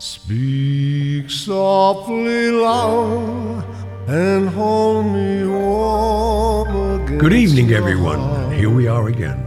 Speak 0.00 1.28
softly, 1.28 2.52
love, 2.52 3.64
and 4.08 4.48
hold 4.48 5.06
me 5.06 5.44
warm 5.44 7.00
against 7.02 7.18
Good 7.18 7.32
evening, 7.32 7.72
everyone. 7.72 8.20
heart. 8.20 8.52
Here 8.52 8.70
we 8.70 8.86
are 8.86 9.08
again. 9.08 9.44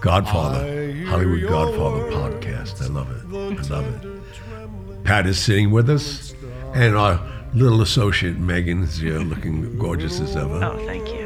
Godfather, 0.00 0.94
Hollywood 1.04 1.42
Godfather 1.46 2.10
podcast. 2.10 2.80
I 2.80 2.86
love 2.86 3.10
it. 3.10 3.26
I 3.30 3.68
love 3.68 4.02
it. 4.02 5.04
Pat 5.04 5.26
is 5.26 5.38
sitting 5.38 5.72
with 5.72 5.90
us, 5.90 6.32
and 6.72 6.96
our 6.96 7.20
little 7.52 7.82
associate 7.82 8.38
Megan 8.38 8.82
is 8.84 8.96
here 8.96 9.18
looking 9.18 9.78
gorgeous 9.78 10.20
as 10.20 10.36
ever. 10.36 10.64
Oh, 10.64 10.78
thank 10.86 11.06
you. 11.12 11.17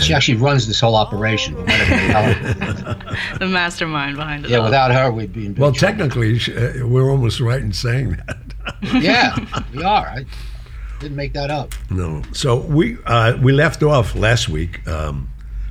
She 0.00 0.14
actually 0.14 0.36
runs 0.38 0.66
this 0.66 0.80
whole 0.80 0.94
operation. 0.96 1.54
But 1.54 1.66
the 3.38 3.46
mastermind 3.48 4.16
behind 4.16 4.44
it. 4.44 4.50
yeah, 4.50 4.58
all. 4.58 4.64
without 4.64 4.90
her, 4.92 5.10
we'd 5.10 5.32
be 5.32 5.46
in 5.46 5.52
big 5.54 5.60
Well, 5.60 5.72
trouble. 5.72 5.98
technically, 5.98 6.40
uh, 6.56 6.86
we're 6.86 7.10
almost 7.10 7.40
right 7.40 7.60
in 7.60 7.72
saying 7.72 8.18
that. 8.26 8.38
Yeah, 9.02 9.34
we 9.74 9.82
are. 9.82 10.06
I 10.06 10.24
didn't 11.00 11.16
make 11.16 11.32
that 11.32 11.50
up. 11.50 11.72
No. 11.90 12.22
So 12.32 12.56
we 12.56 12.98
uh, 13.06 13.36
we 13.42 13.52
left 13.52 13.82
off 13.82 14.14
last 14.14 14.48
week 14.48 14.86
um, 14.86 15.28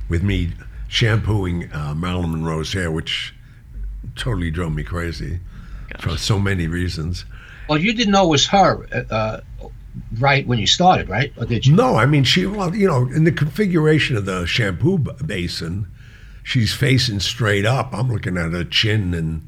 with 0.08 0.22
me 0.22 0.52
shampooing 0.88 1.72
uh, 1.72 1.94
Marilyn 1.94 2.32
Monroe's 2.32 2.72
hair, 2.72 2.90
which 2.90 3.34
totally 4.16 4.50
drove 4.50 4.74
me 4.74 4.82
crazy 4.82 5.38
for 6.00 6.16
so 6.18 6.38
many 6.40 6.66
reasons. 6.66 7.24
Well, 7.68 7.78
you 7.78 7.92
didn't 7.94 8.12
know 8.12 8.24
it 8.24 8.30
was 8.30 8.46
her, 8.48 8.86
uh, 8.92 9.14
uh, 9.14 9.40
right 10.18 10.46
when 10.46 10.58
you 10.58 10.66
started, 10.66 11.08
right? 11.08 11.32
Or 11.36 11.44
did 11.46 11.66
you? 11.66 11.74
No, 11.76 11.96
I 11.96 12.06
mean 12.06 12.24
she. 12.24 12.46
Well, 12.46 12.74
you 12.74 12.86
know, 12.86 13.02
in 13.14 13.24
the 13.24 13.32
configuration 13.32 14.16
of 14.16 14.24
the 14.24 14.46
shampoo 14.46 14.98
b- 14.98 15.10
basin, 15.24 15.86
she's 16.42 16.72
facing 16.74 17.20
straight 17.20 17.64
up. 17.66 17.92
I'm 17.92 18.10
looking 18.10 18.36
at 18.36 18.52
her 18.52 18.64
chin 18.64 19.14
and 19.14 19.42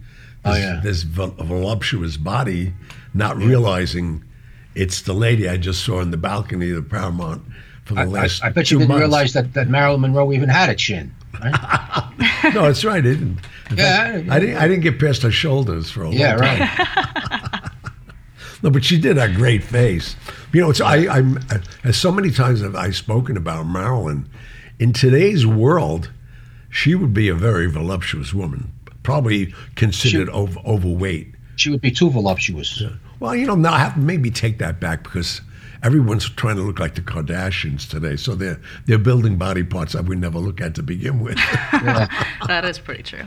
Oh, 0.45 0.55
this, 0.55 0.63
yeah. 0.63 0.81
this 0.83 1.03
vol- 1.03 1.35
voluptuous 1.39 2.17
body, 2.17 2.73
not 3.13 3.37
realizing 3.37 4.25
it's 4.75 5.03
the 5.03 5.13
lady 5.13 5.47
I 5.49 5.59
just 5.59 5.85
saw 5.85 6.01
in 6.01 6.11
the 6.13 6.17
balcony 6.17 6.71
of 6.71 6.77
the 6.77 6.83
Paramount 6.83 7.43
for 7.85 7.93
the 7.95 8.01
I, 8.01 8.05
I, 8.05 8.07
last. 8.07 8.43
I 8.45 8.49
bet 8.49 8.71
you 8.71 8.79
didn't 8.79 8.89
months. 8.89 9.01
realize 9.01 9.33
that, 9.35 9.53
that 9.53 9.69
Marilyn 9.69 10.01
Monroe 10.01 10.33
even 10.33 10.49
had 10.49 10.71
a 10.71 10.75
chin. 10.75 11.15
Right? 11.43 11.55
No, 12.55 12.63
that's 12.63 12.85
right. 12.87 12.97
I 12.97 13.01
didn't. 13.03 13.39
In 13.71 13.77
Yeah, 13.77 14.13
fact, 14.15 14.31
I 14.31 14.39
didn't. 14.41 14.57
I 14.57 14.67
didn't 14.67 14.83
get 14.83 14.99
past 14.99 15.21
her 15.23 15.31
shoulders 15.31 15.91
for 15.91 16.05
a 16.05 16.11
yeah, 16.11 16.31
long 16.31 16.39
time. 16.39 16.59
Yeah, 16.59 16.77
right. 17.53 17.60
No, 18.63 18.71
but 18.71 18.85
she 18.85 18.99
did 18.99 19.17
have 19.17 19.31
a 19.31 19.35
great 19.35 19.63
face. 19.63 20.17
You 20.53 20.61
know, 20.61 20.71
it's 20.71 20.81
I, 20.81 21.07
I'm 21.09 21.39
as 21.85 21.97
so 21.97 22.13
many 22.13 22.31
times 22.31 22.61
have 22.61 22.75
I 22.77 22.91
spoken 22.91 23.37
about 23.37 23.67
Marilyn. 23.67 24.29
In 24.79 24.93
today's 24.93 25.47
world, 25.47 26.11
she 26.71 26.95
would 26.95 27.15
be 27.15 27.29
a 27.29 27.35
very 27.35 27.71
voluptuous 27.71 28.33
woman, 28.33 28.73
probably 29.03 29.55
considered 29.77 30.29
over, 30.31 30.59
overweight. 30.67 31.35
She 31.57 31.71
would 31.71 31.81
be 31.81 31.91
too 31.91 32.11
voluptuous. 32.11 32.83
Well, 33.19 33.35
you 33.35 33.47
know, 33.47 33.55
now 33.55 33.75
I 33.75 33.79
have 33.79 33.95
to 33.95 34.01
maybe 34.01 34.31
take 34.31 34.59
that 34.59 34.81
back 34.81 35.03
because 35.03 35.43
everyone's 35.83 36.29
trying 36.29 36.57
to 36.57 36.63
look 36.63 36.79
like 36.79 36.95
the 36.95 37.03
Kardashians 37.03 37.89
today, 37.89 38.17
so 38.17 38.35
they're 38.35 38.61
they're 38.87 38.99
building 38.99 39.37
body 39.37 39.63
parts 39.63 39.93
that 39.93 40.05
we 40.05 40.17
never 40.17 40.39
look 40.39 40.61
at 40.61 40.75
to 40.77 40.83
begin 40.83 41.21
with. 41.21 41.39
That 42.47 42.65
is 42.65 42.79
pretty 42.79 43.03
true. 43.03 43.27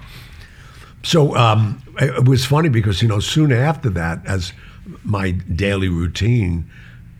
So 1.03 1.35
um, 1.35 1.81
it 1.99 2.09
it 2.15 2.27
was 2.27 2.45
funny 2.45 2.69
because 2.69 3.01
you 3.01 3.07
know 3.07 3.19
soon 3.19 3.51
after 3.51 3.89
that, 3.91 4.25
as 4.25 4.53
my 5.03 5.31
daily 5.31 5.89
routine, 5.89 6.69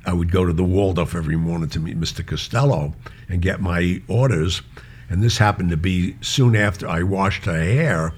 I 0.05 0.13
would 0.13 0.31
go 0.31 0.45
to 0.45 0.53
the 0.53 0.63
Waldorf 0.63 1.15
every 1.15 1.37
morning 1.37 1.69
to 1.69 1.79
meet 1.79 1.99
Mr. 1.99 2.25
Costello 2.25 2.93
and 3.29 3.41
get 3.41 3.61
my 3.61 4.01
orders. 4.07 4.61
And 5.09 5.23
this 5.23 5.37
happened 5.37 5.69
to 5.69 5.77
be 5.77 6.15
soon 6.21 6.55
after 6.55 6.87
I 6.87 7.03
washed 7.03 7.45
her 7.45 7.63
hair. 7.63 8.13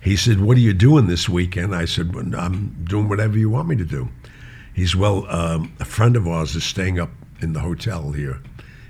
He 0.00 0.14
said, 0.14 0.40
"What 0.40 0.56
are 0.56 0.60
you 0.60 0.74
doing 0.74 1.06
this 1.06 1.28
weekend?" 1.28 1.74
I 1.74 1.86
said, 1.86 2.14
well, 2.14 2.34
"I'm 2.36 2.84
doing 2.84 3.08
whatever 3.08 3.36
you 3.36 3.50
want 3.50 3.68
me 3.68 3.76
to 3.76 3.84
do." 3.84 4.10
He's 4.72 4.94
well. 4.94 5.26
Um, 5.28 5.72
a 5.80 5.84
friend 5.84 6.14
of 6.14 6.28
ours 6.28 6.54
is 6.54 6.62
staying 6.62 7.00
up 7.00 7.10
in 7.40 7.52
the 7.52 7.60
hotel 7.60 8.12
here, 8.12 8.38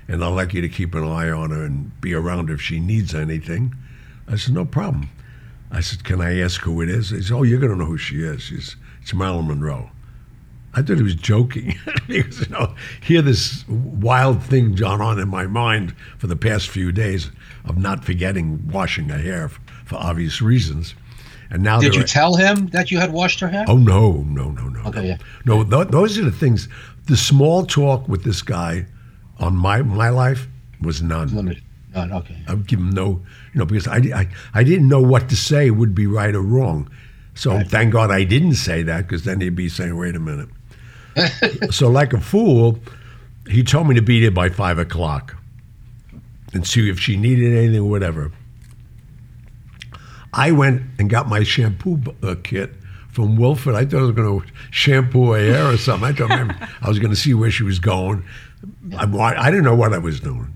and 0.07 0.23
I'd 0.23 0.27
like 0.29 0.53
you 0.53 0.61
to 0.61 0.69
keep 0.69 0.93
an 0.93 1.03
eye 1.03 1.31
on 1.31 1.49
her 1.49 1.63
and 1.63 1.99
be 1.99 2.13
around 2.13 2.51
if 2.51 2.61
she 2.61 2.79
needs 2.79 3.15
anything. 3.15 3.73
I 4.27 4.35
said, 4.35 4.53
"No 4.53 4.65
problem." 4.65 5.09
I 5.71 5.81
said, 5.81 6.03
"Can 6.03 6.21
I 6.21 6.39
ask 6.39 6.61
who 6.61 6.81
it 6.81 6.89
is?" 6.89 7.09
He 7.09 7.21
said, 7.23 7.33
"Oh, 7.33 7.43
you're 7.43 7.59
going 7.59 7.71
to 7.71 7.77
know 7.77 7.85
who 7.85 7.97
she 7.97 8.21
is. 8.21 8.43
She's 8.43 8.75
it's 9.01 9.13
Marilyn 9.13 9.47
Monroe." 9.47 9.89
I 10.73 10.83
thought 10.83 10.97
he 10.97 11.03
was 11.03 11.15
joking 11.15 11.75
because 12.07 12.41
you 12.41 12.49
know, 12.49 12.75
here 13.01 13.21
this 13.23 13.67
wild 13.67 14.43
thing 14.43 14.75
gone 14.75 15.01
on 15.01 15.19
in 15.19 15.27
my 15.27 15.47
mind 15.47 15.95
for 16.19 16.27
the 16.27 16.35
past 16.35 16.69
few 16.69 16.91
days 16.91 17.31
of 17.65 17.77
not 17.77 18.05
forgetting 18.05 18.67
washing 18.67 19.09
her 19.09 19.17
hair 19.17 19.45
f- 19.45 19.59
for 19.85 19.95
obvious 19.95 20.41
reasons, 20.41 20.93
and 21.49 21.63
now 21.63 21.79
Did 21.79 21.95
you 21.95 22.03
tell 22.03 22.35
him 22.35 22.67
that 22.67 22.91
you 22.91 22.99
had 22.99 23.11
washed 23.11 23.39
her 23.39 23.47
hair? 23.47 23.65
Oh 23.67 23.77
no, 23.77 24.23
no, 24.27 24.51
no, 24.51 24.69
no. 24.69 24.79
Okay, 24.81 25.01
no. 25.01 25.07
yeah. 25.07 25.17
No, 25.45 25.63
th- 25.63 25.87
those 25.87 26.17
are 26.19 26.23
the 26.25 26.31
things. 26.31 26.69
The 27.07 27.17
small 27.17 27.65
talk 27.65 28.07
with 28.07 28.23
this 28.23 28.43
guy 28.43 28.85
on 29.39 29.55
my 29.55 29.81
my 29.81 30.09
life 30.09 30.47
was 30.81 31.01
none. 31.01 31.35
Limited. 31.35 31.63
None. 31.95 32.11
Okay. 32.13 32.37
I 32.47 32.53
would 32.53 32.67
give 32.67 32.79
him 32.79 32.91
no, 32.91 33.23
you 33.53 33.59
know, 33.59 33.65
because 33.65 33.87
I, 33.87 33.97
I, 34.15 34.27
I 34.53 34.63
didn't 34.63 34.87
know 34.87 35.01
what 35.01 35.27
to 35.29 35.35
say 35.35 35.71
would 35.71 35.95
be 35.95 36.05
right 36.05 36.35
or 36.35 36.41
wrong. 36.43 36.87
So 37.39 37.61
thank 37.61 37.93
God 37.93 38.11
I 38.11 38.25
didn't 38.25 38.55
say 38.55 38.83
that 38.83 39.07
because 39.07 39.23
then 39.23 39.39
he'd 39.39 39.55
be 39.55 39.69
saying, 39.69 39.95
wait 39.95 40.13
a 40.13 40.19
minute. 40.19 40.49
so, 41.71 41.87
like 41.87 42.11
a 42.11 42.19
fool, 42.19 42.79
he 43.49 43.63
told 43.63 43.87
me 43.87 43.95
to 43.95 44.01
be 44.01 44.19
there 44.19 44.29
by 44.29 44.49
five 44.49 44.77
o'clock 44.77 45.37
and 46.53 46.67
see 46.67 46.89
if 46.89 46.99
she 46.99 47.15
needed 47.15 47.55
anything 47.55 47.79
or 47.79 47.89
whatever. 47.89 48.33
I 50.33 50.51
went 50.51 50.81
and 50.99 51.09
got 51.09 51.29
my 51.29 51.43
shampoo 51.43 52.01
uh, 52.21 52.35
kit 52.43 52.73
from 53.09 53.37
Wilford. 53.37 53.73
I 53.73 53.85
thought 53.85 53.99
I 53.99 54.01
was 54.01 54.11
going 54.11 54.41
to 54.41 54.47
shampoo 54.71 55.31
her 55.31 55.39
hair 55.39 55.71
or 55.71 55.77
something. 55.77 56.09
I 56.09 56.11
thought 56.11 56.27
maybe 56.27 56.53
I 56.81 56.89
was 56.89 56.99
going 56.99 57.11
to 57.11 57.15
see 57.15 57.33
where 57.33 57.51
she 57.51 57.63
was 57.63 57.79
going. 57.79 58.25
I, 58.97 59.05
I 59.05 59.49
didn't 59.49 59.63
know 59.63 59.75
what 59.75 59.93
I 59.93 59.97
was 59.97 60.19
doing. 60.19 60.53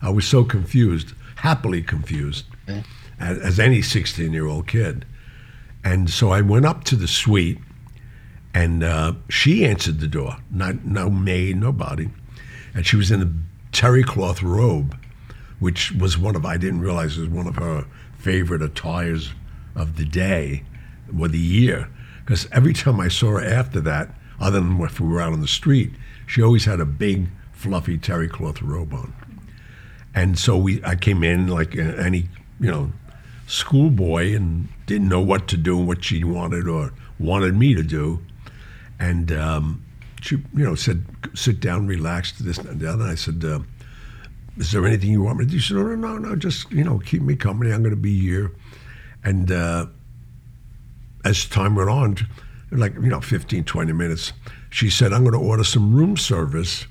I 0.00 0.08
was 0.08 0.26
so 0.26 0.42
confused, 0.42 1.12
happily 1.36 1.82
confused, 1.82 2.46
as, 3.20 3.38
as 3.40 3.60
any 3.60 3.82
16 3.82 4.32
year 4.32 4.46
old 4.46 4.66
kid. 4.66 5.04
And 5.84 6.08
so 6.08 6.30
I 6.30 6.40
went 6.40 6.64
up 6.64 6.84
to 6.84 6.96
the 6.96 7.06
suite, 7.06 7.58
and 8.54 8.82
uh, 8.82 9.12
she 9.28 9.66
answered 9.66 10.00
the 10.00 10.08
door. 10.08 10.38
Not 10.50 10.84
no 10.84 11.10
maid, 11.10 11.58
nobody, 11.58 12.08
and 12.74 12.86
she 12.86 12.96
was 12.96 13.10
in 13.10 13.22
a 13.22 13.30
terry 13.70 14.02
cloth 14.02 14.42
robe, 14.42 14.96
which 15.58 15.92
was 15.92 16.16
one 16.16 16.34
of 16.34 16.46
I 16.46 16.56
didn't 16.56 16.80
realize 16.80 17.18
was 17.18 17.28
one 17.28 17.46
of 17.46 17.56
her 17.56 17.86
favorite 18.18 18.62
attires 18.62 19.32
of 19.76 19.96
the 19.96 20.04
day 20.04 20.62
or 21.18 21.28
the 21.28 21.38
year. 21.38 21.88
Because 22.24 22.48
every 22.50 22.72
time 22.72 22.98
I 22.98 23.08
saw 23.08 23.32
her 23.32 23.44
after 23.44 23.80
that, 23.82 24.08
other 24.40 24.60
than 24.60 24.80
if 24.80 24.98
we 24.98 25.08
were 25.08 25.20
out 25.20 25.32
on 25.32 25.40
the 25.40 25.48
street, 25.48 25.92
she 26.26 26.42
always 26.42 26.64
had 26.64 26.80
a 26.80 26.86
big 26.86 27.28
fluffy 27.52 27.98
terry 27.98 28.28
cloth 28.28 28.62
robe 28.62 28.94
on. 28.94 29.12
And 30.14 30.38
so 30.38 30.56
we, 30.56 30.82
I 30.84 30.94
came 30.94 31.22
in 31.22 31.48
like 31.48 31.76
any, 31.76 32.28
you 32.60 32.70
know, 32.70 32.92
schoolboy 33.46 34.34
and 34.34 34.68
didn't 34.86 35.08
know 35.08 35.20
what 35.20 35.48
to 35.48 35.56
do 35.56 35.78
and 35.78 35.86
what 35.86 36.04
she 36.04 36.24
wanted 36.24 36.68
or 36.68 36.92
wanted 37.18 37.56
me 37.56 37.74
to 37.74 37.82
do. 37.82 38.20
And 38.98 39.32
um, 39.32 39.84
she, 40.20 40.36
you 40.36 40.64
know, 40.64 40.74
said, 40.74 41.04
sit 41.34 41.60
down, 41.60 41.86
relax, 41.86 42.32
this 42.38 42.58
and 42.58 42.82
other. 42.82 43.02
And 43.02 43.12
I 43.12 43.14
said, 43.14 43.44
uh, 43.44 43.60
is 44.56 44.72
there 44.72 44.86
anything 44.86 45.10
you 45.10 45.22
want 45.22 45.38
me 45.38 45.44
to 45.44 45.50
do? 45.50 45.58
She 45.58 45.74
said, 45.74 45.78
no, 45.78 45.94
no, 45.94 46.18
no, 46.18 46.36
just, 46.36 46.70
you 46.70 46.84
know, 46.84 46.98
keep 46.98 47.22
me 47.22 47.36
company. 47.36 47.72
I'm 47.72 47.82
going 47.82 47.94
to 47.94 48.00
be 48.00 48.18
here. 48.18 48.52
And 49.22 49.50
uh, 49.50 49.86
as 51.24 51.44
time 51.46 51.74
went 51.74 51.90
on, 51.90 52.16
like, 52.70 52.94
you 52.94 53.08
know, 53.08 53.20
15, 53.20 53.64
20 53.64 53.92
minutes, 53.92 54.32
she 54.70 54.90
said, 54.90 55.12
I'm 55.12 55.22
going 55.22 55.32
to 55.32 55.38
order 55.38 55.64
some 55.64 55.94
room 55.94 56.16
service. 56.16 56.86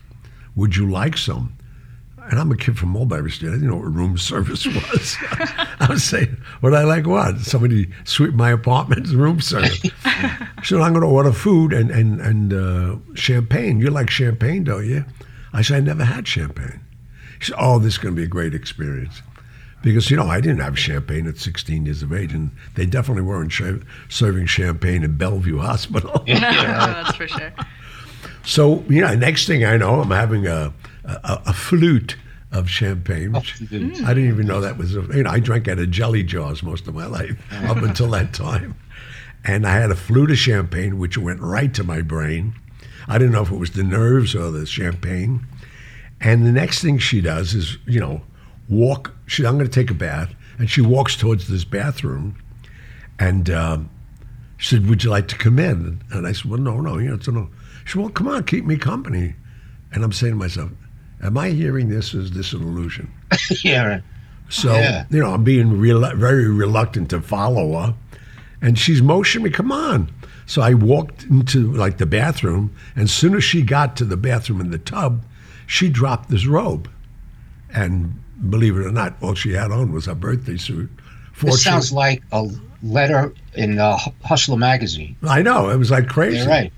Would 0.56 0.76
you 0.76 0.90
like 0.90 1.18
some? 1.18 1.58
And 2.30 2.40
I'm 2.40 2.52
a 2.52 2.58
kid 2.58 2.78
from 2.78 2.90
Mulberry 2.90 3.30
Street. 3.32 3.50
I 3.50 3.54
didn't 3.54 3.68
know 3.68 3.76
what 3.76 3.94
room 3.94 4.18
service 4.18 4.66
was. 4.66 5.18
I 5.80 5.88
was 5.90 6.04
saying, 6.04 6.38
would 6.62 6.74
I 6.74 6.84
like 6.84 7.06
what? 7.06 7.40
Somebody 7.40 7.92
sweep 8.06 8.34
my 8.34 8.52
apartment, 8.52 9.08
room 9.10 9.42
service. 9.42 9.82
she 9.82 9.90
said, 10.64 10.80
I'm 10.80 10.94
going 10.94 11.02
to 11.02 11.08
order 11.08 11.32
food 11.32 11.74
and, 11.74 11.92
and, 11.92 12.22
and 12.22 12.54
uh, 12.54 13.16
champagne. 13.16 13.80
You 13.80 13.90
like 13.90 14.10
champagne, 14.10 14.64
don't 14.64 14.88
you? 14.88 15.06
I 15.52 15.62
said, 15.62 15.78
I 15.78 15.80
never 15.82 16.06
had 16.06 16.28
champagne. 16.28 16.80
She 17.40 17.52
said, 17.52 17.58
oh, 17.60 17.78
this 17.80 17.94
is 17.94 17.98
going 18.00 18.16
to 18.16 18.20
be 18.20 18.26
a 18.26 18.28
great 18.30 18.54
experience. 18.54 19.22
Because, 19.82 20.10
you 20.10 20.16
know, 20.16 20.28
I 20.28 20.40
didn't 20.40 20.62
have 20.62 20.80
champagne 20.80 21.28
at 21.28 21.38
16 21.38 21.86
years 21.86 22.02
of 22.02 22.14
age, 22.14 22.34
and 22.34 22.52
they 22.76 22.86
definitely 22.86 23.24
weren't 23.24 23.52
sh- 23.52 23.84
serving 24.08 24.46
champagne 24.46 25.04
in 25.04 25.18
Bellevue 25.18 25.58
Hospital. 25.58 26.24
That's 26.28 27.16
for 27.18 27.28
sure. 27.28 27.54
So, 28.46 28.84
you 28.88 29.02
know, 29.02 29.14
next 29.14 29.46
thing 29.46 29.66
I 29.66 29.76
know, 29.76 30.00
I'm 30.02 30.12
having 30.12 30.48
a, 30.48 30.74
a, 31.06 31.42
a 31.48 31.54
flute 31.54 32.16
of 32.52 32.70
champagne. 32.70 33.32
Which. 33.32 33.62
I 33.62 34.14
didn't 34.14 34.28
even 34.28 34.46
know 34.48 34.62
that 34.62 34.78
was, 34.78 34.96
a, 34.96 35.02
you 35.14 35.24
know, 35.24 35.30
I 35.30 35.40
drank 35.40 35.68
out 35.68 35.80
of 35.80 35.90
jelly 35.90 36.24
jars 36.24 36.62
most 36.64 36.88
of 36.88 36.96
my 36.96 37.08
life 37.08 37.36
up 37.66 37.78
until 37.78 38.10
that 38.12 38.34
time. 38.34 38.76
And 39.44 39.66
I 39.68 39.76
had 39.76 39.92
a 39.92 39.96
flute 39.96 40.32
of 40.32 40.38
champagne, 40.38 40.98
which 40.98 41.18
went 41.18 41.42
right 41.42 41.74
to 41.74 41.84
my 41.84 42.02
brain. 42.02 42.54
I 43.08 43.18
didn't 43.18 43.34
know 43.34 43.42
if 43.42 43.52
it 43.52 43.58
was 43.58 43.72
the 43.72 43.84
nerves 43.84 44.36
or 44.36 44.52
the 44.52 44.66
champagne. 44.66 45.46
And 46.22 46.46
the 46.46 46.52
next 46.52 46.82
thing 46.82 47.00
she 47.00 47.20
does 47.20 47.54
is, 47.54 47.78
you 47.86 48.00
know, 48.00 48.22
walk. 48.70 49.14
She, 49.26 49.46
I'm 49.46 49.58
going 49.58 49.70
to 49.70 49.74
take 49.74 49.92
a 49.92 49.96
bath. 49.96 50.34
And 50.58 50.70
she 50.70 50.80
walks 50.82 51.18
towards 51.18 51.48
this 51.50 51.66
bathroom. 51.66 52.38
And 53.20 53.50
um, 53.50 53.90
She 54.64 54.76
said, 54.76 54.88
"Would 54.88 55.04
you 55.04 55.10
like 55.10 55.28
to 55.28 55.36
come 55.36 55.60
in?" 55.60 56.02
And 56.12 56.26
I 56.26 56.32
said, 56.32 56.46
"Well, 56.46 56.60
no, 56.60 56.80
no, 56.80 56.98
you 56.98 57.10
know, 57.10 57.16
it's 57.16 57.28
a 57.28 57.34
no." 57.34 57.50
She 57.84 57.92
said, 57.94 58.02
"Well, 58.02 58.10
come 58.10 58.30
on, 58.30 58.46
keep 58.46 58.64
me 58.64 58.78
company." 58.78 59.36
And 59.92 60.06
I'm 60.06 60.14
saying 60.14 60.34
to 60.34 60.38
myself, 60.38 60.72
"Am 61.24 61.38
I 61.38 61.50
hearing 61.50 61.90
this? 61.90 62.14
Is 62.14 62.32
this 62.32 62.54
an 62.54 62.62
illusion?" 62.62 63.12
yeah. 63.64 63.88
right. 63.88 64.04
So 64.50 64.74
Yeah. 64.76 65.06
you 65.10 65.20
know, 65.20 65.34
I'm 65.34 65.44
being 65.44 65.82
very 65.82 66.48
reluctant 66.48 67.10
to 67.10 67.22
follow 67.22 67.80
her, 67.80 67.96
and 68.62 68.78
she's 68.78 69.02
motioning 69.02 69.46
me, 69.46 69.50
"Come 69.50 69.72
on." 69.72 70.12
So 70.46 70.62
I 70.62 70.74
walked 70.74 71.24
into 71.24 71.72
like 71.74 71.98
the 71.98 72.06
bathroom, 72.06 72.72
and 72.96 73.06
as 73.06 73.14
soon 73.14 73.36
as 73.36 73.44
she 73.44 73.62
got 73.62 73.96
to 73.98 74.06
the 74.06 74.18
bathroom 74.18 74.62
in 74.62 74.72
the 74.72 74.78
tub, 74.78 75.24
she 75.66 75.90
dropped 75.90 76.30
this 76.30 76.46
robe, 76.46 76.90
and 77.74 78.14
believe 78.50 78.76
it 78.76 78.86
or 78.86 78.92
not, 78.92 79.16
all 79.22 79.34
she 79.36 79.54
had 79.54 79.72
on 79.72 79.92
was 79.92 80.06
her 80.06 80.16
birthday 80.16 80.58
suit. 80.58 80.90
This 81.42 81.64
sounds 81.64 81.92
like 81.92 82.22
a 82.32 82.48
letter 82.84 83.34
in 83.56 83.80
uh, 83.80 83.98
Hustler 84.24 84.58
magazine. 84.58 85.16
I 85.24 85.42
know 85.42 85.70
it 85.70 85.78
was 85.78 85.90
like 85.92 86.08
crazy. 86.08 86.38
Yeah, 86.38 86.48
right. 86.48 86.74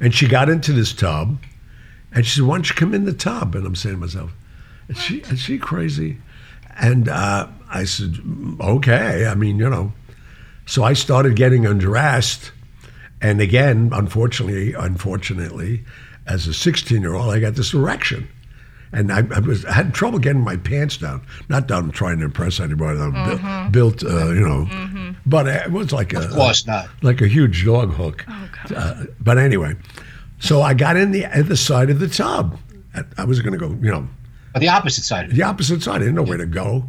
And 0.00 0.14
she 0.14 0.26
got 0.26 0.48
into 0.48 0.72
this 0.72 0.92
tub, 0.92 1.38
and 2.14 2.24
she 2.26 2.36
said, 2.40 2.44
"Why 2.46 2.56
don't 2.56 2.68
you 2.68 2.74
come 2.74 2.94
in 2.94 3.04
the 3.04 3.12
tub?" 3.12 3.54
And 3.54 3.66
I'm 3.66 3.74
saying 3.76 3.96
to 3.96 4.00
myself, 4.00 4.32
"Is 4.88 4.98
she 4.98 5.18
is 5.22 5.40
she 5.40 5.58
crazy?" 5.58 6.18
And 6.80 7.08
uh, 7.08 7.48
I 7.70 7.84
said, 7.84 8.16
"Okay." 8.60 9.26
I 9.26 9.34
mean, 9.34 9.58
you 9.58 9.68
know. 9.70 9.92
So 10.66 10.84
I 10.84 10.92
started 10.92 11.34
getting 11.36 11.66
undressed, 11.66 12.52
and 13.20 13.40
again, 13.40 13.90
unfortunately, 13.92 14.74
unfortunately, 14.74 15.84
as 16.26 16.46
a 16.46 16.54
16 16.54 17.00
year 17.02 17.14
old, 17.14 17.32
I 17.34 17.40
got 17.40 17.54
this 17.56 17.74
erection. 17.74 18.28
And 18.94 19.10
I, 19.10 19.22
I 19.34 19.38
was 19.40 19.64
I 19.64 19.72
had 19.72 19.94
trouble 19.94 20.18
getting 20.18 20.42
my 20.42 20.56
pants 20.56 20.98
down. 20.98 21.22
Not 21.48 21.66
that 21.68 21.78
I'm 21.78 21.90
trying 21.90 22.18
to 22.18 22.26
impress 22.26 22.60
anybody. 22.60 23.00
I'm 23.00 23.12
bu- 23.12 23.70
built, 23.70 24.04
uh, 24.04 24.28
you 24.32 24.46
know, 24.46 25.14
but 25.24 25.46
it 25.46 25.72
was 25.72 25.92
like 25.92 26.12
a 26.12 26.20
Of 26.20 26.30
course 26.32 26.66
not. 26.66 26.88
like 27.00 27.22
a 27.22 27.26
huge 27.26 27.64
dog 27.64 27.94
hook. 27.94 28.24
Uh, 28.74 29.04
but 29.18 29.38
anyway, 29.38 29.74
so 30.42 30.60
I 30.60 30.74
got 30.74 30.96
in 30.96 31.12
the 31.12 31.24
at 31.24 31.48
the 31.48 31.56
side 31.56 31.88
of 31.88 32.00
the 32.00 32.08
tub. 32.08 32.58
I, 33.16 33.24
was 33.24 33.40
going 33.40 33.58
to 33.58 33.58
go, 33.58 33.68
you 33.80 33.90
know, 33.90 34.06
But 34.52 34.60
the 34.60 34.68
opposite 34.68 35.04
side 35.04 35.30
the 35.30 35.44
opposite 35.44 35.82
side. 35.82 35.96
I 35.96 35.98
didn't 36.00 36.16
know 36.16 36.24
where 36.24 36.36
to 36.36 36.46
go. 36.46 36.84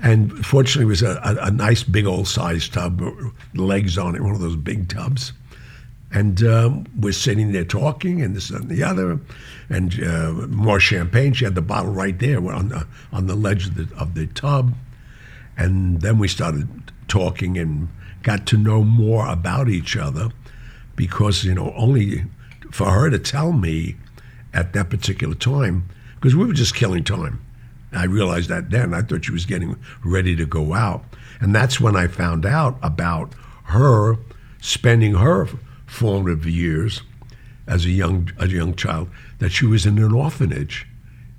and 0.00 0.46
fortunately, 0.46 0.84
it 0.84 0.86
was 0.86 1.02
a, 1.02 1.20
a, 1.24 1.48
a 1.48 1.50
nice 1.50 1.82
big 1.82 2.06
old 2.06 2.28
size 2.28 2.68
tub, 2.68 3.02
legs 3.54 3.98
on 3.98 4.14
it, 4.14 4.22
one 4.22 4.34
of 4.34 4.40
those 4.40 4.56
big 4.56 4.88
tubs. 4.88 5.32
And 6.12 6.44
um, 6.44 6.86
we're 7.00 7.12
sitting 7.12 7.50
there 7.50 7.64
talking, 7.64 8.22
and 8.22 8.36
this 8.36 8.50
and 8.50 8.68
the 8.68 8.84
other, 8.84 9.18
and 9.68 10.02
uh, 10.04 10.32
more 10.46 10.78
champagne. 10.78 11.32
She 11.32 11.44
had 11.44 11.56
the 11.56 11.60
bottle 11.62 11.92
right 11.92 12.16
there 12.16 12.38
on 12.38 12.68
the 12.68 12.86
on 13.12 13.26
the 13.26 13.34
ledge 13.34 13.66
of 13.66 13.74
the 13.74 13.96
of 13.98 14.14
the 14.14 14.28
tub, 14.28 14.74
and 15.56 16.02
then 16.02 16.18
we 16.18 16.28
started 16.28 16.68
talking 17.08 17.58
and 17.58 17.88
got 18.22 18.46
to 18.46 18.56
know 18.56 18.84
more 18.84 19.26
about 19.26 19.68
each 19.68 19.96
other, 19.96 20.30
because 20.94 21.44
you 21.44 21.52
know 21.52 21.74
only 21.76 22.24
for 22.74 22.90
her 22.90 23.08
to 23.08 23.20
tell 23.20 23.52
me 23.52 23.94
at 24.52 24.72
that 24.72 24.90
particular 24.90 25.36
time, 25.36 25.88
because 26.16 26.34
we 26.34 26.44
were 26.44 26.52
just 26.52 26.74
killing 26.74 27.04
time. 27.04 27.40
I 27.92 28.02
realized 28.02 28.48
that 28.48 28.70
then. 28.70 28.92
I 28.92 29.02
thought 29.02 29.26
she 29.26 29.30
was 29.30 29.46
getting 29.46 29.76
ready 30.04 30.34
to 30.34 30.44
go 30.44 30.74
out. 30.74 31.04
And 31.40 31.54
that's 31.54 31.80
when 31.80 31.94
I 31.94 32.08
found 32.08 32.44
out 32.44 32.76
about 32.82 33.32
her 33.66 34.16
spending 34.60 35.14
her 35.14 35.48
formative 35.86 36.46
years 36.46 37.02
as 37.68 37.84
a 37.84 37.90
young, 37.90 38.32
a 38.38 38.48
young 38.48 38.74
child, 38.74 39.08
that 39.38 39.50
she 39.50 39.66
was 39.66 39.86
in 39.86 39.96
an 39.98 40.12
orphanage 40.12 40.84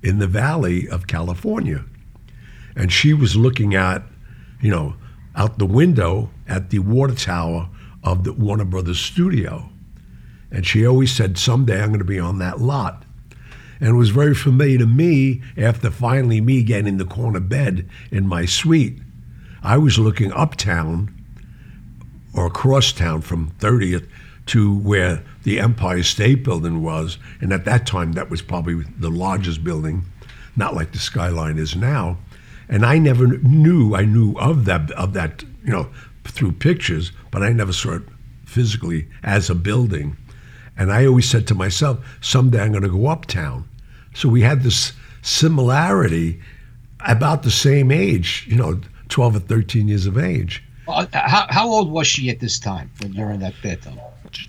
in 0.02 0.18
the 0.18 0.26
valley 0.26 0.88
of 0.88 1.06
California. 1.06 1.84
And 2.74 2.90
she 2.90 3.12
was 3.12 3.36
looking 3.36 3.74
at, 3.74 4.02
you 4.62 4.70
know, 4.70 4.94
out 5.34 5.58
the 5.58 5.66
window 5.66 6.30
at 6.48 6.70
the 6.70 6.78
water 6.78 7.14
tower 7.14 7.68
of 8.02 8.24
the 8.24 8.32
Warner 8.32 8.64
Brothers 8.64 9.00
studio. 9.00 9.68
And 10.56 10.66
she 10.66 10.86
always 10.86 11.12
said, 11.12 11.36
someday 11.36 11.82
I'm 11.82 11.88
going 11.88 11.98
to 11.98 12.04
be 12.06 12.18
on 12.18 12.38
that 12.38 12.62
lot. 12.62 13.04
And 13.78 13.90
it 13.90 13.92
was 13.92 14.08
very 14.08 14.34
familiar 14.34 14.78
to 14.78 14.86
me 14.86 15.42
after 15.54 15.90
finally 15.90 16.40
me 16.40 16.62
getting 16.62 16.86
in 16.86 16.96
the 16.96 17.04
corner 17.04 17.40
bed 17.40 17.86
in 18.10 18.26
my 18.26 18.46
suite. 18.46 18.98
I 19.62 19.76
was 19.76 19.98
looking 19.98 20.32
uptown 20.32 21.14
or 22.32 22.46
across 22.46 22.90
town 22.90 23.20
from 23.20 23.50
30th 23.58 24.08
to 24.46 24.78
where 24.78 25.22
the 25.42 25.60
Empire 25.60 26.02
State 26.02 26.42
Building 26.42 26.82
was. 26.82 27.18
And 27.42 27.52
at 27.52 27.66
that 27.66 27.86
time, 27.86 28.12
that 28.12 28.30
was 28.30 28.40
probably 28.40 28.82
the 28.98 29.10
largest 29.10 29.62
building, 29.62 30.06
not 30.56 30.74
like 30.74 30.92
the 30.92 30.98
skyline 30.98 31.58
is 31.58 31.76
now. 31.76 32.16
And 32.66 32.86
I 32.86 32.96
never 32.96 33.26
knew, 33.26 33.94
I 33.94 34.06
knew 34.06 34.32
of 34.38 34.64
that, 34.64 34.90
of 34.92 35.12
that, 35.12 35.42
you 35.62 35.72
know, 35.72 35.90
through 36.24 36.52
pictures, 36.52 37.12
but 37.30 37.42
I 37.42 37.50
never 37.50 37.74
saw 37.74 37.96
it 37.96 38.04
physically 38.46 39.08
as 39.22 39.50
a 39.50 39.54
building. 39.54 40.16
And 40.76 40.92
I 40.92 41.06
always 41.06 41.28
said 41.28 41.46
to 41.48 41.54
myself, 41.54 41.98
someday 42.20 42.62
I'm 42.62 42.72
going 42.72 42.82
to 42.82 42.90
go 42.90 43.06
uptown. 43.06 43.68
So 44.14 44.28
we 44.28 44.42
had 44.42 44.62
this 44.62 44.92
similarity 45.22 46.40
about 47.00 47.42
the 47.42 47.50
same 47.50 47.90
age, 47.90 48.46
you 48.48 48.56
know, 48.56 48.80
12 49.08 49.36
or 49.36 49.40
13 49.40 49.88
years 49.88 50.06
of 50.06 50.18
age. 50.18 50.62
Uh, 50.88 51.06
how, 51.12 51.46
how 51.48 51.68
old 51.68 51.90
was 51.90 52.06
she 52.06 52.30
at 52.30 52.40
this 52.40 52.58
time 52.58 52.90
when 53.00 53.12
you're 53.12 53.30
in 53.30 53.40
that 53.40 53.54
bed, 53.62 53.80
though? 53.82 54.00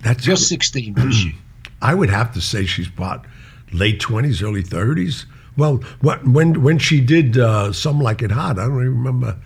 That's 0.04 0.26
You're 0.26 0.36
16, 0.36 0.94
was 0.94 1.16
she? 1.16 1.36
I 1.82 1.94
would 1.94 2.10
have 2.10 2.34
to 2.34 2.42
say 2.42 2.66
she's 2.66 2.88
about 2.88 3.26
late 3.72 4.00
20s, 4.00 4.44
early 4.44 4.64
30s. 4.64 5.26
Well, 5.58 5.78
what, 6.02 6.28
when 6.28 6.62
when 6.62 6.78
she 6.78 7.02
did 7.02 7.38
uh, 7.38 7.74
Some 7.74 8.00
Like 8.00 8.22
It 8.22 8.32
Hot, 8.32 8.60
I 8.60 8.68
don't 8.68 8.80
even 8.82 8.98
remember, 8.98 9.38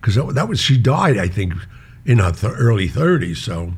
because 0.00 0.14
that, 0.14 0.34
that 0.34 0.48
was, 0.48 0.60
she 0.60 0.78
died, 0.78 1.18
I 1.18 1.28
think, 1.28 1.54
in 2.06 2.18
her 2.18 2.32
th- 2.32 2.54
early 2.56 2.88
30s. 2.88 3.36
So, 3.36 3.74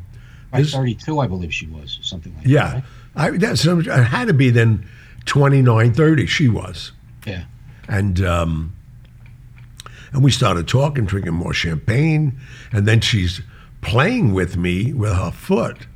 Right, 0.53 0.63
This- 0.63 0.73
32, 0.73 1.19
I 1.21 1.27
believe 1.27 1.53
she 1.55 1.67
was, 1.67 1.99
or 2.01 2.03
something 2.03 2.35
like 2.35 2.45
that. 2.45 2.51
yeah. 2.51 2.73
right? 2.75 2.85
I, 3.17 3.31
that's, 3.37 3.65
it 3.67 3.87
had 3.87 4.29
to 4.29 4.35
be 4.35 4.51
then 4.51 4.87
29, 5.27 5.93
30, 5.95 6.27
she 6.27 6.49
was. 6.49 6.93
Yeah. 7.27 7.45
and 7.89 8.21
um, 8.25 8.73
and 10.13 10.25
we 10.25 10.31
started 10.31 10.67
talking, 10.67 11.05
drinking 11.05 11.35
more 11.35 11.53
champagne, 11.55 12.39
and 12.73 12.87
then 12.87 13.01
she's 13.01 13.41
playing 13.81 14.33
with 14.33 14.57
me 14.57 14.93
with 14.93 15.13
her 15.15 15.31
foot 15.31 15.87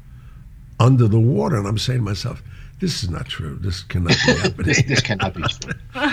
under 0.79 1.09
the 1.09 1.19
water, 1.21 1.57
and 1.57 1.67
I'm 1.67 1.79
saying 1.79 2.01
to 2.01 2.05
myself, 2.05 2.43
"This 2.81 3.03
is 3.03 3.11
not 3.11 3.27
true. 3.27 3.57
This 3.61 3.83
cannot 3.83 4.17
be 4.27 4.33
happening. 4.35 4.75
this 4.87 5.01
cannot 5.01 5.35
be 5.35 5.43
true. 5.43 5.73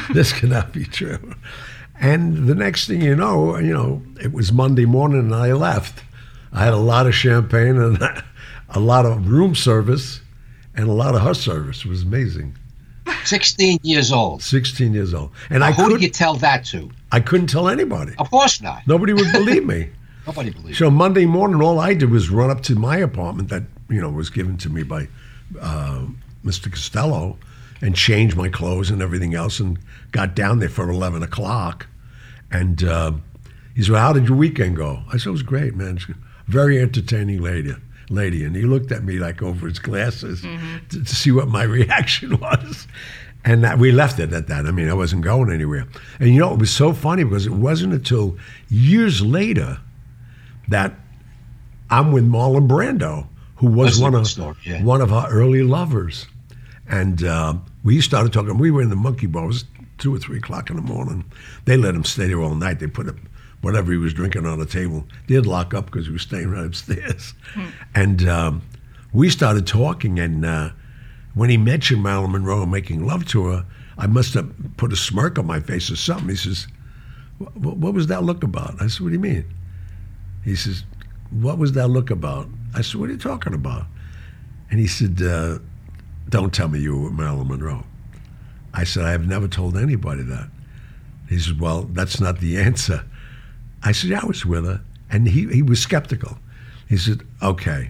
this 0.13 0.31
cannot 0.33 0.71
be 0.73 0.85
true." 0.85 1.35
And 1.99 2.47
the 2.47 2.55
next 2.55 2.87
thing 2.87 3.01
you 3.01 3.15
know, 3.15 3.57
you 3.57 3.73
know, 3.73 4.01
it 4.19 4.31
was 4.31 4.51
Monday 4.51 4.85
morning, 4.85 5.19
and 5.19 5.35
I 5.35 5.53
left. 5.53 6.03
I 6.53 6.63
had 6.65 6.73
a 6.73 6.77
lot 6.77 7.05
of 7.05 7.13
champagne 7.13 7.77
and 7.77 7.97
a 8.71 8.79
lot 8.79 9.05
of 9.05 9.29
room 9.29 9.55
service, 9.55 10.21
and 10.75 10.87
a 10.87 10.93
lot 10.93 11.15
of 11.15 11.21
her 11.21 11.33
service. 11.33 11.85
It 11.85 11.87
was 11.87 12.03
amazing. 12.03 12.55
16 13.25 13.79
years 13.83 14.11
old. 14.11 14.41
16 14.41 14.93
years 14.93 15.13
old, 15.13 15.31
and 15.49 15.63
I 15.63 15.71
Who 15.71 15.89
did 15.89 16.01
you 16.01 16.09
tell 16.09 16.35
that 16.35 16.65
to? 16.65 16.89
I 17.11 17.19
couldn't 17.19 17.47
tell 17.47 17.67
anybody. 17.67 18.13
Of 18.17 18.31
course 18.31 18.61
not. 18.61 18.87
Nobody 18.87 19.13
would 19.13 19.31
believe 19.31 19.65
me. 19.65 19.89
Nobody 20.27 20.51
believes. 20.51 20.77
So 20.77 20.89
Monday 20.89 21.25
morning, 21.25 21.61
all 21.61 21.79
I 21.79 21.93
did 21.93 22.09
was 22.09 22.29
run 22.29 22.49
up 22.49 22.61
to 22.63 22.75
my 22.75 22.97
apartment 22.97 23.49
that 23.49 23.63
you 23.89 23.99
know 23.99 24.09
was 24.09 24.29
given 24.29 24.57
to 24.59 24.69
me 24.69 24.83
by 24.83 25.07
uh, 25.59 26.05
Mr. 26.45 26.71
Costello, 26.71 27.37
and 27.81 27.95
change 27.95 28.35
my 28.35 28.47
clothes 28.47 28.91
and 28.91 29.01
everything 29.01 29.33
else, 29.33 29.59
and 29.59 29.79
got 30.11 30.35
down 30.35 30.59
there 30.59 30.69
for 30.69 30.89
eleven 30.89 31.23
o'clock. 31.23 31.87
And 32.51 32.83
uh, 32.83 33.13
he 33.75 33.83
said, 33.83 33.93
well, 33.93 34.01
"How 34.01 34.13
did 34.13 34.27
your 34.27 34.37
weekend 34.37 34.77
go?" 34.77 35.03
I 35.09 35.17
said, 35.17 35.27
"It 35.27 35.31
was 35.31 35.43
great, 35.43 35.75
man. 35.75 35.99
Very 36.47 36.79
entertaining 36.79 37.41
lady." 37.41 37.75
Lady, 38.11 38.43
and 38.43 38.55
he 38.55 38.63
looked 38.63 38.91
at 38.91 39.03
me 39.03 39.17
like 39.17 39.41
over 39.41 39.67
his 39.67 39.79
glasses 39.79 40.41
to, 40.41 41.03
to 41.03 41.15
see 41.15 41.31
what 41.31 41.47
my 41.47 41.63
reaction 41.79 42.39
was. 42.39 42.87
And 43.43 43.63
that, 43.63 43.79
we 43.79 43.91
left 43.91 44.19
it 44.19 44.33
at 44.33 44.47
that. 44.47 44.67
I 44.67 44.71
mean, 44.71 44.89
I 44.89 44.93
wasn't 44.93 45.23
going 45.23 45.51
anywhere. 45.51 45.87
And 46.19 46.29
you 46.29 46.39
know, 46.39 46.53
it 46.53 46.59
was 46.59 46.71
so 46.71 46.93
funny 46.93 47.23
because 47.23 47.47
it 47.47 47.53
wasn't 47.53 47.93
until 47.93 48.37
years 48.69 49.21
later 49.21 49.79
that 50.67 50.93
I'm 51.89 52.11
with 52.11 52.27
Marlon 52.27 52.67
Brando, 52.67 53.27
who 53.55 53.67
was 53.67 53.99
That's 53.99 54.01
one 54.01 54.15
of 54.15 54.27
story, 54.27 54.55
yeah. 54.63 54.83
one 54.83 55.01
of 55.01 55.11
our 55.11 55.29
early 55.29 55.63
lovers, 55.63 56.27
and 56.87 57.23
uh, 57.23 57.55
we 57.83 58.01
started 58.01 58.33
talking. 58.33 58.57
We 58.57 58.71
were 58.71 58.81
in 58.81 58.89
the 58.89 58.95
Monkey 58.95 59.27
Bar. 59.27 59.43
It 59.43 59.47
was 59.47 59.65
two 59.97 60.15
or 60.15 60.17
three 60.17 60.37
o'clock 60.37 60.69
in 60.69 60.77
the 60.77 60.81
morning. 60.81 61.25
They 61.65 61.77
let 61.77 61.93
him 61.93 62.03
stay 62.03 62.27
there 62.27 62.41
all 62.41 62.55
night. 62.55 62.79
They 62.79 62.87
put 62.87 63.07
a, 63.07 63.15
whatever 63.61 63.91
he 63.91 63.97
was 63.97 64.13
drinking 64.13 64.45
on 64.45 64.59
the 64.59 64.65
table. 64.65 65.05
They'd 65.27 65.45
lock 65.45 65.73
up 65.73 65.85
because 65.85 66.05
he 66.07 66.11
was 66.11 66.21
staying 66.23 66.49
right 66.49 66.65
upstairs, 66.65 67.33
and 67.95 68.27
um, 68.27 68.61
we 69.13 69.29
started 69.29 69.67
talking. 69.67 70.19
And 70.19 70.45
uh, 70.45 70.69
when 71.33 71.49
he 71.49 71.57
mentioned 71.57 72.03
Marilyn 72.03 72.31
Monroe 72.31 72.65
making 72.65 73.05
love 73.05 73.25
to 73.27 73.45
her, 73.47 73.65
I 73.97 74.07
must 74.07 74.33
have 74.33 74.51
put 74.77 74.91
a 74.93 74.95
smirk 74.95 75.37
on 75.39 75.45
my 75.45 75.59
face 75.59 75.89
or 75.91 75.95
something. 75.95 76.29
He 76.29 76.35
says, 76.35 76.67
"Wh- 77.39 77.53
wh- 77.53 77.77
"What 77.77 77.93
was 77.93 78.07
that 78.07 78.23
look 78.23 78.43
about?" 78.43 78.81
I 78.81 78.87
said, 78.87 79.01
"What 79.01 79.09
do 79.09 79.13
you 79.13 79.19
mean?" 79.19 79.45
He 80.43 80.55
says, 80.55 80.83
What 81.29 81.59
was 81.59 81.73
that 81.73 81.89
look 81.89 82.09
about? 82.09 82.47
I 82.73 82.81
said, 82.81 82.99
What 82.99 83.09
are 83.09 83.13
you 83.13 83.19
talking 83.19 83.53
about? 83.53 83.85
And 84.71 84.79
he 84.79 84.87
said, 84.87 85.21
uh, 85.21 85.59
Don't 86.29 86.51
tell 86.51 86.67
me 86.67 86.79
you 86.79 86.95
were 86.97 87.03
with 87.09 87.13
Marilyn 87.13 87.47
Monroe. 87.47 87.85
I 88.73 88.85
said, 88.85 89.03
I 89.05 89.11
have 89.11 89.27
never 89.27 89.47
told 89.47 89.77
anybody 89.77 90.23
that. 90.23 90.49
He 91.29 91.37
said, 91.37 91.59
Well, 91.59 91.83
that's 91.83 92.19
not 92.19 92.39
the 92.39 92.57
answer. 92.69 93.03
I 93.83 93.91
said, 93.91 94.11
Yeah, 94.11 94.21
I 94.23 94.25
was 94.25 94.45
with 94.45 94.65
her. 94.65 94.81
And 95.09 95.27
he, 95.27 95.47
he 95.47 95.61
was 95.61 95.81
skeptical. 95.81 96.37
He 96.91 96.97
said, 96.97 97.21
"Okay, 97.41 97.89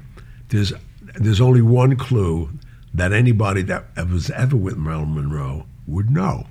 there's 0.49 0.73
there's 1.15 1.41
only 1.41 1.63
one 1.63 1.95
clue 1.95 2.51
that 2.93 3.11
anybody 3.11 3.63
that 3.63 3.85
was 4.07 4.29
ever 4.29 4.55
with 4.55 4.77
Marilyn 4.77 5.15
Monroe 5.15 5.65
would 5.87 6.11
know." 6.11 6.45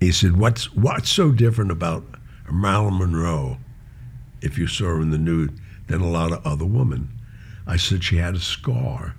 He 0.00 0.10
said, 0.10 0.38
"What's 0.38 0.72
what's 0.74 1.10
so 1.10 1.32
different 1.32 1.70
about 1.70 2.02
Marilyn 2.50 2.96
Monroe, 2.96 3.58
if 4.40 4.56
you 4.56 4.66
saw 4.66 4.84
her 4.84 5.02
in 5.02 5.10
the 5.10 5.18
nude, 5.18 5.58
than 5.86 6.00
a 6.00 6.08
lot 6.08 6.32
of 6.32 6.46
other 6.46 6.64
women?" 6.64 7.10
I 7.66 7.76
said 7.76 8.02
she 8.02 8.16
had 8.16 8.34
a 8.34 8.40
scar 8.40 9.16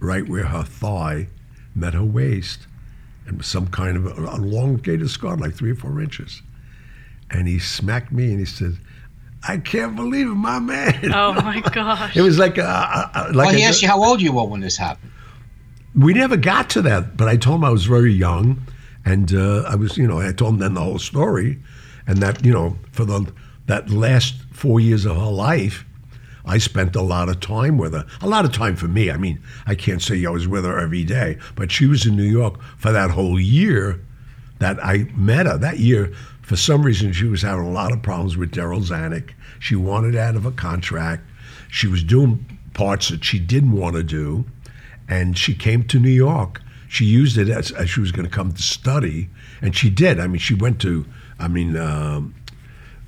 right 0.00 0.26
where 0.26 0.46
her 0.46 0.64
thigh 0.64 1.28
met 1.74 1.92
her 1.92 2.04
waist, 2.04 2.66
and 3.26 3.44
some 3.44 3.66
kind 3.66 3.98
of 3.98 4.06
elongated 4.16 5.10
scar, 5.10 5.36
like 5.36 5.54
three 5.54 5.72
or 5.72 5.74
four 5.74 6.00
inches. 6.00 6.40
And 7.30 7.46
he 7.46 7.58
smacked 7.58 8.10
me 8.12 8.30
and 8.30 8.38
he 8.38 8.44
said, 8.46 8.78
"I 9.46 9.58
can't 9.58 9.94
believe 9.96 10.26
it, 10.28 10.34
my 10.34 10.58
man." 10.58 11.12
Oh 11.14 11.32
my 11.34 11.60
gosh. 11.60 12.16
It 12.20 12.22
was 12.22 12.38
like 12.38 12.58
a, 12.58 12.62
a, 12.62 13.10
a- 13.14 13.32
like 13.32 13.46
well, 13.48 13.54
he 13.54 13.62
a- 13.64 13.66
asked 13.68 13.82
you 13.82 13.88
how 13.88 14.02
old 14.02 14.20
you 14.20 14.32
were 14.32 14.44
when 14.44 14.60
this 14.60 14.76
happened. 14.76 15.10
we 15.94 16.14
never 16.14 16.36
got 16.36 16.70
to 16.70 16.82
that, 16.82 17.16
but 17.16 17.28
I 17.28 17.36
told 17.36 17.56
him 17.56 17.64
I 17.64 17.70
was 17.70 17.84
very 17.84 18.12
young, 18.12 18.62
and 19.04 19.32
uh, 19.34 19.62
I 19.68 19.74
was, 19.74 19.96
you 19.98 20.06
know, 20.06 20.20
I 20.20 20.32
told 20.32 20.54
him 20.54 20.60
then 20.60 20.74
the 20.74 20.80
whole 20.82 20.98
story, 20.98 21.58
and 22.06 22.18
that, 22.18 22.44
you 22.44 22.52
know, 22.52 22.76
for 22.92 23.04
the 23.04 23.30
that 23.66 23.90
last 23.90 24.34
four 24.52 24.80
years 24.80 25.04
of 25.04 25.16
her 25.16 25.30
life, 25.30 25.84
I 26.46 26.56
spent 26.58 26.96
a 26.96 27.02
lot 27.02 27.28
of 27.28 27.40
time 27.40 27.76
with 27.76 27.92
her. 27.92 28.06
A 28.22 28.26
lot 28.26 28.46
of 28.46 28.52
time 28.52 28.74
for 28.76 28.88
me. 28.88 29.10
I 29.10 29.18
mean, 29.18 29.38
I 29.66 29.74
can't 29.74 30.00
say 30.00 30.24
I 30.24 30.30
was 30.30 30.48
with 30.48 30.64
her 30.64 30.78
every 30.78 31.04
day, 31.04 31.36
but 31.54 31.70
she 31.70 31.84
was 31.86 32.06
in 32.06 32.16
New 32.16 32.22
York 32.40 32.58
for 32.78 32.90
that 32.92 33.10
whole 33.10 33.38
year 33.38 34.00
that 34.60 34.82
I 34.82 35.06
met 35.14 35.44
her. 35.46 35.58
That 35.58 35.78
year, 35.78 36.12
for 36.48 36.56
some 36.56 36.82
reason, 36.82 37.12
she 37.12 37.26
was 37.26 37.42
having 37.42 37.66
a 37.66 37.70
lot 37.70 37.92
of 37.92 38.00
problems 38.00 38.38
with 38.38 38.52
Darryl 38.52 38.82
Zanuck. 38.82 39.32
She 39.60 39.76
wanted 39.76 40.16
out 40.16 40.34
of 40.34 40.46
a 40.46 40.50
contract. 40.50 41.22
She 41.70 41.86
was 41.86 42.02
doing 42.02 42.58
parts 42.72 43.10
that 43.10 43.22
she 43.22 43.38
didn't 43.38 43.72
want 43.72 43.96
to 43.96 44.02
do, 44.02 44.46
and 45.10 45.36
she 45.36 45.54
came 45.54 45.84
to 45.88 45.98
New 45.98 46.08
York. 46.08 46.62
She 46.88 47.04
used 47.04 47.36
it 47.36 47.50
as, 47.50 47.70
as 47.72 47.90
she 47.90 48.00
was 48.00 48.12
going 48.12 48.24
to 48.24 48.34
come 48.34 48.52
to 48.52 48.62
study, 48.62 49.28
and 49.60 49.76
she 49.76 49.90
did. 49.90 50.18
I 50.18 50.26
mean, 50.26 50.38
she 50.38 50.54
went 50.54 50.80
to, 50.80 51.04
I 51.38 51.48
mean, 51.48 51.76
um, 51.76 52.34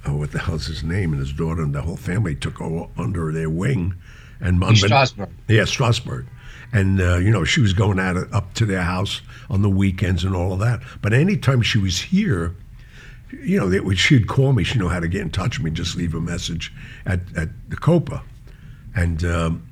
oh, 0.04 0.16
what 0.16 0.32
the 0.32 0.40
hell's 0.40 0.66
his 0.66 0.84
name? 0.84 1.14
And 1.14 1.20
his 1.20 1.32
daughter 1.32 1.62
and 1.62 1.74
the 1.74 1.80
whole 1.80 1.96
family 1.96 2.34
took 2.34 2.58
her 2.58 2.88
under 2.98 3.32
their 3.32 3.48
wing. 3.48 3.94
And 4.40 4.60
Strasberg. 4.60 5.30
yeah, 5.48 5.62
Strasberg. 5.62 6.26
And, 6.74 7.00
uh, 7.00 7.16
you 7.16 7.30
know, 7.30 7.44
she 7.44 7.62
was 7.62 7.72
going 7.72 7.98
out 7.98 8.18
up 8.34 8.52
to 8.54 8.66
their 8.66 8.82
house 8.82 9.22
on 9.48 9.62
the 9.62 9.70
weekends 9.70 10.24
and 10.24 10.36
all 10.36 10.52
of 10.52 10.58
that. 10.58 10.82
But 11.00 11.14
anytime 11.14 11.62
she 11.62 11.78
was 11.78 11.98
here, 11.98 12.54
you 13.32 13.58
know, 13.58 13.68
they, 13.68 13.94
she'd 13.94 14.26
call 14.26 14.52
me. 14.52 14.64
She 14.64 14.78
know 14.78 14.88
how 14.88 15.00
to 15.00 15.08
get 15.08 15.22
in 15.22 15.30
touch 15.30 15.58
with 15.58 15.64
me, 15.64 15.70
just 15.70 15.96
leave 15.96 16.14
a 16.14 16.20
message 16.20 16.72
at, 17.06 17.20
at 17.36 17.48
the 17.68 17.76
Copa. 17.76 18.22
And 18.94 19.24
um, 19.24 19.68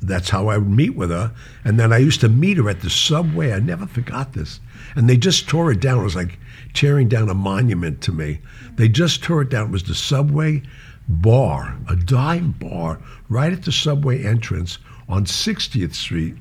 that's 0.00 0.30
how 0.30 0.48
I 0.48 0.58
would 0.58 0.70
meet 0.70 0.94
with 0.94 1.10
her. 1.10 1.32
And 1.64 1.78
then 1.78 1.92
I 1.92 1.98
used 1.98 2.20
to 2.20 2.28
meet 2.28 2.56
her 2.56 2.68
at 2.68 2.80
the 2.80 2.90
subway. 2.90 3.52
I 3.52 3.60
never 3.60 3.86
forgot 3.86 4.32
this. 4.32 4.60
And 4.96 5.08
they 5.08 5.16
just 5.16 5.48
tore 5.48 5.70
it 5.72 5.80
down. 5.80 6.00
It 6.00 6.04
was 6.04 6.16
like 6.16 6.38
tearing 6.74 7.08
down 7.08 7.28
a 7.28 7.34
monument 7.34 8.00
to 8.02 8.12
me. 8.12 8.40
They 8.76 8.88
just 8.88 9.22
tore 9.22 9.42
it 9.42 9.50
down. 9.50 9.66
It 9.66 9.72
was 9.72 9.84
the 9.84 9.94
subway 9.94 10.62
bar, 11.08 11.76
a 11.88 11.96
dive 11.96 12.58
bar, 12.58 13.00
right 13.28 13.52
at 13.52 13.64
the 13.64 13.72
subway 13.72 14.24
entrance 14.24 14.78
on 15.08 15.24
60th 15.24 15.94
Street 15.94 16.36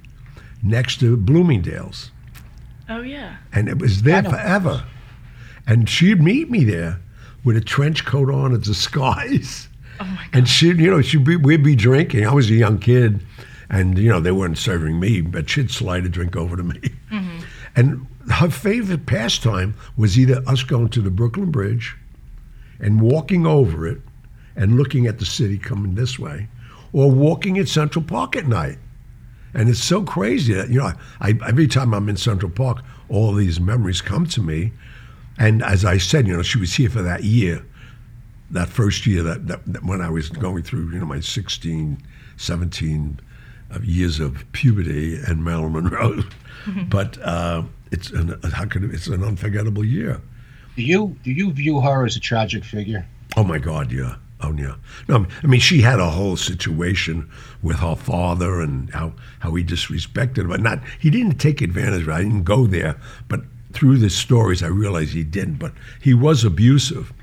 next 0.63 0.99
to 0.99 1.15
Bloomingdale's 1.15 2.11
Oh 2.89 3.01
yeah. 3.01 3.37
and 3.53 3.67
it 3.69 3.79
was 3.79 4.01
there 4.03 4.21
know. 4.21 4.31
forever. 4.31 4.83
And 5.67 5.87
she'd 5.89 6.21
meet 6.21 6.49
me 6.49 6.63
there 6.63 6.99
with 7.43 7.57
a 7.57 7.61
trench 7.61 8.05
coat 8.05 8.29
on, 8.31 8.53
a 8.53 8.57
disguise. 8.57 9.67
Oh 9.99 10.03
my 10.03 10.15
god. 10.15 10.29
And 10.33 10.47
she'd, 10.47 10.77
you 10.77 10.91
know, 10.91 11.01
she'd 11.01 11.23
be, 11.23 11.37
we'd 11.37 11.63
be 11.63 11.75
drinking. 11.75 12.27
I 12.27 12.31
was 12.31 12.51
a 12.51 12.53
young 12.53 12.77
kid, 12.77 13.19
and 13.67 13.97
you 13.97 14.09
know 14.09 14.19
they 14.19 14.31
weren't 14.31 14.59
serving 14.59 14.99
me, 14.99 15.21
but 15.21 15.49
she'd 15.49 15.71
slide 15.71 16.05
a 16.05 16.09
drink 16.09 16.35
over 16.35 16.55
to 16.55 16.61
me. 16.61 16.79
Mm-hmm. 17.11 17.39
And 17.75 18.05
her 18.31 18.51
favorite 18.51 19.07
pastime 19.07 19.73
was 19.97 20.19
either 20.19 20.43
us 20.45 20.61
going 20.61 20.89
to 20.89 21.01
the 21.01 21.09
Brooklyn 21.09 21.49
Bridge, 21.49 21.95
and 22.79 23.01
walking 23.01 23.47
over 23.47 23.87
it, 23.87 23.99
and 24.55 24.77
looking 24.77 25.07
at 25.07 25.17
the 25.17 25.25
city 25.25 25.57
coming 25.57 25.95
this 25.95 26.19
way, 26.19 26.47
or 26.93 27.09
walking 27.09 27.57
at 27.57 27.67
Central 27.67 28.05
Park 28.05 28.35
at 28.35 28.45
night. 28.45 28.77
And 29.55 29.67
it's 29.67 29.83
so 29.83 30.03
crazy 30.03 30.53
that, 30.53 30.69
you 30.69 30.77
know, 30.77 30.91
I, 31.21 31.39
every 31.47 31.67
time 31.67 31.93
I'm 31.93 32.07
in 32.07 32.17
Central 32.17 32.51
Park, 32.51 32.83
all 33.09 33.33
these 33.33 33.59
memories 33.59 34.01
come 34.01 34.27
to 34.27 34.41
me. 34.41 34.73
And 35.37 35.63
as 35.63 35.85
I 35.85 35.97
said, 35.97 36.27
you 36.27 36.35
know, 36.35 36.43
she 36.43 36.57
was 36.57 36.73
here 36.73 36.89
for 36.89 37.01
that 37.01 37.23
year, 37.23 37.63
that 38.51 38.69
first 38.69 39.05
year 39.05 39.23
that, 39.23 39.47
that, 39.47 39.61
that 39.71 39.83
when 39.83 40.01
I 40.01 40.09
was 40.09 40.29
going 40.29 40.63
through, 40.63 40.91
you 40.91 40.99
know, 40.99 41.05
my 41.05 41.19
16, 41.19 42.01
17 42.37 43.19
of 43.69 43.85
years 43.85 44.19
of 44.19 44.49
puberty 44.51 45.17
and 45.17 45.43
Marilyn 45.43 45.73
Monroe. 45.73 46.23
but 46.89 47.17
uh, 47.21 47.63
it's 47.91 48.09
an, 48.11 48.39
how 48.53 48.65
could 48.65 48.83
it, 48.83 48.93
it's 48.93 49.07
an 49.07 49.23
unforgettable 49.23 49.83
year. 49.83 50.21
Do 50.75 50.83
you 50.83 51.17
do 51.23 51.31
you 51.31 51.51
view 51.51 51.81
her 51.81 52.05
as 52.05 52.15
a 52.15 52.19
tragic 52.19 52.63
figure? 52.63 53.05
Oh 53.35 53.43
my 53.43 53.57
God, 53.57 53.91
yeah. 53.91 54.15
Oh 54.41 54.53
yeah. 54.53 54.75
No, 55.07 55.25
I 55.43 55.47
mean 55.47 55.59
she 55.59 55.81
had 55.81 55.99
a 55.99 56.09
whole 56.09 56.37
situation 56.37 57.29
with 57.63 57.77
her 57.77 57.95
father 57.95 58.61
and 58.61 58.89
how 58.91 59.13
how 59.39 59.55
he 59.55 59.63
disrespected 59.63 60.37
her. 60.37 60.47
But 60.47 60.61
not 60.61 60.79
he 60.99 61.09
didn't 61.09 61.39
take 61.39 61.61
advantage 61.61 62.03
of 62.03 62.09
it. 62.09 62.13
I 62.13 62.21
didn't 62.21 62.43
go 62.43 62.67
there, 62.67 62.99
but 63.27 63.41
through 63.77 63.97
the 63.97 64.09
stories 64.09 64.63
I 64.63 64.67
realized 64.67 65.13
he 65.13 65.23
didn't. 65.23 65.55
But 65.55 65.73
he 66.01 66.13
was 66.13 66.43
abusive, 66.43 67.13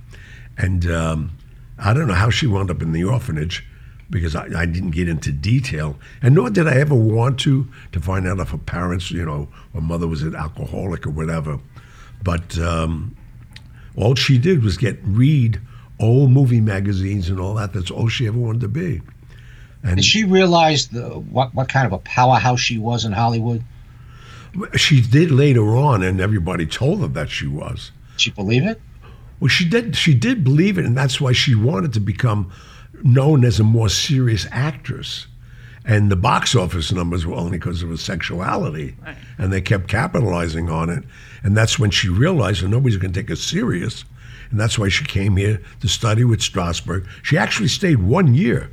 and 0.56 0.90
um, 0.90 1.32
I 1.78 1.92
don't 1.92 2.06
know 2.06 2.14
how 2.14 2.30
she 2.30 2.46
wound 2.46 2.70
up 2.70 2.80
in 2.80 2.92
the 2.92 3.04
orphanage 3.04 3.66
because 4.10 4.36
I, 4.36 4.44
I 4.56 4.66
didn't 4.66 4.92
get 4.92 5.08
into 5.08 5.32
detail, 5.32 5.96
and 6.22 6.34
nor 6.34 6.50
did 6.50 6.68
I 6.68 6.76
ever 6.76 6.94
want 6.94 7.40
to 7.40 7.68
to 7.92 8.00
find 8.00 8.28
out 8.28 8.38
if 8.38 8.50
her 8.50 8.58
parents, 8.58 9.10
you 9.10 9.24
know, 9.24 9.48
her 9.74 9.80
mother 9.80 10.06
was 10.06 10.22
an 10.22 10.36
alcoholic 10.36 11.06
or 11.06 11.10
whatever. 11.10 11.58
But 12.22 12.56
um, 12.58 13.16
all 13.96 14.14
she 14.14 14.38
did 14.38 14.62
was 14.62 14.76
get 14.76 14.98
read 15.02 15.60
old 16.00 16.30
movie 16.30 16.60
magazines 16.60 17.28
and 17.28 17.40
all 17.40 17.54
that. 17.54 17.72
That's 17.72 17.90
all 17.90 18.08
she 18.08 18.26
ever 18.26 18.38
wanted 18.38 18.60
to 18.62 18.68
be. 18.68 19.02
And 19.82 19.96
Did 19.96 20.04
she 20.04 20.24
realized 20.24 20.92
the, 20.92 21.08
what 21.08 21.54
what 21.54 21.68
kind 21.68 21.86
of 21.86 21.92
a 21.92 21.98
powerhouse 21.98 22.60
she 22.60 22.78
was 22.78 23.04
in 23.04 23.12
Hollywood? 23.12 23.62
She 24.76 25.00
did 25.00 25.30
later 25.30 25.74
on, 25.76 26.02
and 26.02 26.20
everybody 26.20 26.66
told 26.66 27.00
her 27.00 27.08
that 27.08 27.30
she 27.30 27.46
was. 27.46 27.90
Did 28.12 28.20
she 28.20 28.30
believe 28.30 28.64
it? 28.64 28.80
Well, 29.40 29.48
she 29.48 29.68
did. 29.68 29.96
She 29.96 30.14
did 30.14 30.44
believe 30.44 30.78
it, 30.78 30.84
and 30.84 30.96
that's 30.96 31.20
why 31.20 31.32
she 31.32 31.54
wanted 31.54 31.92
to 31.94 32.00
become 32.00 32.50
known 33.02 33.44
as 33.44 33.58
a 33.60 33.64
more 33.64 33.88
serious 33.88 34.46
actress. 34.50 35.26
And 35.84 36.10
the 36.10 36.16
box 36.16 36.54
office 36.54 36.92
numbers 36.92 37.26
were 37.26 37.34
only 37.34 37.58
because 37.58 37.82
of 37.82 37.90
her 37.90 37.96
sexuality, 37.98 38.96
Right. 39.04 39.16
and 39.36 39.52
they 39.52 39.60
kept 39.60 39.86
capitalizing 39.88 40.70
on 40.70 40.88
it. 40.88 41.04
And 41.42 41.54
that's 41.56 41.78
when 41.78 41.90
she 41.90 42.08
realized 42.08 42.62
that 42.62 42.68
nobody's 42.68 42.96
going 42.96 43.12
to 43.12 43.20
take 43.20 43.28
her 43.28 43.36
serious, 43.36 44.04
and 44.50 44.58
that's 44.58 44.78
why 44.78 44.88
she 44.88 45.04
came 45.04 45.36
here 45.36 45.60
to 45.80 45.88
study 45.88 46.24
with 46.24 46.40
Strasberg. 46.40 47.06
She 47.22 47.36
actually 47.36 47.68
stayed 47.68 47.98
one 47.98 48.34
year, 48.34 48.70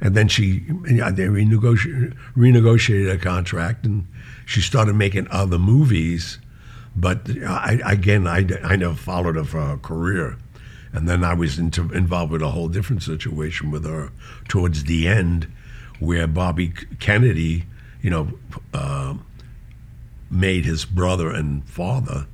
and 0.00 0.14
then 0.14 0.28
she 0.28 0.62
yeah, 0.88 1.10
they 1.10 1.24
renegotiated, 1.24 2.14
renegotiated 2.36 3.12
a 3.12 3.18
contract, 3.18 3.84
and 3.84 4.06
she 4.46 4.60
started 4.60 4.94
making 4.94 5.28
other 5.30 5.58
movies. 5.58 6.38
But 6.96 7.28
I, 7.44 7.80
again, 7.84 8.26
I, 8.26 8.46
I 8.62 8.76
never 8.76 8.94
followed 8.94 9.36
her 9.36 9.44
for 9.44 9.60
her 9.60 9.76
career. 9.76 10.38
And 10.92 11.08
then 11.08 11.24
I 11.24 11.34
was 11.34 11.58
into, 11.58 11.90
involved 11.92 12.30
with 12.30 12.42
a 12.42 12.50
whole 12.50 12.68
different 12.68 13.02
situation 13.02 13.72
with 13.72 13.84
her 13.84 14.12
towards 14.46 14.84
the 14.84 15.08
end, 15.08 15.48
where 15.98 16.28
Bobby 16.28 16.72
Kennedy, 17.00 17.64
you 18.00 18.10
know, 18.10 18.38
uh, 18.72 19.14
made 20.30 20.64
his 20.64 20.84
brother 20.84 21.30
and 21.30 21.68
father 21.68 22.26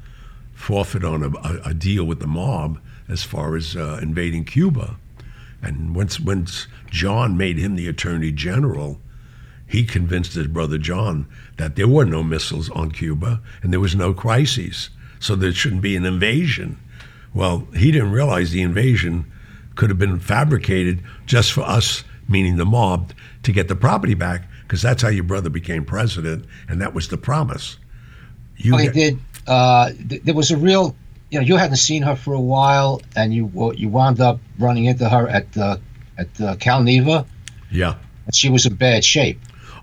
forfeit 0.53 1.05
on 1.05 1.23
a, 1.23 1.31
a, 1.39 1.71
a 1.71 1.75
deal 1.75 2.05
with 2.05 2.21
the 2.21 2.27
mob 2.27 2.79
as 3.09 3.23
far 3.23 3.57
as 3.57 3.77
uh, 3.77 3.99
invading 4.03 4.45
Cuba. 4.45 4.97
And 5.63 5.95
once, 5.95 6.21
once 6.21 6.67
John 6.91 7.37
made 7.37 7.57
him 7.57 7.77
the 7.77 7.89
attorney 7.89 8.31
general, 8.31 9.01
he 9.71 9.85
convinced 9.85 10.35
his 10.35 10.49
brother 10.49 10.79
John 10.79 11.29
that 11.57 11.77
there 11.77 11.87
were 11.87 12.05
no 12.05 12.25
missiles 12.25 12.69
on 12.71 12.91
Cuba 12.91 13.41
and 13.63 13.73
there 13.73 13.79
was 13.79 13.95
no 13.95 14.13
crises, 14.13 14.91
so 15.21 15.37
there 15.37 15.53
shouldn't 15.53 15.81
be 15.81 15.95
an 15.95 16.05
invasion. 16.05 16.77
Well, 17.33 17.69
he 17.77 17.93
didn't 17.93 18.11
realize 18.11 18.51
the 18.51 18.63
invasion 18.63 19.31
could 19.77 19.89
have 19.89 19.99
been 19.99 20.19
fabricated 20.19 21.05
just 21.25 21.53
for 21.53 21.61
us, 21.61 22.03
meaning 22.29 22.57
the 22.57 22.65
mob, 22.67 23.13
to 23.45 23.53
get 23.53 23.69
the 23.69 23.77
property 23.77 24.15
back, 24.15 24.43
because 24.65 24.83
that's 24.83 25.03
how 25.03 25.09
your 25.09 25.23
brother 25.23 25.51
became 25.51 25.85
president, 25.85 26.47
and 26.69 26.81
that 26.81 26.93
was 26.93 27.07
the 27.07 27.17
promise. 27.17 27.79
You 28.57 28.73
Well, 28.73 28.81
he 28.81 28.89
did. 28.89 29.21
Uh, 29.47 29.93
th- 30.09 30.23
there 30.25 30.35
was 30.35 30.51
a 30.51 30.57
real, 30.57 30.97
you 31.31 31.39
know, 31.39 31.47
you 31.47 31.57
hadn't 31.57 31.77
seen 31.77 32.03
her 32.03 32.17
for 32.17 32.35
a 32.35 32.41
while, 32.41 33.03
and 33.15 33.33
you 33.33 33.73
you 33.77 33.89
wound 33.89 34.21
up 34.21 34.41
running 34.59 34.87
into 34.87 35.09
her 35.09 35.29
at 35.29 35.57
uh, 35.57 35.77
at 36.19 36.41
uh, 36.41 36.57
Cal 36.57 36.83
Neva, 36.83 37.25
yeah. 37.71 37.95
and 38.27 38.35
she 38.35 38.51
was 38.51 38.67
in 38.67 38.75
bad 38.75 39.05
shape. 39.05 39.39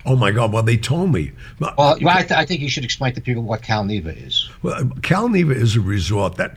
Oh 0.08 0.16
my 0.16 0.30
God! 0.30 0.52
Well, 0.52 0.62
they 0.62 0.78
told 0.78 1.12
me. 1.12 1.32
Well, 1.60 1.74
I, 1.78 2.22
th- 2.22 2.30
I 2.32 2.46
think 2.46 2.62
you 2.62 2.70
should 2.70 2.84
explain 2.84 3.12
to 3.14 3.20
people 3.20 3.42
what 3.42 3.60
Cal 3.60 3.84
Neva 3.84 4.08
is. 4.08 4.48
Well, 4.62 4.90
Cal 5.02 5.28
Neva 5.28 5.52
is 5.52 5.76
a 5.76 5.82
resort 5.82 6.36
that 6.36 6.56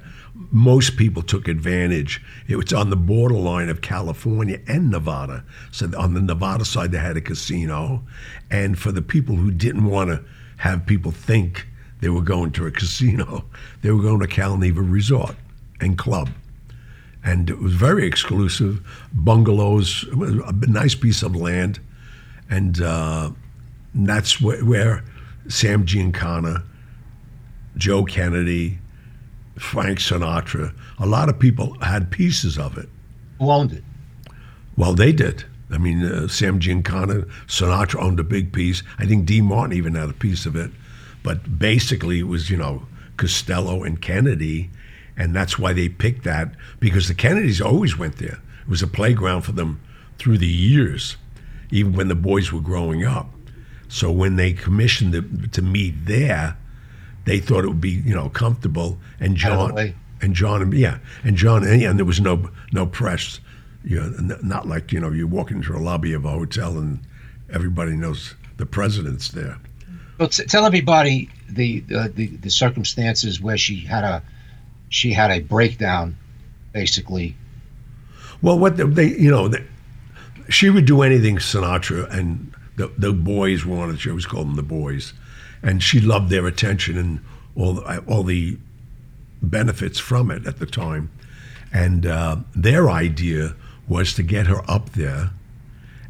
most 0.52 0.96
people 0.96 1.22
took 1.22 1.50
advantage. 1.50 2.22
It 2.48 2.56
was 2.56 2.72
on 2.72 2.90
the 2.90 2.96
borderline 2.96 3.68
of 3.68 3.82
California 3.82 4.60
and 4.68 4.90
Nevada. 4.90 5.44
So 5.72 5.92
on 5.98 6.14
the 6.14 6.22
Nevada 6.22 6.64
side, 6.64 6.94
they 6.94 6.98
had 6.98 7.18
a 7.18 7.22
casino. 7.22 8.04
And 8.50 8.80
for 8.80 8.94
the 8.94 9.02
people 9.02 9.36
who 9.36 9.52
didn't 9.52 9.86
want 9.86 10.10
to 10.12 10.24
have 10.58 10.86
people 10.86 11.12
think 11.12 11.68
they 12.00 12.10
were 12.10 12.22
going 12.22 12.52
to 12.52 12.66
a 12.66 12.72
casino, 12.72 13.44
they 13.82 13.92
were 13.92 14.02
going 14.02 14.22
to 14.22 14.28
Cal 14.28 14.58
Neva 14.58 14.82
Resort 14.82 15.36
and 15.82 15.98
Club. 15.98 16.30
And 17.24 17.50
it 17.50 17.60
was 17.60 17.74
very 17.74 18.08
exclusive, 18.08 18.82
bungalows, 19.14 20.06
a 20.12 20.54
nice 20.68 20.96
piece 20.96 21.22
of 21.22 21.36
land. 21.36 21.80
And 22.50 22.82
uh, 22.82 23.32
that's 23.94 24.42
where, 24.42 24.64
where 24.64 25.04
Sam 25.48 25.86
Giancana, 25.86 26.64
Joe 27.78 28.04
Kennedy, 28.06 28.80
Frank 29.58 30.00
Sinatra. 30.00 30.74
A 31.00 31.06
lot 31.06 31.30
of 31.30 31.40
people 31.40 31.78
had 31.82 32.12
pieces 32.12 32.58
of 32.58 32.78
it. 32.78 32.90
Who 33.40 33.52
owned 33.52 33.74
it? 33.74 33.84
Well, 34.78 34.94
they 34.94 35.12
did. 35.12 35.46
I 35.70 35.78
mean, 35.78 36.04
uh, 36.04 36.28
Sam 36.28 36.60
Giancana, 36.60 37.30
Sinatra 37.48 38.02
owned 38.02 38.20
a 38.20 38.24
big 38.24 38.52
piece. 38.52 38.84
I 38.98 39.06
think 39.06 39.26
Dean 39.26 39.46
Martin 39.46 39.76
even 39.76 39.96
had 39.96 40.10
a 40.10 40.14
piece 40.14 40.46
of 40.46 40.56
it. 40.56 40.72
But 41.24 41.60
basically, 41.60 42.20
it 42.20 42.28
was, 42.28 42.50
you 42.50 42.58
know, 42.58 42.88
Costello 43.18 43.84
and 43.84 44.02
Kennedy. 44.02 44.70
And 45.16 45.36
that's 45.36 45.60
why 45.60 45.74
they 45.74 45.90
picked 45.90 46.24
that 46.24 46.54
because 46.80 47.08
the 47.08 47.14
Kennedys 47.14 47.62
always 47.62 47.98
went 47.98 48.18
there. 48.18 48.40
It 48.62 48.68
was 48.70 48.82
a 48.82 48.88
playground 48.88 49.42
for 49.42 49.52
them 49.52 49.82
through 50.18 50.38
the 50.40 50.48
years, 50.48 51.18
even 51.70 51.94
when 51.94 52.08
the 52.08 52.16
boys 52.16 52.52
were 52.52 52.62
growing 52.62 53.06
up. 53.06 53.30
So 53.92 54.10
when 54.10 54.38
they 54.38 54.54
commissioned 54.54 55.14
them 55.14 55.50
to 55.52 55.62
meet 55.62 56.06
there, 56.06 56.56
they 57.26 57.40
thought 57.40 57.66
it 57.66 57.68
would 57.68 57.82
be 57.82 57.92
you 57.92 58.16
know 58.16 58.30
comfortable. 58.30 58.98
And 59.20 59.38
Out 59.44 59.72
of 59.72 59.76
the 59.76 59.84
John 59.84 59.96
and 60.22 60.34
John 60.34 60.72
yeah 60.72 61.00
and 61.26 61.36
John 61.36 61.68
and, 61.68 61.84
and 61.84 62.00
there 62.00 62.06
was 62.06 62.22
no 62.22 62.50
no 62.72 62.86
press. 62.86 63.42
You 63.84 64.00
know, 64.00 64.38
not 64.42 64.66
like 64.66 64.94
you 64.94 65.00
know 65.02 65.12
you 65.12 65.28
walk 65.28 65.52
into 65.52 65.76
a 65.76 65.80
lobby 65.80 66.14
of 66.14 66.24
a 66.24 66.30
hotel 66.30 66.78
and 66.78 67.00
everybody 67.52 67.92
knows 67.92 68.34
the 68.56 68.66
president's 68.66 69.30
there. 69.30 69.58
Well, 70.18 70.30
t- 70.30 70.46
tell 70.46 70.66
everybody 70.66 71.30
the, 71.50 71.84
uh, 71.94 72.08
the 72.14 72.28
the 72.28 72.50
circumstances 72.50 73.42
where 73.42 73.58
she 73.58 73.82
had 73.82 74.06
a 74.06 74.24
she 74.88 75.12
had 75.12 75.32
a 75.32 75.42
breakdown, 75.42 76.16
basically. 76.72 77.36
Well, 78.42 78.58
what 78.58 78.78
the, 78.78 78.86
they, 78.86 79.08
you 79.08 79.30
know, 79.30 79.50
they, 79.50 79.64
she 80.48 80.70
would 80.70 80.86
do 80.86 81.02
anything 81.02 81.38
Sinatra 81.38 82.10
and 82.10 82.54
the 82.76 82.92
the 82.98 83.14
boys 83.14 83.66
wanted. 83.66 84.00
She 84.00 84.10
always 84.10 84.26
called 84.26 84.48
them 84.48 84.56
the 84.56 84.64
boys, 84.64 85.14
and 85.62 85.82
she 85.82 86.00
loved 86.00 86.30
their 86.30 86.48
attention 86.48 86.98
and 86.98 87.20
all 87.56 87.74
the, 87.74 88.00
all 88.08 88.24
the 88.24 88.58
benefits 89.42 90.00
from 90.00 90.32
it 90.32 90.46
at 90.48 90.60
the 90.60 90.66
time. 90.66 91.12
And 91.74 92.06
uh, 92.06 92.38
their 92.56 92.90
idea 92.90 93.56
was 93.88 94.14
to 94.16 94.24
get 94.24 94.48
her 94.48 94.62
up 94.70 94.92
there 94.92 95.32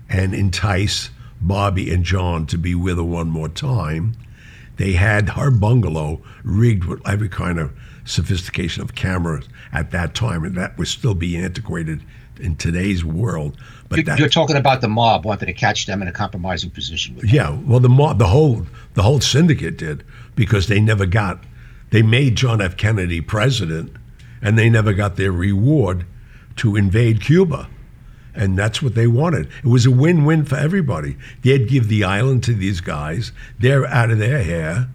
and 0.09 0.33
entice 0.33 1.09
Bobby 1.39 1.91
and 1.91 2.03
John 2.03 2.45
to 2.47 2.57
be 2.57 2.75
with 2.75 2.97
her 2.97 3.03
one 3.03 3.29
more 3.29 3.49
time. 3.49 4.13
They 4.77 4.93
had 4.93 5.29
her 5.29 5.51
bungalow 5.51 6.21
rigged 6.43 6.85
with 6.85 7.07
every 7.07 7.29
kind 7.29 7.59
of 7.59 7.71
sophistication 8.05 8.81
of 8.81 8.95
cameras 8.95 9.47
at 9.71 9.91
that 9.91 10.15
time, 10.15 10.43
and 10.43 10.55
that 10.55 10.77
would 10.77 10.87
still 10.87 11.13
be 11.13 11.37
antiquated 11.37 12.03
in 12.39 12.55
today's 12.55 13.05
world. 13.05 13.57
But 13.91 13.97
You- 13.99 14.03
that, 14.05 14.19
You're 14.19 14.29
talking 14.29 14.55
about 14.55 14.81
the 14.81 14.87
mob 14.87 15.25
wanted 15.25 15.45
to 15.45 15.53
catch 15.53 15.85
them 15.85 16.01
in 16.01 16.07
a 16.07 16.11
compromising 16.11 16.69
position. 16.71 17.15
With 17.15 17.31
yeah, 17.31 17.51
well, 17.65 17.79
the 17.79 17.89
mob, 17.89 18.17
the 18.17 18.27
whole 18.27 18.65
the 18.95 19.03
whole 19.03 19.19
syndicate 19.21 19.77
did 19.77 20.03
because 20.35 20.67
they 20.67 20.79
never 20.79 21.05
got. 21.05 21.43
They 21.91 22.01
made 22.01 22.35
John 22.37 22.61
F. 22.61 22.77
Kennedy 22.77 23.19
president, 23.19 23.91
and 24.41 24.57
they 24.57 24.69
never 24.69 24.93
got 24.93 25.17
their 25.17 25.31
reward 25.33 26.05
to 26.55 26.77
invade 26.77 27.19
Cuba, 27.21 27.67
and 28.33 28.57
that's 28.57 28.81
what 28.81 28.95
they 28.95 29.07
wanted. 29.07 29.49
It 29.61 29.67
was 29.67 29.85
a 29.85 29.91
win-win 29.91 30.45
for 30.45 30.55
everybody. 30.55 31.17
They'd 31.43 31.67
give 31.67 31.89
the 31.89 32.05
island 32.05 32.43
to 32.45 32.53
these 32.53 32.79
guys. 32.79 33.33
They're 33.59 33.85
out 33.87 34.09
of 34.09 34.19
their 34.19 34.41
hair, 34.41 34.87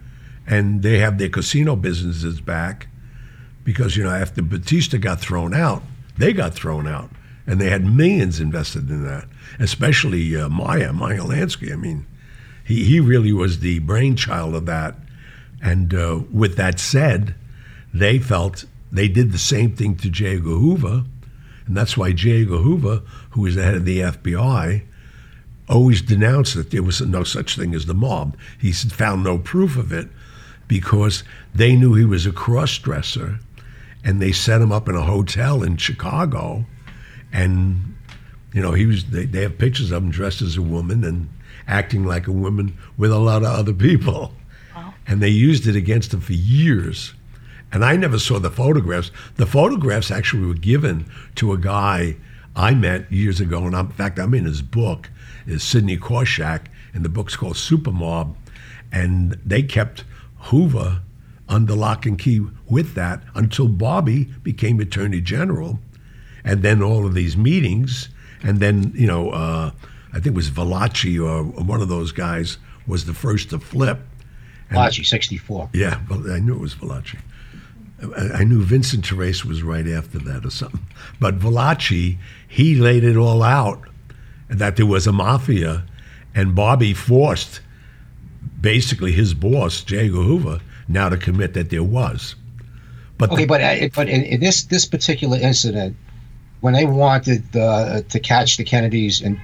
and 0.47 0.83
they 0.83 0.99
have 1.01 1.19
their 1.19 1.29
casino 1.29 1.77
businesses 1.77 2.41
back, 2.41 2.89
because 3.63 3.95
you 3.97 4.05
know 4.05 4.11
after 4.11 4.41
Batista 4.41 4.97
got 4.97 5.21
thrown 5.21 5.53
out, 5.55 5.83
they 6.17 6.33
got 6.33 6.55
thrown 6.55 6.87
out, 6.87 7.11
and 7.47 7.61
they 7.61 7.71
had 7.71 7.85
millions 7.85 8.41
invested 8.41 8.91
in 8.91 9.05
that. 9.05 9.27
Especially 9.59 10.37
uh, 10.37 10.49
Meyer 10.49 10.93
Meyer 10.93 11.21
Lansky. 11.21 11.73
I 11.73 11.77
mean, 11.77 12.07
he 12.65 12.85
he 12.85 13.01
really 13.01 13.33
was 13.33 13.61
the 13.61 13.79
brainchild 13.81 14.55
of 14.55 14.67
that. 14.67 14.97
And 15.63 15.95
uh, 15.95 16.21
with 16.31 16.57
that 16.57 16.79
said, 16.79 17.35
they 17.93 18.19
felt 18.19 18.65
they 18.93 19.09
did 19.09 19.33
the 19.33 19.39
same 19.39 19.75
thing 19.75 19.97
to 19.97 20.11
J. 20.11 20.37
Edgar 20.37 20.51
Hoover, 20.51 21.05
and 21.67 21.77
that's 21.77 21.97
why 21.97 22.13
J. 22.13 22.43
Edgar 22.43 22.59
Hoover, 22.59 23.03
who 23.31 23.43
was 23.43 23.55
the 23.55 23.63
head 23.63 23.75
of 23.75 23.85
the 23.85 24.01
FBI, 24.01 24.83
always 25.69 26.03
denounced 26.03 26.55
that 26.55 26.71
there 26.71 26.83
was 26.83 27.01
no 27.01 27.25
such 27.25 27.57
thing 27.57 27.75
as 27.75 27.87
the 27.87 27.95
mob. 27.95 28.37
He 28.61 28.73
found 28.73 29.25
no 29.25 29.39
proof 29.39 29.77
of 29.77 29.93
it 29.93 30.09
because 30.69 31.25
they 31.55 31.75
knew 31.75 31.95
he 31.95 32.05
was 32.05 32.27
a 32.27 32.33
cross-dresser, 32.33 33.39
and 34.05 34.21
they 34.21 34.33
set 34.33 34.61
him 34.61 34.73
up 34.73 34.89
in 34.89 34.95
a 34.95 35.03
hotel 35.03 35.63
in 35.63 35.77
Chicago, 35.77 36.67
and 37.33 37.97
you 38.53 38.63
know 38.63 38.73
he 38.73 38.87
was. 38.87 39.05
They, 39.07 39.27
they 39.27 39.43
have 39.43 39.59
pictures 39.59 39.91
of 39.91 40.03
him 40.03 40.11
dressed 40.11 40.43
as 40.43 40.57
a 40.57 40.63
woman 40.63 41.05
and 41.05 41.29
acting 41.67 42.05
like 42.05 42.27
a 42.27 42.33
woman 42.33 42.77
with 42.97 43.11
a 43.11 43.19
lot 43.19 43.43
of 43.43 43.49
other 43.49 43.73
people, 43.73 44.33
wow. 44.75 44.95
and 45.07 45.23
they 45.23 45.29
used 45.29 45.67
it 45.67 45.77
against 45.77 46.15
him 46.15 46.21
for 46.21 46.33
years. 46.33 47.15
And 47.73 47.85
I 47.85 47.97
never 47.97 48.19
saw 48.19 48.39
the 48.39 48.51
photographs. 48.51 49.11
The 49.37 49.47
photographs 49.47 50.11
actually 50.11 50.47
were 50.47 50.55
given 50.55 51.07
to 51.35 51.53
a 51.53 51.59
guy 51.59 52.17
I 52.55 52.75
met 52.75 53.11
years 53.13 53.41
ago, 53.41 53.65
and 53.65 53.77
I'm, 53.77 53.87
in 53.87 53.93
fact, 53.93 54.19
I'm 54.19 54.35
in 54.35 54.45
his 54.45 54.63
book. 54.63 55.11
Is 55.47 55.63
Sidney 55.63 55.97
Korshak, 55.97 56.67
and 56.93 57.05
the 57.05 57.09
book's 57.09 57.37
called 57.37 57.57
Super 57.57 57.93
Mob, 57.93 58.37
and 58.91 59.39
they 59.45 59.63
kept 59.63 60.05
Hoover 60.39 61.03
under 61.49 61.75
lock 61.75 62.07
and 62.07 62.19
key 62.19 62.45
with 62.69 62.95
that 62.95 63.23
until 63.35 63.69
Bobby 63.69 64.25
became 64.43 64.81
Attorney 64.81 65.21
General, 65.21 65.79
and 66.47 66.63
then 66.63 66.83
all 66.83 67.05
of 67.05 67.13
these 67.13 67.37
meetings, 67.37 68.09
and 68.43 68.61
then 68.61 68.93
you 68.95 69.07
know, 69.07 69.31
uh, 69.31 69.71
I 70.13 70.15
think 70.15 70.29
it 70.29 70.35
was 70.35 70.51
Valachi 70.51 71.19
or 71.23 71.43
one 71.63 71.83
of 71.83 71.89
those 71.89 72.13
guys 72.13 72.57
was 72.87 73.05
the 73.05 73.13
first 73.15 73.51
to 73.51 73.59
flip. 73.59 73.99
And- 74.71 74.79
Valachi, 74.79 75.05
64. 75.05 75.69
yeah, 75.75 76.01
well, 76.09 76.31
I 76.33 76.39
knew 76.39 76.55
it 76.55 76.61
was 76.61 76.75
Valachi. 76.75 77.19
I 78.17 78.41
I 78.41 78.45
knew 78.45 78.63
Vincent 78.63 79.05
Teresa 79.05 79.47
was 79.49 79.63
right 79.63 79.87
after 79.89 80.19
that 80.21 80.45
or 80.47 80.51
something. 80.51 80.85
But 81.21 81.39
Valachi, 81.39 82.19
he 82.49 82.75
laid 82.77 83.05
it 83.05 83.17
all 83.17 83.43
out 83.43 83.81
that 84.49 84.77
there 84.77 84.87
was 84.87 85.07
a 85.07 85.13
mafia, 85.13 85.85
and 86.35 86.55
Bobby 86.55 86.95
forced 86.95 87.61
basically 88.61 89.13
his 89.13 89.35
boss, 89.35 89.83
J. 89.83 90.07
Edgar 90.07 90.23
Hoover, 90.23 90.61
now 90.89 91.09
to 91.09 91.17
commit 91.17 91.55
that 91.55 91.71
there 91.71 91.83
was. 91.83 92.35
But 93.19 93.31
Okay, 93.33 93.43
the- 93.43 93.49
but 93.49 93.61
uh, 93.63 93.89
but 93.95 94.09
in, 94.09 94.23
in 94.25 94.41
this 94.41 94.65
this 94.65 94.85
particular 94.85 95.39
incident, 95.39 95.97
when 96.61 96.75
they 96.75 96.85
wanted 96.87 97.45
uh, 97.57 98.03
to 98.09 98.21
catch 98.21 98.57
the 98.57 98.65
Kennedys 98.65 99.21
in 99.21 99.41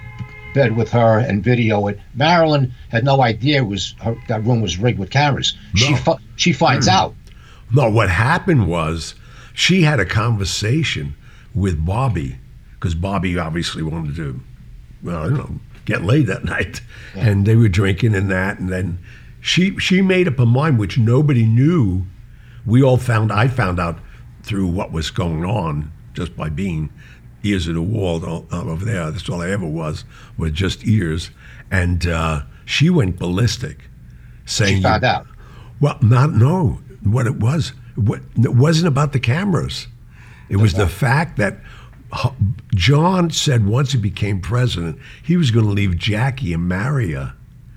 bed 0.54 0.76
with 0.76 0.90
her 0.90 1.18
and 1.18 1.42
video 1.42 1.86
it, 1.88 1.98
Marilyn 2.14 2.72
had 2.90 3.04
no 3.04 3.22
idea 3.22 3.58
it 3.58 3.66
was 3.66 3.94
her, 4.02 4.16
that 4.28 4.44
room 4.44 4.60
was 4.60 4.76
rigged 4.78 4.98
with 4.98 5.10
cameras. 5.10 5.56
She 5.74 5.90
No. 5.92 5.96
fi- 5.96 6.18
she 6.36 6.52
finds 6.52 6.88
out. 6.88 7.14
No, 7.72 7.88
what 7.90 8.10
happened 8.10 8.66
was 8.68 9.14
she 9.54 9.82
had 9.82 9.98
a 10.00 10.04
conversation 10.04 11.14
with 11.54 11.84
Bobby 11.84 12.38
because 12.74 12.94
Bobby 12.94 13.38
obviously 13.38 13.82
wanted 13.82 14.16
to, 14.16 14.40
well, 15.02 15.30
you 15.30 15.36
know, 15.36 15.50
get 15.84 16.02
laid 16.02 16.26
that 16.26 16.44
night, 16.56 16.80
and 17.14 17.46
they 17.46 17.56
were 17.56 17.68
drinking 17.68 18.14
and 18.14 18.30
that, 18.30 18.58
and 18.58 18.68
then 18.68 18.98
she 19.40 19.78
she 19.78 20.02
made 20.02 20.28
up 20.28 20.36
her 20.38 20.46
mind, 20.46 20.78
which 20.78 20.98
nobody 20.98 21.44
knew. 21.46 22.04
We 22.66 22.82
all 22.82 22.96
found. 22.98 23.32
I 23.32 23.48
found 23.48 23.80
out 23.80 23.98
through 24.42 24.66
what 24.68 24.92
was 24.92 25.10
going 25.10 25.44
on 25.44 25.90
just 26.14 26.36
by 26.36 26.48
being 26.48 26.90
ears 27.42 27.66
of 27.68 27.74
the 27.74 27.82
wall 27.82 28.24
all- 28.24 28.46
all 28.52 28.68
over 28.70 28.84
there. 28.84 29.10
That's 29.10 29.28
all 29.28 29.40
I 29.42 29.50
ever 29.50 29.66
was, 29.66 30.04
was 30.36 30.52
just 30.52 30.86
ears, 30.86 31.30
and 31.70 32.06
uh, 32.06 32.42
she 32.64 32.88
went 32.90 33.18
ballistic, 33.18 33.88
saying 34.44 34.76
She 34.76 34.82
found 34.82 35.04
out. 35.04 35.26
well, 35.80 35.98
not 36.02 36.32
no. 36.32 36.80
What 37.02 37.26
it 37.26 37.36
was, 37.36 37.72
what 37.96 38.20
it 38.40 38.54
wasn't 38.54 38.86
about 38.88 39.12
the 39.12 39.18
cameras. 39.20 39.88
It 40.48 40.56
was 40.58 40.74
the 40.74 40.86
fact 40.86 41.36
that 41.38 41.58
John 42.74 43.30
said 43.30 43.66
once 43.66 43.92
he 43.92 43.98
became 43.98 44.40
president, 44.40 44.98
he 45.22 45.36
was 45.36 45.50
going 45.50 45.66
to 45.66 45.72
leave 45.72 45.96
Jackie 45.98 46.52
and 46.52 46.68
marry 46.68 47.12
her, 47.12 47.34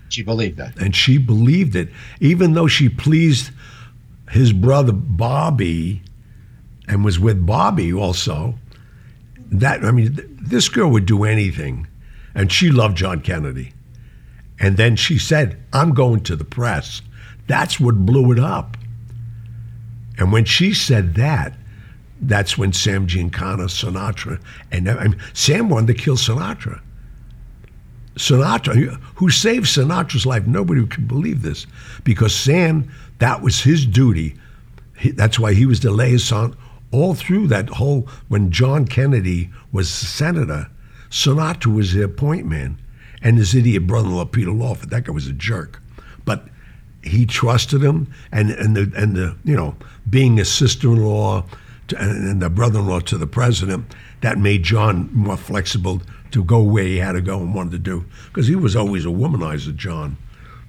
She 0.10 0.24
believed 0.24 0.58
that. 0.58 0.78
and 0.78 0.96
she 0.96 1.18
believed 1.18 1.76
it, 1.76 1.90
even 2.20 2.54
though 2.54 2.68
she 2.68 2.90
pleased 2.90 3.52
his 4.30 4.52
brother 4.54 4.92
Bobby, 4.92 6.02
and 6.88 7.04
was 7.04 7.20
with 7.20 7.46
Bobby 7.46 7.94
also. 7.94 8.56
That 9.52 9.84
I 9.84 9.92
mean, 9.92 10.16
th- 10.16 10.28
this 10.42 10.70
girl 10.70 10.90
would 10.92 11.06
do 11.06 11.24
anything, 11.24 11.88
and 12.34 12.52
she 12.52 12.72
loved 12.72 12.98
John 12.98 13.22
Kennedy. 13.22 13.74
And 14.60 14.78
then 14.78 14.96
she 14.96 15.20
said, 15.20 15.62
I'm 15.74 15.94
going 15.94 16.22
to 16.24 16.36
the 16.36 16.46
press. 16.46 17.02
That's 17.48 17.80
what 17.80 18.06
blew 18.06 18.32
it 18.32 18.40
up. 18.40 18.78
And 20.18 20.32
when 20.32 20.46
she 20.46 20.74
said 20.74 21.16
that, 21.16 21.54
that's 22.22 22.58
when 22.58 22.72
Sam 22.72 23.06
Giancana, 23.06 23.68
Sinatra, 23.68 24.42
and 24.72 24.90
I 24.90 25.04
mean, 25.10 25.22
Sam 25.34 25.68
wanted 25.70 25.88
to 25.88 26.02
kill 26.02 26.16
Sinatra. 26.16 26.82
Sinatra, 28.16 28.98
who 29.16 29.30
saved 29.30 29.66
Sinatra's 29.66 30.26
life, 30.26 30.48
nobody 30.48 30.86
could 30.88 31.08
believe 31.08 31.42
this, 31.42 31.68
because 32.06 32.34
Sam, 32.34 32.90
that 33.20 33.42
was 33.42 33.62
his 33.62 33.86
duty. 33.86 34.36
He, 34.98 35.12
that's 35.12 35.38
why 35.38 35.54
he 35.54 35.66
was 35.66 35.82
the 35.82 35.92
liaison 35.92 36.56
all 36.96 37.14
through 37.14 37.48
that 37.48 37.70
whole. 37.70 38.08
When 38.28 38.52
John 38.52 38.86
Kennedy 38.86 39.50
was 39.72 39.90
senator, 39.90 40.70
Sinatra 41.10 41.74
was 41.74 41.94
their 41.94 42.08
point 42.08 42.46
man, 42.46 42.80
and 43.22 43.38
his 43.38 43.54
idiot 43.54 43.86
brother-in-law 43.88 44.26
Peter 44.26 44.52
Lawford. 44.52 44.90
That 44.90 45.06
guy 45.06 45.12
was 45.12 45.28
a 45.28 45.34
jerk, 45.34 45.82
but 46.24 46.48
he 47.04 47.26
trusted 47.26 47.84
him, 47.84 48.08
and 48.32 48.52
and 48.52 48.76
the 48.76 48.92
and 48.96 49.16
the 49.16 49.36
you 49.44 49.56
know 49.56 49.76
being 50.10 50.40
a 50.40 50.46
sister-in-law 50.46 51.44
to, 51.90 52.02
and 52.02 52.42
the 52.42 52.50
brother-in-law 52.50 53.02
to 53.02 53.18
the 53.18 53.28
president, 53.28 53.94
that 54.22 54.38
made 54.40 54.64
John 54.64 55.10
more 55.14 55.38
flexible 55.38 56.02
to 56.32 56.44
go 56.44 56.62
where 56.62 56.84
he 56.84 56.98
had 56.98 57.14
to 57.14 57.22
go 57.22 57.40
and 57.40 57.54
wanted 57.54 57.72
to 57.72 57.78
do 57.80 58.06
because 58.28 58.48
he 58.48 58.56
was 58.56 58.76
always 58.76 59.06
a 59.06 59.10
womanizer, 59.10 59.76
John. 59.76 60.18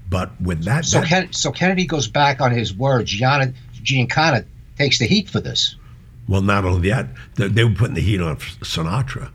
But 0.08 0.40
with 0.40 0.64
that, 0.64 0.84
So, 0.84 1.00
that- 1.00 1.08
Ken, 1.08 1.32
so 1.32 1.50
Kennedy 1.50 1.86
goes 1.86 2.06
back 2.06 2.40
on 2.40 2.52
his 2.52 2.72
word. 2.72 3.06
Gianna, 3.06 3.52
Giancana 3.82 4.44
takes 4.78 4.98
the 4.98 5.06
heat 5.06 5.28
for 5.28 5.40
this. 5.40 5.74
Well, 6.28 6.42
not 6.42 6.64
only 6.64 6.90
that, 6.90 7.08
they, 7.36 7.48
they 7.48 7.64
were 7.64 7.74
putting 7.74 7.94
the 7.94 8.00
heat 8.00 8.20
on 8.20 8.36
Sinatra. 8.36 9.30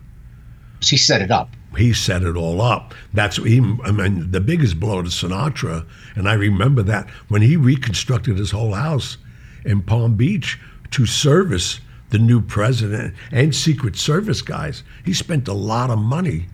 He 0.82 0.96
set 0.96 1.22
it 1.22 1.30
up. 1.30 1.50
he 1.76 1.92
set 1.92 2.22
it 2.22 2.36
all 2.36 2.60
up. 2.60 2.94
That's 3.14 3.36
he. 3.36 3.58
I 3.84 3.92
mean, 3.92 4.30
the 4.30 4.40
biggest 4.40 4.80
blow 4.80 5.02
to 5.02 5.08
Sinatra, 5.08 5.86
and 6.16 6.28
I 6.28 6.34
remember 6.34 6.82
that 6.82 7.08
when 7.28 7.42
he 7.42 7.56
reconstructed 7.56 8.36
his 8.36 8.50
whole 8.50 8.72
house 8.74 9.16
in 9.64 9.82
Palm 9.82 10.16
Beach 10.16 10.58
to 10.90 11.06
service 11.06 11.80
the 12.12 12.18
new 12.18 12.42
president 12.42 13.14
and 13.30 13.54
Secret 13.54 13.96
Service 13.96 14.42
guys. 14.42 14.82
He 15.04 15.14
spent 15.14 15.48
a 15.48 15.54
lot 15.54 15.88
of 15.88 15.98
money, 15.98 16.46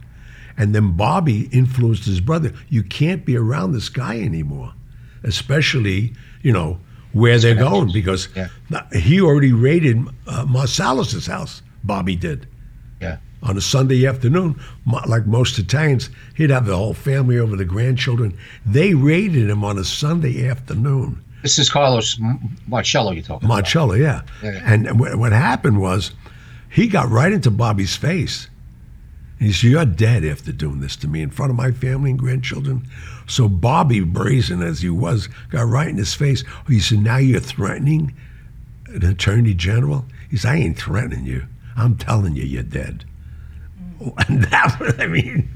and 0.57 0.75
then 0.75 0.93
Bobby 0.93 1.49
influenced 1.53 2.05
his 2.05 2.21
brother. 2.21 2.53
You 2.69 2.85
can't 2.85 3.25
be 3.25 3.37
around 3.37 3.73
this 3.73 3.89
guy 3.89 4.21
anymore, 4.21 4.75
especially 5.25 6.15
you 6.43 6.53
know 6.53 6.81
where 7.19 7.39
they're 7.39 7.55
going 7.55 7.91
because 7.93 8.29
Yeah. 8.35 8.49
he 8.93 9.21
already 9.21 9.53
raided 9.53 10.05
uh, 10.27 10.45
Marsalis's 10.47 11.27
house. 11.27 11.63
Bobby 11.85 12.17
did 12.17 12.47
Yeah. 13.01 13.17
on 13.43 13.57
a 13.57 13.61
Sunday 13.61 14.07
afternoon, 14.07 14.57
like 15.07 15.27
most 15.27 15.59
Italians, 15.59 16.11
he'd 16.35 16.51
have 16.51 16.67
the 16.67 16.77
whole 16.77 16.95
family 16.95 17.39
over, 17.39 17.57
the 17.57 17.65
grandchildren. 17.65 18.35
They 18.67 18.95
raided 18.95 19.49
him 19.51 19.65
on 19.65 19.79
a 19.79 19.85
Sunday 19.85 20.49
afternoon. 20.49 21.21
This 21.43 21.59
is 21.59 21.71
Carlos 21.71 22.19
Marcello 22.67 23.13
you're 23.13 23.23
talking 23.23 23.47
about. 23.47 23.55
Marcello, 23.63 23.95
yeah. 23.95 24.23
Yeah. 24.43 24.61
And 24.65 24.89
wh- 24.89 25.17
what 25.19 25.33
happened 25.33 25.81
was 25.81 26.11
he 26.69 26.89
got 26.89 27.09
right 27.11 27.33
into 27.33 27.51
Bobby's 27.51 27.95
face. 27.97 28.49
He 29.39 29.53
said, 29.53 29.71
You're 29.71 29.85
dead 29.85 30.25
after 30.25 30.53
doing 30.53 30.81
this 30.81 30.97
to 30.97 31.09
me 31.09 31.23
in 31.23 31.31
front 31.31 31.51
of 31.51 31.57
my 31.57 31.71
family 31.71 32.11
and 32.11 32.19
grandchildren. 32.19 32.87
So 33.27 33.49
Bobby, 33.49 34.01
brazen 34.01 34.63
as 34.63 34.81
he 34.83 34.91
was, 34.91 35.29
got 35.51 35.67
right 35.69 35.89
in 35.89 35.97
his 35.97 36.15
face. 36.15 36.45
He 36.67 36.81
said, 36.81 37.01
Now 37.01 37.19
you're 37.19 37.41
threatening 37.41 38.15
an 38.87 39.05
attorney 39.05 39.55
general? 39.55 40.05
He 40.31 40.37
said, 40.37 40.53
I 40.53 40.57
ain't 40.57 40.79
threatening 40.79 41.25
you. 41.27 41.47
I'm 41.77 41.97
telling 41.97 42.35
you, 42.37 42.45
you're 42.45 42.63
dead. 42.63 43.05
And 44.29 44.45
that, 44.45 44.77
was- 44.81 44.99
I 45.01 45.07
mean, 45.07 45.49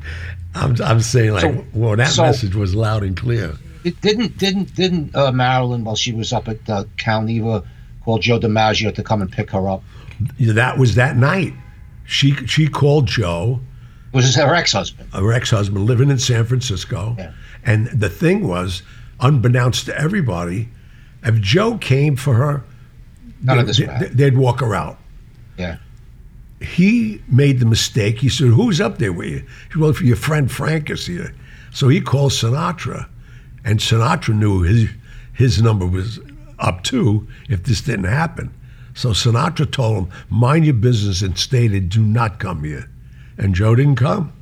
I'm, 0.55 0.75
I'm 0.83 1.01
saying, 1.01 1.33
like, 1.33 1.43
So- 1.43 1.65
well, 1.75 1.97
that 1.97 2.09
so- 2.09 2.23
message 2.23 2.55
was 2.55 2.75
loud 2.75 3.03
and 3.03 3.17
clear. 3.17 3.57
It 3.85 4.01
didn't 4.01 4.39
didn't 4.39 4.77
didn't 4.77 5.15
uh, 5.17 5.33
Marilyn 5.33 5.83
while 5.83 5.97
she 5.97 6.13
was 6.13 6.33
up 6.33 6.47
at 6.47 6.71
uh, 6.71 6.85
Cal 6.99 7.23
Neva 7.23 7.65
call 8.05 8.19
Joe 8.19 8.39
DiMaggio 8.39 8.95
to 8.95 9.03
come 9.03 9.21
and 9.23 9.31
pick 9.31 9.51
her 9.51 9.69
up? 9.69 9.83
That 10.39 10.79
was 10.79 10.95
that 10.95 11.17
night. 11.17 11.53
She, 12.05 12.35
she 12.47 12.69
called 12.69 13.07
Joe. 13.07 13.61
Was 14.13 14.35
her 14.35 14.55
ex-husband. 14.55 15.09
her 15.15 15.33
ex-husband 15.33 15.87
living 15.87 16.11
in 16.11 16.19
San 16.19 16.45
Francisco. 16.45 17.17
Yeah. 17.19 17.33
And 17.65 17.87
the 17.87 18.11
thing 18.11 18.47
was, 18.47 18.83
unbeknownst 19.21 19.87
to 19.87 19.99
everybody, 19.99 20.69
if 21.25 21.41
Joe 21.41 21.79
came 21.79 22.17
for 22.17 22.35
her, 22.35 22.65
None 23.43 23.59
of 23.59 23.67
this 23.67 23.79
they, 23.79 24.09
they'd 24.13 24.37
walk 24.37 24.61
her 24.61 24.75
out. 24.75 24.99
Yeah. 25.59 25.79
He 26.61 27.23
made 27.29 27.59
the 27.59 27.67
mistake. 27.67 28.19
He 28.19 28.29
said, 28.29 28.49
"Who's 28.49 28.81
up 28.81 28.99
there 28.99 29.13
with 29.13 29.29
you?" 29.29 29.39
He 29.39 29.73
said, 29.73 29.77
"Well, 29.77 29.91
if 29.91 30.01
your 30.01 30.17
friend 30.17 30.51
Frank 30.51 30.91
is 30.91 31.07
here." 31.07 31.35
So 31.73 31.89
he 31.89 32.01
called 32.01 32.33
Sinatra, 32.33 33.09
and 33.65 33.81
Sinatra 33.81 34.35
knew 34.35 34.63
his 34.63 34.91
his 35.33 35.61
number 35.61 35.87
was 35.87 36.21
up 36.59 36.85
too 36.85 37.27
if 37.49 37.65
this 37.65 37.81
didn't 37.81 38.05
happen. 38.05 38.53
So 38.95 39.11
Sinatra 39.11 39.71
told 39.71 40.05
him, 40.05 40.13
"Mind 40.29 40.65
your 40.67 40.75
business," 40.75 41.23
and 41.23 41.37
stated, 41.37 41.89
"Do 41.89 42.03
not 42.03 42.39
come 42.39 42.63
here." 42.63 42.89
And 43.39 43.55
Joe 43.55 43.75
didn't 43.75 43.97
come. 43.97 44.33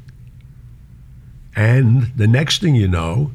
And 1.57 2.13
the 2.17 2.27
next 2.27 2.61
thing 2.61 2.75
you 2.75 2.89
know, 2.89 3.33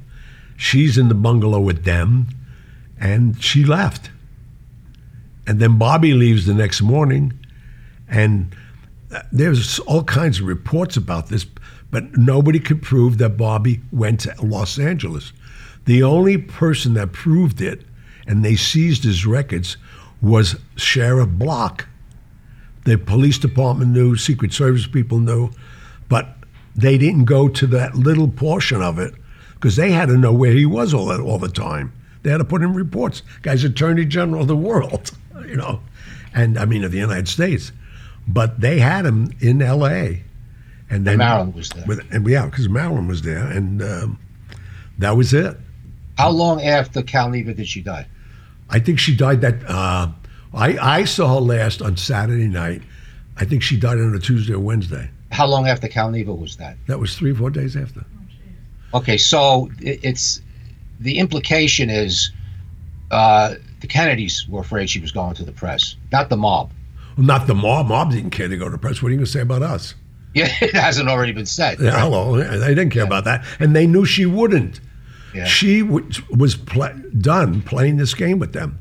she's 0.57 0.97
in 0.97 1.09
the 1.09 1.15
bungalow 1.15 1.59
with 1.59 1.83
them, 1.83 2.27
and 2.99 3.41
she 3.41 3.65
left. 3.65 4.09
And 5.47 5.59
then 5.59 5.77
Bobby 5.77 6.13
leaves 6.13 6.45
the 6.45 6.53
next 6.53 6.81
morning, 6.81 7.33
and 8.07 8.55
uh, 9.13 9.21
there's 9.31 9.79
all 9.79 10.03
kinds 10.03 10.39
of 10.39 10.47
reports 10.47 10.97
about 10.97 11.27
this, 11.27 11.45
but 11.91 12.17
nobody 12.17 12.59
could 12.59 12.81
prove 12.81 13.17
that 13.19 13.37
Bobby 13.37 13.81
went 13.91 14.21
to 14.21 14.33
Los 14.41 14.79
Angeles. 14.79 15.31
The 15.85 16.01
only 16.01 16.37
person 16.37 16.95
that 16.95 17.13
proved 17.13 17.61
it, 17.61 17.83
and 18.25 18.43
they 18.43 18.55
seized 18.55 19.03
his 19.03 19.25
records, 19.25 19.77
was 20.21 20.55
Sheriff 20.75 21.29
Block. 21.29 21.87
The 22.85 22.97
police 22.97 23.37
department 23.37 23.91
knew, 23.91 24.15
Secret 24.15 24.53
Service 24.53 24.87
people 24.87 25.19
knew, 25.19 25.51
but 26.07 26.35
they 26.75 26.97
didn't 26.97 27.25
go 27.25 27.47
to 27.49 27.67
that 27.67 27.95
little 27.95 28.27
portion 28.27 28.81
of 28.81 28.99
it 28.99 29.13
because 29.55 29.75
they 29.75 29.91
had 29.91 30.07
to 30.07 30.17
know 30.17 30.33
where 30.33 30.51
he 30.51 30.65
was 30.65 30.93
all, 30.93 31.07
that, 31.07 31.19
all 31.19 31.39
the 31.39 31.49
time. 31.49 31.91
They 32.21 32.31
had 32.31 32.37
to 32.37 32.45
put 32.45 32.61
in 32.61 32.73
reports. 32.73 33.21
Guy's 33.41 33.63
Attorney 33.63 34.05
General 34.05 34.41
of 34.41 34.47
the 34.47 34.55
world, 34.69 35.11
you 35.47 35.55
know, 35.55 35.81
and 36.33 36.57
I 36.57 36.65
mean 36.65 36.83
of 36.83 36.91
the 36.91 36.97
United 36.97 37.27
States. 37.27 37.71
But 38.27 38.61
they 38.61 38.79
had 38.79 39.05
him 39.05 39.31
in 39.39 39.61
L.A. 39.61 40.23
And 40.89 41.05
then 41.05 41.19
Marilyn 41.19 41.53
was 41.53 41.69
there. 41.69 41.85
With, 41.85 42.01
and 42.11 42.27
yeah, 42.27 42.45
because 42.45 42.69
Marilyn 42.69 43.07
was 43.07 43.21
there, 43.21 43.45
and 43.45 43.81
um, 43.81 44.19
that 44.97 45.17
was 45.17 45.33
it. 45.33 45.57
How 46.17 46.29
long 46.29 46.61
after 46.61 47.01
Cal 47.01 47.29
Neva 47.29 47.53
did 47.53 47.67
she 47.67 47.81
die? 47.81 48.07
I 48.69 48.79
think 48.79 48.99
she 48.99 49.15
died 49.15 49.41
that. 49.41 49.55
Uh, 49.67 50.09
I 50.55 50.77
I 50.99 51.03
saw 51.05 51.35
her 51.35 51.41
last 51.41 51.81
on 51.81 51.97
Saturday 51.97 52.47
night. 52.47 52.81
I 53.37 53.45
think 53.45 53.61
she 53.61 53.77
died 53.77 53.97
on 53.99 54.15
a 54.15 54.19
Tuesday 54.19 54.53
or 54.53 54.59
Wednesday. 54.59 55.09
How 55.31 55.45
long 55.45 55.67
after 55.67 55.87
Cal 55.87 56.09
Neva 56.11 56.33
was 56.33 56.55
that? 56.57 56.77
That 56.87 56.99
was 56.99 57.15
three 57.15 57.33
four 57.35 57.49
days 57.49 57.75
after. 57.75 58.05
Okay, 58.93 59.17
so 59.17 59.69
it, 59.81 59.99
it's 60.03 60.41
the 60.99 61.19
implication 61.19 61.89
is 61.89 62.31
uh, 63.11 63.55
the 63.81 63.87
Kennedys 63.87 64.47
were 64.47 64.61
afraid 64.61 64.89
she 64.89 64.99
was 65.01 65.11
going 65.11 65.35
to 65.35 65.43
the 65.43 65.51
press, 65.51 65.95
not 66.11 66.29
the 66.29 66.37
mob. 66.37 66.71
Well, 67.17 67.25
not 67.25 67.47
the 67.47 67.55
mob. 67.55 67.87
Mob 67.87 68.11
didn't 68.11 68.31
care 68.31 68.47
to 68.47 68.57
go 68.57 68.65
to 68.65 68.71
the 68.71 68.77
press. 68.77 69.01
What 69.01 69.09
are 69.09 69.11
you 69.11 69.17
going 69.17 69.25
to 69.25 69.31
say 69.31 69.41
about 69.41 69.61
us? 69.61 69.95
Yeah, 70.35 70.49
it 70.59 70.75
hasn't 70.75 71.07
already 71.07 71.31
been 71.31 71.45
said. 71.45 71.79
Yeah, 71.79 71.97
hello. 71.97 72.35
They 72.35 72.75
didn't 72.75 72.89
care 72.89 73.05
about 73.05 73.23
that, 73.23 73.45
and 73.57 73.73
they 73.73 73.87
knew 73.87 74.03
she 74.03 74.25
wouldn't. 74.25 74.81
Yeah. 75.33 75.45
She 75.45 75.79
w- 75.79 76.05
was 76.29 76.57
pla 76.57 76.89
done 77.17 77.61
playing 77.61 77.95
this 77.95 78.13
game 78.13 78.37
with 78.37 78.51
them, 78.51 78.77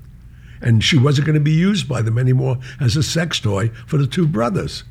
and 0.65 0.83
she 0.83 0.99
wasn't 0.99 1.27
going 1.27 1.35
to 1.35 1.41
be 1.41 1.53
used 1.53 1.89
by 1.89 2.03
them 2.03 2.19
anymore 2.19 2.59
as 2.81 2.97
a 2.97 3.03
sex 3.03 3.39
toy 3.39 3.69
for 3.87 3.99
the 3.99 4.07
two 4.07 4.27
brothers. 4.27 4.83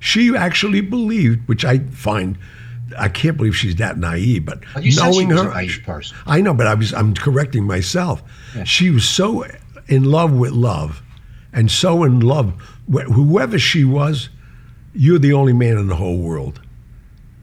She 0.00 0.36
actually 0.36 0.82
believed, 0.82 1.48
which 1.48 1.64
I 1.64 1.78
find, 1.78 2.36
I 2.98 3.08
can't 3.08 3.36
believe 3.38 3.56
she's 3.56 3.76
that 3.76 3.96
naive. 3.96 4.44
But 4.44 4.60
But 4.74 4.84
you 4.84 4.90
said 4.92 5.04
she 5.14 5.24
knowing 5.24 5.30
her. 5.46 5.50
I 6.26 6.40
know, 6.42 6.52
but 6.52 6.66
I 6.66 6.74
was 6.74 6.92
I'm 6.92 7.14
correcting 7.14 7.64
myself. 7.64 8.22
She 8.64 8.90
was 8.90 9.08
so 9.08 9.46
in 9.86 10.04
love 10.04 10.32
with 10.32 10.52
love, 10.52 11.02
and 11.52 11.70
so 11.70 12.02
in 12.04 12.20
love 12.20 12.52
wh- 12.92 13.10
whoever 13.10 13.58
she 13.58 13.84
was, 13.84 14.28
you're 14.94 15.18
the 15.18 15.32
only 15.32 15.52
man 15.52 15.78
in 15.78 15.86
the 15.86 15.96
whole 15.96 16.18
world. 16.18 16.60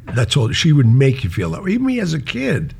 That's 0.06 0.36
all. 0.36 0.52
She 0.52 0.74
would 0.74 0.88
make 0.88 1.24
you 1.24 1.30
feel 1.30 1.52
that 1.52 1.64
way. 1.64 1.72
Even 1.72 1.86
me 1.88 2.00
as 2.00 2.14
a 2.14 2.22
kid. 2.22 2.76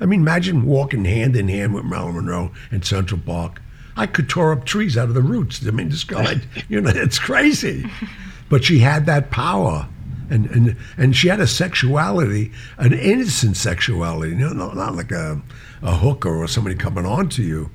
I 0.00 0.06
mean, 0.06 0.20
imagine 0.20 0.64
walking 0.66 1.04
hand 1.04 1.34
in 1.36 1.48
hand 1.48 1.72
with 1.72 1.84
Marilyn 1.84 2.16
Monroe 2.16 2.52
in 2.70 2.82
Central 2.82 3.20
Park. 3.24 3.62
I 3.96 4.06
could 4.06 4.28
tore 4.28 4.52
up 4.52 4.64
trees 4.64 4.96
out 4.98 5.08
of 5.08 5.14
the 5.14 5.22
roots. 5.22 5.64
I 5.66 5.70
mean, 5.70 5.88
this 5.90 6.04
girl, 6.04 6.26
you 6.68 6.80
know, 6.80 6.90
it's 6.94 7.18
crazy. 7.18 7.88
But 8.48 8.64
she 8.64 8.78
had 8.80 9.06
that 9.06 9.30
power. 9.30 9.88
And, 10.30 10.46
and 10.46 10.76
and 10.96 11.14
she 11.14 11.28
had 11.28 11.38
a 11.38 11.46
sexuality, 11.46 12.50
an 12.78 12.94
innocent 12.94 13.58
sexuality, 13.58 14.30
you 14.34 14.38
know, 14.54 14.72
not, 14.72 14.94
like 14.94 15.12
a, 15.12 15.40
a 15.82 15.96
hooker 15.96 16.34
or 16.34 16.48
somebody 16.48 16.76
coming 16.76 17.04
on 17.04 17.28
to 17.30 17.42
you. 17.42 17.70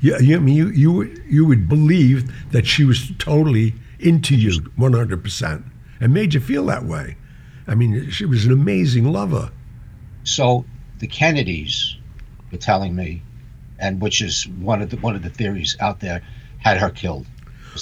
You, 0.00 0.16
you, 0.20 0.36
I 0.36 0.38
mean, 0.38 0.54
you, 0.56 0.68
you, 0.68 0.92
would- 0.92 1.22
you 1.28 1.44
would 1.44 1.68
believe 1.68 2.30
that 2.52 2.66
she 2.68 2.84
was 2.84 3.10
totally 3.18 3.74
into 3.98 4.36
you 4.36 4.60
100% 4.78 5.64
and 6.00 6.14
made 6.14 6.34
you 6.34 6.40
feel 6.40 6.64
that 6.66 6.84
way. 6.84 7.16
I 7.66 7.74
mean, 7.74 8.08
she 8.10 8.24
was 8.24 8.44
an 8.44 8.52
amazing 8.52 9.10
lover. 9.10 9.50
So 10.22 10.64
the 11.00 11.08
Kennedys 11.08 11.96
were 12.52 12.58
telling 12.58 12.94
me, 12.94 13.22
and 13.78 14.00
which 14.00 14.20
is 14.20 14.46
one 14.48 14.82
of 14.82 14.90
the 14.90 14.96
one 14.96 15.14
of 15.16 15.22
the 15.22 15.30
theories 15.30 15.76
out 15.80 16.00
there, 16.00 16.22
had 16.58 16.78
her 16.78 16.90
killed. 16.90 17.26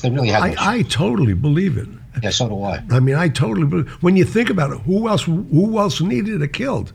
they 0.03 0.11
really 0.11 0.29
had 0.29 0.43
I, 0.43 0.77
I 0.79 0.83
totally 0.83 1.35
believe 1.35 1.77
it. 1.79 1.89
Yeah, 2.23 2.31
so 2.31 2.49
do 2.49 2.63
I. 2.63 2.83
I 2.91 3.01
mean, 3.01 3.15
I 3.15 3.29
totally 3.29 3.67
believe. 3.67 3.89
When 4.03 4.17
you 4.17 4.25
think 4.25 4.49
about 4.51 4.73
it, 4.73 4.79
who 4.81 5.09
else? 5.09 5.25
Who 5.25 5.79
else 5.79 6.01
needed 6.01 6.41
her 6.41 6.47
killed? 6.47 6.93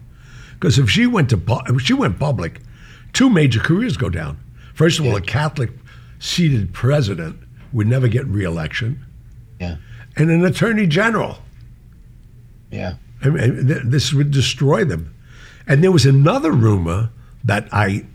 Because 0.53 0.77
if 0.79 0.89
she 0.89 1.05
went 1.07 1.29
to 1.29 1.41
if 1.67 1.81
she 1.81 1.93
went 1.93 2.19
public, 2.19 2.59
two 3.13 3.29
major 3.29 3.59
careers 3.59 3.97
go 3.97 4.09
down. 4.09 4.37
First 4.73 4.99
of 4.99 5.05
all, 5.05 5.15
a 5.15 5.21
Catholic 5.21 5.71
seated 6.19 6.73
president 6.73 7.35
would 7.73 7.87
never 7.87 8.07
get 8.07 8.25
reelection, 8.27 9.03
Yeah. 9.59 9.77
and 10.17 10.29
an 10.29 10.43
attorney 10.45 10.85
general. 10.87 11.37
Yeah. 12.71 12.95
I 13.23 13.29
mean, 13.29 13.89
this 13.89 14.13
would 14.13 14.31
destroy 14.31 14.83
them. 14.85 15.13
And 15.67 15.83
there 15.83 15.91
was 15.91 16.05
another 16.05 16.51
rumor 16.51 17.09
that 17.43 17.67
I 17.71 18.05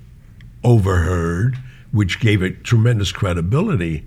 overheard, 0.64 1.56
which 1.92 2.20
gave 2.20 2.42
it 2.42 2.64
tremendous 2.64 3.12
credibility. 3.12 4.04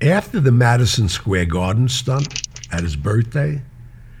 After 0.00 0.40
the 0.40 0.52
Madison 0.52 1.08
Square 1.08 1.46
Garden 1.46 1.88
stunt 1.88 2.46
at 2.70 2.82
his 2.82 2.96
birthday, 2.96 3.62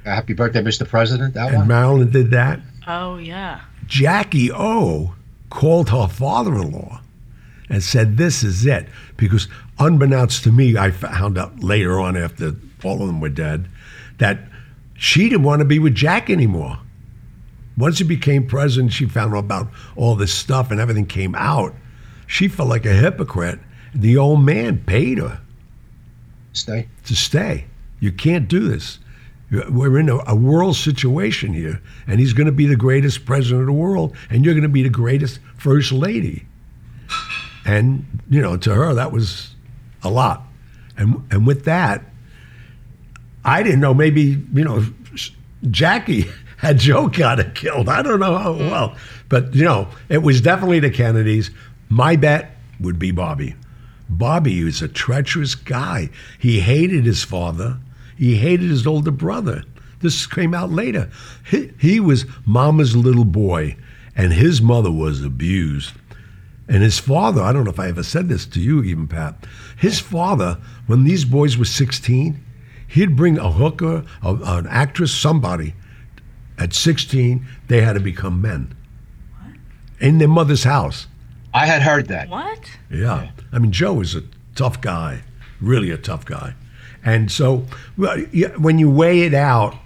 Happy 0.04 0.34
birthday, 0.34 0.62
Mr. 0.62 0.88
President. 0.88 1.34
That 1.34 1.48
and 1.48 1.58
one. 1.58 1.68
Marilyn 1.68 2.10
did 2.10 2.30
that, 2.30 2.60
Oh 2.86 3.16
yeah. 3.16 3.60
Jackie 3.86 4.52
O 4.52 5.14
called 5.50 5.90
her 5.90 6.06
father 6.06 6.54
in 6.54 6.70
law 6.70 7.00
and 7.68 7.82
said, 7.82 8.16
This 8.16 8.44
is 8.44 8.64
it. 8.64 8.88
Because 9.16 9.48
unbeknownst 9.78 10.44
to 10.44 10.52
me, 10.52 10.76
I 10.76 10.92
found 10.92 11.36
out 11.36 11.60
later 11.60 11.98
on 11.98 12.16
after 12.16 12.54
all 12.84 13.00
of 13.02 13.08
them 13.08 13.20
were 13.20 13.28
dead 13.28 13.68
that 14.18 14.38
she 14.94 15.28
didn't 15.28 15.42
want 15.42 15.58
to 15.60 15.64
be 15.64 15.78
with 15.78 15.94
Jack 15.94 16.30
anymore. 16.30 16.78
Once 17.76 17.98
he 17.98 18.04
became 18.04 18.46
president, 18.46 18.92
she 18.92 19.06
found 19.06 19.34
out 19.34 19.40
about 19.40 19.68
all 19.96 20.16
this 20.16 20.32
stuff 20.32 20.70
and 20.70 20.80
everything 20.80 21.06
came 21.06 21.34
out. 21.34 21.74
She 22.26 22.48
felt 22.48 22.68
like 22.68 22.86
a 22.86 22.92
hypocrite. 22.92 23.58
The 23.94 24.16
old 24.16 24.42
man 24.42 24.78
paid 24.84 25.18
her 25.18 25.40
Stay. 26.52 26.88
to 27.04 27.14
stay. 27.14 27.66
You 28.00 28.12
can't 28.12 28.48
do 28.48 28.60
this. 28.60 28.98
We're 29.50 29.98
in 29.98 30.08
a, 30.08 30.18
a 30.26 30.34
world 30.34 30.74
situation 30.74 31.52
here, 31.52 31.80
and 32.06 32.18
he's 32.18 32.32
going 32.32 32.46
to 32.46 32.52
be 32.52 32.66
the 32.66 32.76
greatest 32.76 33.24
president 33.24 33.60
of 33.60 33.66
the 33.66 33.72
world, 33.72 34.16
and 34.28 34.44
you're 34.44 34.54
going 34.54 34.62
to 34.62 34.68
be 34.68 34.82
the 34.82 34.88
greatest 34.88 35.38
first 35.56 35.92
lady. 35.92 36.46
And 37.64 38.04
you 38.28 38.40
know, 38.42 38.56
to 38.56 38.74
her, 38.74 38.92
that 38.94 39.12
was 39.12 39.54
a 40.02 40.10
lot. 40.10 40.42
And 40.96 41.22
and 41.30 41.46
with 41.46 41.64
that, 41.66 42.04
I 43.44 43.62
didn't 43.62 43.80
know. 43.80 43.94
Maybe 43.94 44.42
you 44.52 44.64
know, 44.64 44.84
Jackie 45.70 46.26
had 46.56 46.78
Joe 46.78 47.08
got 47.08 47.38
it 47.38 47.54
killed. 47.54 47.88
I 47.88 48.02
don't 48.02 48.20
know 48.20 48.36
how 48.36 48.54
mm. 48.54 48.70
well, 48.70 48.96
but 49.28 49.54
you 49.54 49.64
know, 49.64 49.88
it 50.08 50.18
was 50.22 50.40
definitely 50.40 50.80
the 50.80 50.90
Kennedys. 50.90 51.50
My 51.88 52.16
bet 52.16 52.56
would 52.80 52.98
be 52.98 53.10
Bobby. 53.10 53.54
Bobby 54.08 54.62
was 54.64 54.82
a 54.82 54.88
treacherous 54.88 55.54
guy. 55.54 56.10
He 56.38 56.60
hated 56.60 57.04
his 57.04 57.24
father. 57.24 57.78
He 58.16 58.36
hated 58.36 58.70
his 58.70 58.86
older 58.86 59.10
brother. 59.10 59.64
This 60.00 60.26
came 60.26 60.54
out 60.54 60.70
later. 60.70 61.10
He, 61.50 61.72
he 61.78 62.00
was 62.00 62.26
mama's 62.44 62.96
little 62.96 63.24
boy, 63.24 63.76
and 64.14 64.32
his 64.32 64.62
mother 64.62 64.92
was 64.92 65.22
abused. 65.22 65.92
And 66.68 66.82
his 66.82 66.98
father, 66.98 67.42
I 67.42 67.52
don't 67.52 67.64
know 67.64 67.70
if 67.70 67.80
I 67.80 67.88
ever 67.88 68.02
said 68.02 68.28
this 68.28 68.46
to 68.46 68.60
you, 68.60 68.82
even 68.82 69.06
Pat. 69.06 69.46
His 69.76 70.00
father, 70.00 70.58
when 70.86 71.04
these 71.04 71.24
boys 71.24 71.56
were 71.56 71.64
16, 71.64 72.42
he'd 72.88 73.16
bring 73.16 73.38
a 73.38 73.52
hooker, 73.52 74.04
a, 74.22 74.34
an 74.34 74.66
actress, 74.68 75.12
somebody. 75.12 75.74
At 76.58 76.72
16, 76.72 77.46
they 77.68 77.82
had 77.82 77.94
to 77.94 78.00
become 78.00 78.40
men 78.40 78.74
in 80.00 80.18
their 80.18 80.28
mother's 80.28 80.64
house. 80.64 81.06
I 81.52 81.66
had 81.66 81.82
heard 81.82 82.08
that. 82.08 82.28
What? 82.28 82.70
Yeah. 82.90 83.30
I 83.52 83.58
mean, 83.58 83.72
Joe 83.72 83.94
was 83.94 84.14
a 84.14 84.22
tough 84.54 84.80
guy, 84.80 85.22
really 85.60 85.90
a 85.90 85.98
tough 85.98 86.24
guy. 86.24 86.54
And 87.04 87.30
so 87.30 87.64
when 87.96 88.78
you 88.78 88.90
weigh 88.90 89.22
it 89.22 89.34
out, 89.34 89.76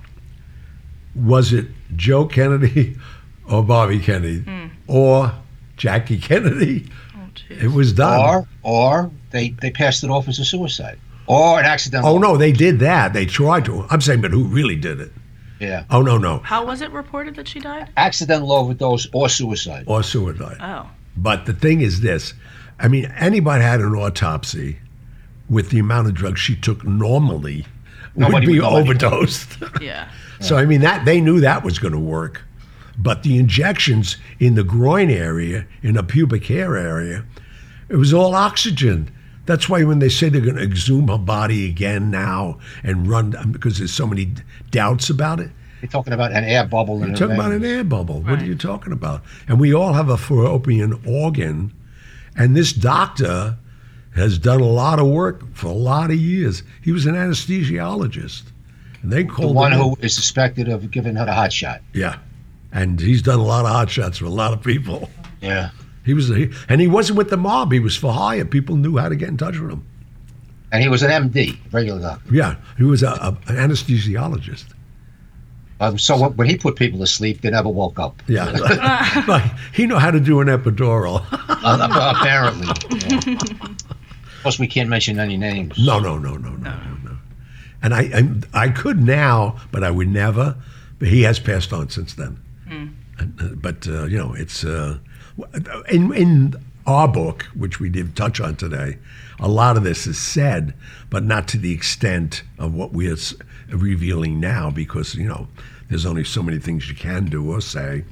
was 1.15 1.53
it 1.53 1.67
Joe 1.97 2.27
Kennedy 2.27 2.97
or 3.49 3.63
Bobby 3.63 3.99
Kennedy 3.99 4.41
hmm. 4.41 4.67
or 4.87 5.33
Jackie 5.77 6.19
Kennedy? 6.21 6.89
Oh. 7.17 7.29
It 7.49 7.73
was 7.73 7.93
done. 7.93 8.19
Or, 8.19 8.49
or 8.63 9.11
they 9.31 9.51
they 9.51 9.71
passed 9.71 10.03
it 10.03 10.11
off 10.11 10.29
as 10.29 10.39
a 10.39 10.45
suicide, 10.45 10.99
or 11.27 11.61
an 11.61 11.67
accidental. 11.67 12.11
oh, 12.11 12.19
no, 12.19 12.37
they 12.37 12.53
did 12.53 12.79
that. 12.81 13.13
They 13.13 13.27
tried 13.27 13.65
to. 13.67 13.87
I'm 13.91 14.01
saying, 14.01 14.21
but 14.21 14.31
who 14.31 14.45
really 14.45 14.77
did 14.77 15.01
it? 15.01 15.13
Yeah. 15.61 15.85
Oh, 15.91 16.03
no, 16.03 16.19
no. 16.19 16.39
How 16.39 16.65
was 16.65 16.81
it 16.81 16.91
reported 16.91 17.37
that 17.37 17.47
she 17.47 17.61
died? 17.61 17.91
Accidental 17.97 18.51
overdose 18.51 19.07
or 19.13 19.29
suicide. 19.29 19.85
Or 19.87 20.03
suicide. 20.03 20.57
Oh. 20.61 20.91
But 21.17 21.47
the 21.47 21.53
thing 21.53 21.83
is 21.83 22.01
this 22.01 22.35
I 22.79 22.89
mean, 22.89 23.13
anybody 23.17 23.63
had 23.63 23.81
an 23.81 23.95
autopsy 23.95 24.79
with 25.49 25.71
the 25.71 25.79
amount 25.79 26.09
of 26.09 26.15
drugs 26.15 26.41
she 26.41 26.57
took 26.57 26.85
normally 26.85 27.67
Nobody 28.17 28.47
would 28.47 28.53
be 28.53 28.61
would 28.61 28.69
overdosed. 28.69 29.57
Yeah. 29.81 30.09
So 30.41 30.57
I 30.57 30.65
mean 30.65 30.81
that 30.81 31.05
they 31.05 31.21
knew 31.21 31.39
that 31.41 31.63
was 31.65 31.79
going 31.79 31.93
to 31.93 31.99
work, 31.99 32.43
but 32.97 33.25
the 33.25 33.37
injections 33.37 34.17
in 34.39 34.55
the 34.55 34.65
groin 34.65 35.11
area, 35.11 35.67
in 35.83 35.97
the 35.97 36.03
pubic 36.03 36.47
hair 36.47 36.79
area, 36.79 37.27
it 37.91 37.97
was 37.97 38.15
all 38.15 38.35
oxygen. 38.35 39.11
That's 39.51 39.69
why 39.69 39.83
when 39.83 39.99
they 39.99 40.09
say 40.09 40.29
they're 40.29 40.41
going 40.41 40.55
to 40.55 40.63
exhume 40.63 41.09
her 41.09 41.19
body 41.19 41.69
again 41.69 42.09
now 42.09 42.61
and 42.85 43.09
run 43.09 43.35
because 43.51 43.79
there's 43.79 43.93
so 43.93 44.07
many 44.07 44.33
doubts 44.71 45.11
about 45.11 45.41
it. 45.41 45.51
You're 45.83 45.91
talking 45.91 46.13
about 46.13 46.31
an 46.31 46.45
air 46.45 46.65
bubble 46.65 47.01
You're 47.01 47.09
her 47.09 47.15
talking 47.17 47.35
about 47.35 47.51
an 47.51 47.65
air 47.65 47.83
bubble. 47.83 48.23
What 48.23 48.41
are 48.41 48.45
you 48.45 48.55
talking 48.55 48.93
about? 48.93 49.23
And 49.49 49.59
we 49.59 49.75
all 49.75 49.95
have 49.95 50.09
a 50.09 50.17
fallopian 50.17 51.03
organ, 51.05 51.73
and 52.37 52.57
this 52.57 52.73
doctor 52.73 53.59
has 54.15 54.39
done 54.39 54.61
a 54.61 54.69
lot 54.69 55.01
of 55.01 55.09
work 55.09 55.53
for 55.53 55.67
a 55.67 55.73
lot 55.73 56.11
of 56.11 56.17
years. 56.17 56.63
He 56.81 56.93
was 56.93 57.07
an 57.07 57.17
anesthesiologist, 57.17 58.45
and 59.03 59.11
they 59.11 59.25
The 59.25 59.31
called 59.31 59.57
one 59.57 59.73
who 59.73 59.97
is 59.99 60.15
suspected 60.15 60.69
of 60.69 60.93
giving 60.93 61.17
her 61.17 61.27
the 61.27 61.35
hot 61.35 61.53
shot. 61.53 61.81
Yeah, 61.93 62.19
and 62.71 63.01
he's 63.01 63.23
done 63.23 63.41
a 63.41 63.45
lot 63.45 63.65
of 63.65 63.73
hot 63.73 63.91
shots 63.91 64.19
for 64.19 64.27
a 64.27 64.31
lot 64.31 64.53
of 64.53 64.63
people. 64.63 65.11
Yeah. 65.41 65.71
He 66.05 66.15
was, 66.15 66.29
he, 66.29 66.51
and 66.69 66.81
he 66.81 66.87
wasn't 66.89 67.19
with 67.19 67.31
the 67.31 67.37
mob. 67.37 67.73
He 67.73 67.81
was 67.81 67.97
for 67.97 68.13
hire. 68.13 68.45
People 68.45 68.77
knew 68.77 68.97
how 68.97 69.09
to 69.09 69.17
get 69.17 69.29
in 69.29 69.37
touch 69.37 69.59
with 69.59 69.71
him. 69.71 69.87
And 70.73 70.83
he 70.83 70.89
was 70.89 71.03
an 71.03 71.11
MD, 71.11 71.57
regular 71.73 72.01
doctor. 72.01 72.35
Yeah, 72.35 72.57
he 72.77 72.85
was 72.85 73.03
a, 73.03 73.09
a, 73.11 73.29
an 73.49 73.57
anesthesiologist. 73.71 74.67
Um, 75.81 75.99
so 75.99 76.17
when- 76.21 76.37
when 76.37 76.49
he 76.49 76.57
put 76.57 76.77
people 76.77 76.99
to 77.01 77.07
sleep, 77.07 77.41
they 77.41 77.51
never 77.51 77.69
woke 77.69 77.99
up. 77.99 78.23
Yeah, 78.29 78.45
Like, 79.29 79.51
he 79.75 79.87
knew 79.87 79.97
how 79.97 80.11
to 80.11 80.21
do 80.21 80.41
an 80.41 80.49
epidural. 80.49 81.25
Uh, 81.63 82.15
apparently. 82.17 82.67
Yeah. 83.07 83.35
Of 83.43 84.43
course, 84.43 84.59
we 84.59 84.67
can't 84.67 84.89
mention 84.89 85.19
any 85.21 85.37
names. 85.37 85.77
No, 85.79 85.99
no, 86.01 86.17
no, 86.17 86.37
no, 86.39 86.49
no, 86.53 86.71
no, 86.71 86.97
no. 87.05 87.19
And 87.83 87.93
I, 87.93 88.01
I, 88.55 88.65
I 88.65 88.69
could 88.71 89.03
now, 89.03 89.57
but 89.71 89.85
I 89.85 89.91
would 89.91 90.09
never. 90.09 90.57
But 90.99 91.09
he 91.09 91.21
has 91.25 91.39
passed 91.39 91.75
on 91.75 91.91
since 91.91 92.15
then. 92.15 92.41
And, 92.71 93.39
uh, 93.39 93.49
but 93.57 93.87
uh, 93.87 94.05
you 94.05 94.17
know, 94.17 94.33
it's 94.33 94.65
uh, 94.65 94.97
in 95.89 96.13
in 96.15 96.55
our 96.87 97.09
book, 97.09 97.45
which 97.55 97.79
we 97.79 97.89
did 97.89 98.17
touch 98.17 98.41
on 98.41 98.57
today. 98.57 98.99
A 99.39 99.49
lot 99.49 99.77
of 99.77 99.85
this 99.85 100.07
is 100.07 100.19
said, 100.19 100.75
but 101.09 101.25
not 101.25 101.49
to 101.49 101.59
the 101.59 101.73
extent 101.73 102.43
of 102.59 102.75
what 102.75 102.93
we're 102.93 103.17
revealing 103.69 104.41
now, 104.41 104.71
because 104.71 105.15
you 105.15 105.29
know, 105.29 105.49
there's 105.89 106.07
only 106.07 106.25
so 106.25 106.43
many 106.43 106.59
things 106.59 106.89
you 106.89 106.95
can 106.95 107.27
do 107.27 107.51
or 107.51 107.61
say, 107.61 108.05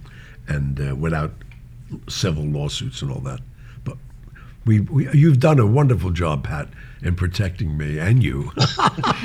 and 0.46 0.80
uh, 0.80 0.94
without 0.94 1.32
civil 2.08 2.44
lawsuits 2.44 3.02
and 3.02 3.10
all 3.10 3.20
that. 3.20 3.40
But 3.84 3.96
we, 4.64 4.80
we, 4.80 5.10
you've 5.12 5.40
done 5.40 5.58
a 5.58 5.66
wonderful 5.66 6.10
job, 6.10 6.44
Pat, 6.44 6.68
in 7.02 7.14
protecting 7.14 7.76
me 7.76 7.98
and 7.98 8.22
you, 8.22 8.52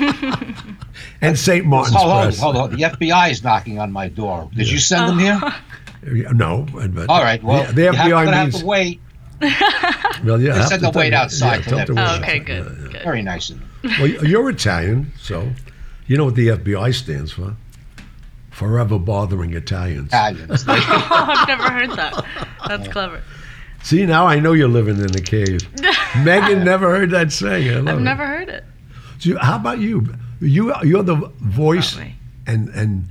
and 1.20 1.38
St. 1.38 1.64
Martin's 1.64 1.96
Hold 1.96 2.10
on, 2.10 2.22
Press. 2.24 2.38
hold 2.38 2.56
on. 2.56 2.70
The 2.70 2.82
FBI 2.82 3.30
is 3.30 3.42
knocking 3.42 3.78
on 3.78 3.92
my 3.92 4.08
door. 4.08 4.50
Did 4.54 4.70
you 4.70 4.78
send 4.78 5.08
them 5.08 5.18
here? 5.18 5.40
Yeah, 6.12 6.30
No, 6.32 6.66
but 6.72 7.08
All 7.08 7.22
right. 7.22 7.42
Well, 7.42 7.64
the, 7.66 7.72
the 7.72 7.82
you 7.82 7.92
have, 7.92 8.06
FBI 8.06 8.24
gonna 8.24 8.36
have 8.36 8.52
to 8.54 8.66
wait. 8.66 9.00
well, 9.40 10.40
yeah, 10.40 10.52
They 10.52 10.58
have 10.58 10.68
said 10.68 10.76
to 10.76 10.82
they'll 10.82 10.92
wait 10.92 11.12
outside 11.12 11.66
yeah, 11.66 11.84
till 11.84 11.94
them 11.94 11.98
Oh, 11.98 12.16
okay, 12.22 12.40
outside. 12.40 12.46
good, 12.46 12.78
Yeah, 12.84 12.88
good. 12.92 13.02
Very 13.02 13.22
nice 13.22 13.50
of 13.50 13.58
them. 13.60 13.68
Well, 14.00 14.06
you're 14.08 14.48
Italian, 14.50 15.12
so 15.20 15.50
you 16.06 16.16
know 16.16 16.24
what 16.26 16.34
the 16.36 16.48
FBI 16.48 16.94
stands 16.94 17.32
for? 17.32 17.54
Forever 18.50 18.98
bothering 18.98 19.52
Italians. 19.54 20.08
Italians. 20.08 20.64
Oh, 20.68 20.74
I've 21.10 21.48
never 21.48 21.64
heard 21.70 21.90
that. 21.92 22.24
That's 22.68 22.88
clever. 22.88 23.22
See, 23.82 24.06
now 24.06 24.26
I 24.26 24.38
know 24.40 24.52
you're 24.52 24.68
living 24.68 24.96
in 24.98 25.14
a 25.14 25.20
cave. 25.20 25.60
Megan 26.24 26.64
never 26.64 26.88
heard 26.96 27.10
that 27.10 27.32
saying. 27.32 27.68
I 27.70 27.74
love 27.80 27.88
I've 27.88 27.98
it. 27.98 28.02
never 28.02 28.26
heard 28.26 28.48
it. 28.48 28.64
So 29.18 29.36
how 29.38 29.56
about 29.56 29.78
you? 29.80 30.14
You 30.40 30.72
you're 30.84 31.02
the 31.02 31.16
voice 31.40 31.96
Not 31.96 32.06
and 32.46 32.68
and 32.70 33.04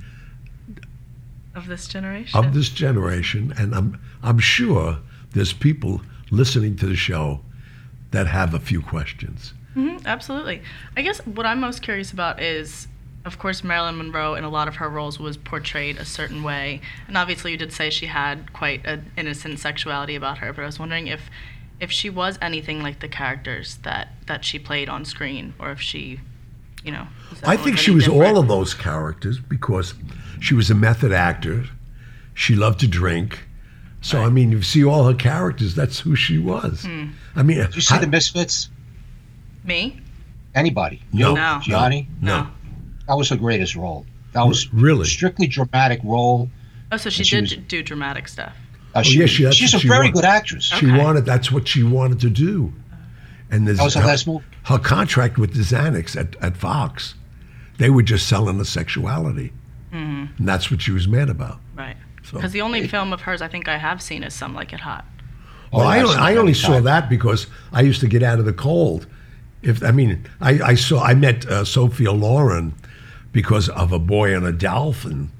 Of 1.56 1.68
this 1.68 1.88
generation. 1.88 2.40
of 2.40 2.54
this 2.54 2.70
generation, 2.70 3.54
and 3.58 3.76
I'm 3.76 4.00
I'm 4.24 4.40
sure 4.40 4.98
there's 5.34 5.54
people 5.54 6.02
listening 6.32 6.76
to 6.78 6.88
the 6.88 6.96
show 6.96 7.42
that 8.12 8.28
have 8.28 8.54
a 8.54 8.60
few 8.60 8.82
questions. 8.82 9.54
hmm 9.74 9.98
absolutely. 10.06 10.62
I 10.98 11.02
guess 11.02 11.20
what 11.26 11.46
I'm 11.46 11.60
most 11.60 11.82
curious 11.82 12.12
about 12.12 12.42
is, 12.42 12.88
of 13.26 13.38
course, 13.40 13.64
Marilyn 13.64 13.98
Monroe 13.98 14.34
in 14.36 14.44
a 14.44 14.50
lot 14.50 14.68
of 14.68 14.76
her 14.78 14.90
roles 14.90 15.20
was 15.20 15.38
portrayed 15.38 15.98
a 15.98 16.06
certain 16.06 16.42
way, 16.44 16.82
and 17.08 17.18
obviously 17.18 17.52
you 17.52 17.58
did 17.58 17.72
say 17.72 17.90
she 17.90 18.08
had 18.08 18.52
quite 18.54 18.84
an 18.86 19.12
innocent 19.16 19.60
sexuality 19.60 20.16
about 20.16 20.40
her. 20.40 20.54
But 20.54 20.64
I 20.64 20.66
was 20.66 20.80
wondering 20.80 21.08
if, 21.08 21.30
if 21.80 21.92
she 21.92 22.10
was 22.10 22.38
anything 22.42 22.82
like 22.82 23.00
the 23.00 23.08
characters 23.08 23.78
that 23.84 24.10
that 24.28 24.44
she 24.44 24.58
played 24.60 24.90
on 24.90 25.06
screen, 25.06 25.54
or 25.60 25.72
if 25.72 25.82
she, 25.82 26.20
you 26.84 26.92
know. 26.92 27.08
I 27.44 27.58
think 27.58 27.78
she 27.78 27.92
was 27.92 28.06
different. 28.06 28.26
all 28.36 28.38
of 28.42 28.48
those 28.48 28.74
characters 28.74 29.40
because 29.40 29.94
she 30.44 30.54
was 30.54 30.70
a 30.70 30.76
method 30.76 31.12
actor. 31.14 31.66
She 32.34 32.54
loved 32.56 32.80
to 32.82 32.88
drink. 32.88 33.46
So 34.02 34.22
I 34.24 34.30
mean, 34.30 34.52
you 34.52 34.62
see 34.62 34.84
all 34.84 35.06
her 35.06 35.14
characters. 35.14 35.74
That's 35.76 36.00
who 36.00 36.16
she 36.16 36.38
was. 36.38 36.84
Hmm. 36.84 37.12
I 37.36 37.44
mean, 37.44 37.58
Did 37.60 37.76
you 37.76 37.82
see 37.82 37.94
how- 37.94 38.02
the 38.02 38.08
Misfits? 38.08 38.70
Me? 39.64 40.02
Anybody? 40.54 41.02
No. 41.14 41.34
No. 41.34 41.60
Johnny? 41.64 42.08
no, 42.22 42.48
That 43.08 43.16
was 43.16 43.30
her 43.30 43.38
greatest 43.38 43.76
role. 43.76 44.06
That 44.34 44.46
was 44.48 44.72
really. 44.74 45.06
strictly 45.06 45.48
dramatic 45.48 46.02
role. 46.04 46.50
Oh, 46.92 46.98
so 46.98 47.10
she 47.10 47.24
she 47.24 47.36
did 47.38 47.42
was- 47.44 47.68
do 47.70 47.82
dramatic 47.82 48.28
stuff. 48.28 48.54
Uh, 48.94 49.02
she, 49.02 49.20
yeah, 49.20 49.26
she- 49.26 49.50
she's 49.54 49.74
a 49.74 49.80
she 49.80 49.88
very 49.88 50.12
was. 50.12 50.20
good 50.22 50.26
actress. 50.26 50.66
She 50.66 50.88
Okay. 50.88 50.98
wanted. 51.00 51.26
That's 51.26 51.52
what 51.52 51.68
she 51.68 51.82
wanted 51.84 52.20
to 52.20 52.30
do. 52.30 52.74
And 53.50 53.66
there's 53.66 53.78
That 53.78 53.86
was 53.86 53.94
her 53.96 54.02
her, 54.02 54.08
last 54.08 54.28
movie. 54.28 54.44
her 54.66 54.78
contract 54.80 55.38
with 55.38 55.54
the 55.54 55.62
Zanucks 55.64 56.16
at, 56.20 56.36
at 56.42 56.58
Fox. 56.58 57.16
They 57.78 57.90
were 57.90 58.04
just 58.04 58.28
selling 58.28 58.58
the 58.58 58.66
sexuality, 58.66 59.52
and 59.94 60.30
that's 60.48 60.70
what 60.72 60.82
she 60.82 60.92
was 60.92 61.08
mad 61.08 61.30
about. 61.30 61.60
Right. 61.76 61.96
So- 62.24 62.38
Because 62.38 62.52
the 62.52 62.62
only 62.62 62.88
film 62.88 63.14
of 63.14 63.22
hers 63.22 63.42
I 63.42 63.48
think 63.48 63.68
I 63.68 63.78
have 63.78 64.02
seen 64.02 64.24
is 64.24 64.34
Some 64.34 64.54
Like 64.56 64.74
It 64.74 64.80
Hot. 64.82 65.06
Oh, 65.72 65.80
Well, 65.80 65.88
I, 65.88 65.98
I've 66.00 66.06
only, 66.06 66.16
I 66.18 66.36
only 66.36 66.54
saw 66.54 66.68
times. 66.74 66.86
that 66.86 67.10
because 67.10 67.48
I 67.72 67.82
used 67.82 68.00
to 68.02 68.08
get 68.08 68.24
out 68.24 68.40
of 68.40 68.46
the 68.46 68.54
cold. 68.54 69.08
If 69.62 69.84
I 69.84 69.92
mean, 69.92 70.26
I, 70.42 70.60
I 70.62 70.76
saw 70.76 71.02
I 71.04 71.14
met 71.14 71.46
uh, 71.46 71.64
Sophia 71.64 72.12
Loren 72.12 72.74
because 73.32 73.70
of 73.70 73.92
a 73.92 74.00
boy 74.00 74.36
and 74.36 74.46
a 74.46 74.52
dolphin, 74.52 75.32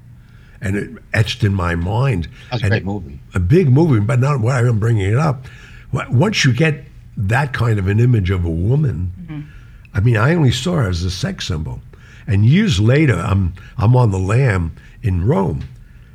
and 0.60 0.76
it 0.76 0.90
etched 1.12 1.44
in 1.44 1.54
my 1.54 1.74
mind. 1.74 2.28
That 2.50 2.54
was 2.54 2.62
a 2.62 2.68
great 2.70 2.84
movie. 2.84 3.20
A 3.34 3.40
big 3.40 3.68
movie, 3.70 4.00
but 4.00 4.18
not 4.20 4.40
why 4.40 4.60
I'm 4.60 4.78
bringing 4.80 5.10
it 5.10 5.18
up. 5.18 5.44
Once 5.92 6.44
you 6.44 6.52
get 6.52 6.84
that 7.16 7.52
kind 7.52 7.78
of 7.78 7.86
an 7.86 8.00
image 8.00 8.30
of 8.30 8.44
a 8.44 8.50
woman, 8.50 9.48
I 9.92 10.00
mean, 10.00 10.16
I 10.16 10.34
only 10.34 10.50
saw 10.50 10.76
her 10.76 10.88
as 10.88 11.02
a 11.04 11.10
sex 11.10 11.46
symbol. 11.46 11.80
And 12.26 12.44
years 12.44 12.80
later, 12.80 13.14
I'm 13.14 13.54
I'm 13.76 13.96
on 13.96 14.10
the 14.10 14.18
lam 14.18 14.74
in 15.02 15.26
Rome, 15.26 15.64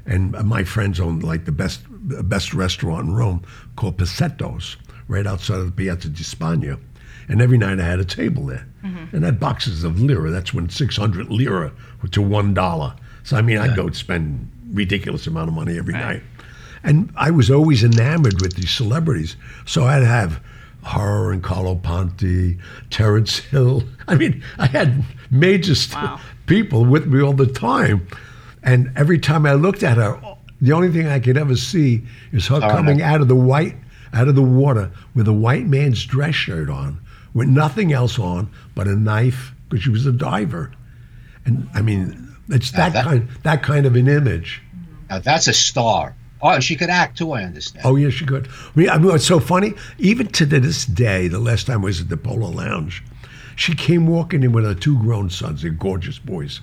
and 0.05 0.31
my 0.43 0.63
friends 0.63 0.99
own 0.99 1.19
like 1.19 1.45
the 1.45 1.51
best 1.51 1.81
best 1.89 2.53
restaurant 2.53 3.07
in 3.07 3.15
Rome 3.15 3.43
called 3.75 3.97
Pesettos, 3.97 4.77
right 5.07 5.27
outside 5.27 5.59
of 5.59 5.65
the 5.65 5.71
Piazza 5.71 6.09
di 6.09 6.23
Spagna. 6.23 6.79
And 7.27 7.41
every 7.41 7.59
night 7.59 7.79
I 7.79 7.83
had 7.83 7.99
a 7.99 8.05
table 8.05 8.47
there, 8.47 8.67
mm-hmm. 8.83 9.15
and 9.15 9.23
I 9.23 9.27
had 9.27 9.39
boxes 9.39 9.83
of 9.83 10.01
lira. 10.01 10.31
That's 10.31 10.53
when 10.53 10.69
600 10.69 11.29
lira 11.29 11.71
were 12.01 12.09
to 12.09 12.21
one 12.21 12.53
dollar. 12.53 12.95
So 13.23 13.37
I 13.37 13.41
mean, 13.41 13.59
I'd 13.59 13.75
go 13.75 13.89
spend 13.91 14.49
ridiculous 14.71 15.27
amount 15.27 15.49
of 15.49 15.53
money 15.53 15.77
every 15.77 15.93
night. 15.93 16.23
And 16.83 17.11
I 17.15 17.31
was 17.31 17.51
always 17.51 17.83
enamored 17.83 18.41
with 18.41 18.55
these 18.55 18.71
celebrities. 18.71 19.35
So 19.65 19.83
I'd 19.83 20.03
have 20.03 20.41
her 20.85 21.31
and 21.31 21.43
Carlo 21.43 21.75
Ponti, 21.75 22.57
Terence 22.89 23.39
Hill. 23.39 23.83
I 24.07 24.15
mean, 24.15 24.43
I 24.57 24.67
had 24.67 25.03
major 25.31 25.75
st- 25.75 26.01
Wow. 26.03 26.19
people 26.47 26.85
with 26.85 27.05
me 27.07 27.21
all 27.21 27.33
the 27.33 27.45
time. 27.47 28.07
And 28.63 28.91
every 28.95 29.19
time 29.19 29.45
I 29.45 29.53
looked 29.53 29.83
at 29.83 29.97
her, 29.97 30.19
the 30.61 30.73
only 30.73 30.89
thing 30.91 31.07
I 31.07 31.19
could 31.19 31.37
ever 31.37 31.55
see 31.55 32.03
is 32.31 32.47
her 32.47 32.55
Oh, 32.57 32.59
coming 32.69 32.97
no. 32.97 33.05
out 33.05 33.21
of 33.21 33.27
the 33.27 33.35
white, 33.35 33.77
out 34.13 34.27
of 34.27 34.35
the 34.35 34.41
water 34.41 34.91
with 35.15 35.27
a 35.27 35.33
white 35.33 35.67
man's 35.67 36.03
dress 36.05 36.35
shirt 36.35 36.69
on, 36.69 36.99
with 37.33 37.47
nothing 37.47 37.93
else 37.93 38.19
on 38.19 38.49
but 38.75 38.87
a 38.87 38.95
knife, 38.95 39.53
because 39.69 39.83
she 39.83 39.89
was 39.89 40.05
a 40.05 40.11
diver. 40.11 40.71
And 41.45 41.69
I 41.73 41.81
mean, 41.81 42.27
it's 42.49 42.71
that, 42.71 42.93
that- 42.93 43.05
kind, 43.05 43.27
that 43.43 43.63
kind 43.63 43.85
of 43.85 43.95
an 43.95 44.07
image. 44.07 44.61
Now 45.09 45.19
that's 45.19 45.47
a 45.47 45.53
star. 45.53 46.15
Oh, 46.41 46.49
and 46.49 46.63
she 46.63 46.75
could 46.75 46.89
act 46.89 47.17
too. 47.17 47.31
I 47.33 47.43
understand. 47.43 47.85
Oh 47.85 47.95
yes, 47.97 48.13
she 48.13 48.25
could. 48.25 48.47
I 48.47 48.51
mean, 48.79 48.89
I 48.89 48.97
mean, 48.97 49.07
what's 49.07 49.25
so 49.25 49.39
funny? 49.39 49.73
Even 49.97 50.27
to 50.27 50.45
this 50.45 50.85
day, 50.85 51.27
the 51.27 51.39
last 51.39 51.67
time 51.67 51.81
I 51.81 51.85
was 51.85 51.99
at 52.01 52.07
the 52.09 52.15
Polo 52.17 52.49
Lounge, 52.49 53.03
she 53.59 53.75
came 53.75 54.07
walking 54.07 54.43
in 54.43 54.53
with 54.53 54.63
her 54.63 54.73
two 54.73 54.97
grown 54.99 55.29
sons. 55.29 55.61
They're 55.61 55.71
gorgeous 55.71 56.17
boys, 56.17 56.61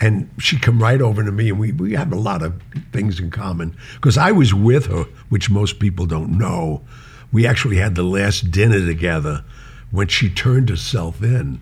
and 0.00 0.28
she 0.38 0.58
come 0.58 0.82
right 0.82 1.00
over 1.00 1.22
to 1.22 1.30
me, 1.30 1.48
and 1.48 1.60
we 1.60 1.70
we 1.70 1.92
have 1.92 2.12
a 2.12 2.16
lot 2.16 2.42
of 2.42 2.60
things 2.92 3.20
in 3.20 3.30
common 3.30 3.76
because 3.94 4.18
I 4.18 4.32
was 4.32 4.52
with 4.52 4.86
her, 4.86 5.04
which 5.28 5.48
most 5.48 5.78
people 5.78 6.06
don't 6.06 6.36
know. 6.36 6.82
We 7.30 7.46
actually 7.46 7.76
had 7.76 7.94
the 7.94 8.02
last 8.02 8.50
dinner 8.50 8.84
together 8.84 9.44
when 9.92 10.08
she 10.08 10.28
turned 10.28 10.70
herself 10.70 11.22
in, 11.22 11.60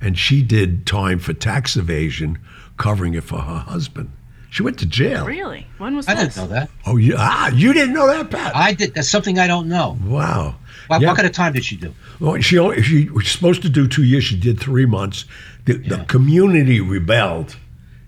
and 0.00 0.18
she 0.18 0.40
did 0.40 0.86
time 0.86 1.18
for 1.18 1.34
tax 1.34 1.76
evasion, 1.76 2.38
covering 2.78 3.12
it 3.12 3.24
for 3.24 3.40
her 3.40 3.58
husband. 3.58 4.10
She 4.54 4.62
went 4.62 4.78
to 4.78 4.86
jail. 4.86 5.26
Really? 5.26 5.66
When 5.78 5.96
was 5.96 6.06
that? 6.06 6.16
I 6.16 6.24
this? 6.26 6.36
didn't 6.36 6.48
know 6.48 6.54
that. 6.54 6.70
Oh, 6.86 6.96
you 6.96 7.16
ah, 7.18 7.48
you 7.48 7.72
didn't 7.72 7.92
know 7.92 8.06
that, 8.06 8.30
Pat? 8.30 8.54
I 8.54 8.72
did. 8.72 8.94
That's 8.94 9.08
something 9.08 9.36
I 9.40 9.48
don't 9.48 9.68
know. 9.68 9.98
Wow. 10.04 10.54
What, 10.86 11.00
Yeah. 11.00 11.08
what 11.08 11.16
kind 11.16 11.26
of 11.26 11.32
time 11.34 11.54
did 11.54 11.64
she 11.64 11.74
do? 11.76 11.92
Well, 12.20 12.40
she 12.40 12.56
only, 12.58 12.80
she 12.80 13.08
was 13.10 13.26
supposed 13.28 13.62
to 13.62 13.68
do 13.68 13.88
two 13.88 14.04
years. 14.04 14.22
She 14.22 14.38
did 14.38 14.60
three 14.60 14.86
months. 14.86 15.24
The, 15.64 15.78
the 15.78 16.04
community 16.06 16.80
rebelled, 16.80 17.56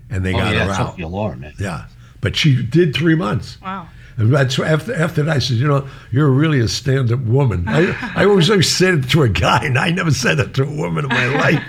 and 0.09 0.25
they 0.25 0.33
Oh 0.33 0.37
got 0.37 0.53
yeah, 0.53 0.65
her 0.67 0.71
out. 0.71 0.91
Sophia 0.91 1.07
Loren, 1.09 1.41
man. 1.41 1.53
Yeah, 1.59 1.87
but 2.21 2.37
she 2.37 2.63
did 2.63 2.95
three 2.95 3.15
months. 3.15 3.59
Wow. 3.61 3.89
And 4.15 4.33
that's 4.33 4.57
after 4.57 4.95
after 4.95 5.23
that. 5.23 5.35
I 5.35 5.39
said, 5.39 5.57
you 5.57 5.67
know, 5.67 5.85
you're 6.11 6.29
really 6.29 6.61
a 6.61 6.69
stand-up 6.69 7.19
woman. 7.21 7.65
I, 7.67 7.93
I 8.15 8.23
always 8.25 8.49
always 8.49 8.69
said 8.73 8.93
it 8.93 9.09
to 9.09 9.23
a 9.23 9.29
guy, 9.29 9.65
and 9.65 9.77
I 9.77 9.89
never 9.89 10.11
said 10.11 10.39
it 10.39 10.53
to 10.53 10.63
a 10.63 10.71
woman 10.73 11.03
in 11.03 11.09
my 11.09 11.25
life. 11.43 11.63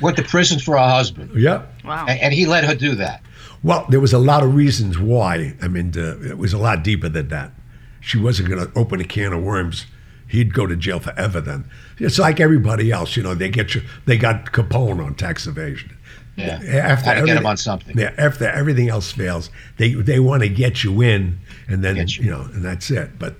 Went 0.00 0.16
to 0.16 0.24
prison 0.24 0.58
for 0.58 0.76
her 0.76 0.88
husband, 0.88 1.30
yeah. 1.36 1.62
Wow. 1.84 2.06
and, 2.08 2.18
and 2.20 2.34
he 2.34 2.46
let 2.46 2.64
her 2.64 2.74
do 2.74 2.96
that. 2.96 3.22
Well, 3.62 3.86
there 3.90 4.00
was 4.00 4.12
a 4.12 4.18
lot 4.18 4.42
of 4.42 4.54
reasons 4.54 4.98
why. 4.98 5.54
I 5.60 5.68
mean, 5.68 5.92
uh, 5.96 6.18
it 6.22 6.38
was 6.38 6.52
a 6.52 6.58
lot 6.58 6.82
deeper 6.82 7.08
than 7.08 7.28
that. 7.28 7.52
She 8.00 8.18
wasn't 8.18 8.48
going 8.48 8.66
to 8.66 8.78
open 8.78 9.00
a 9.00 9.04
can 9.04 9.32
of 9.32 9.42
worms. 9.42 9.86
He'd 10.26 10.54
go 10.54 10.66
to 10.66 10.76
jail 10.76 11.00
forever. 11.00 11.40
Then 11.40 11.68
it's 11.98 12.18
like 12.18 12.40
everybody 12.40 12.90
else. 12.90 13.16
You 13.16 13.22
know, 13.22 13.34
they 13.34 13.48
get 13.50 13.74
you. 13.74 13.82
They 14.06 14.16
got 14.16 14.46
Capone 14.52 15.04
on 15.04 15.14
tax 15.14 15.46
evasion. 15.46 15.96
Yeah, 16.36 16.54
After 16.54 16.70
had 16.70 17.04
get 17.04 17.16
everything- 17.18 17.36
him 17.38 17.46
on 17.46 17.56
something. 17.58 17.98
Yeah, 17.98 18.14
after 18.16 18.46
everything 18.48 18.88
else 18.88 19.12
fails, 19.12 19.50
they 19.76 19.92
they 19.92 20.20
want 20.20 20.42
to 20.42 20.48
get 20.48 20.82
you 20.82 21.02
in, 21.02 21.38
and 21.68 21.84
then 21.84 21.96
you. 21.96 22.04
you 22.24 22.30
know, 22.30 22.42
and 22.54 22.64
that's 22.64 22.90
it. 22.90 23.18
But 23.18 23.34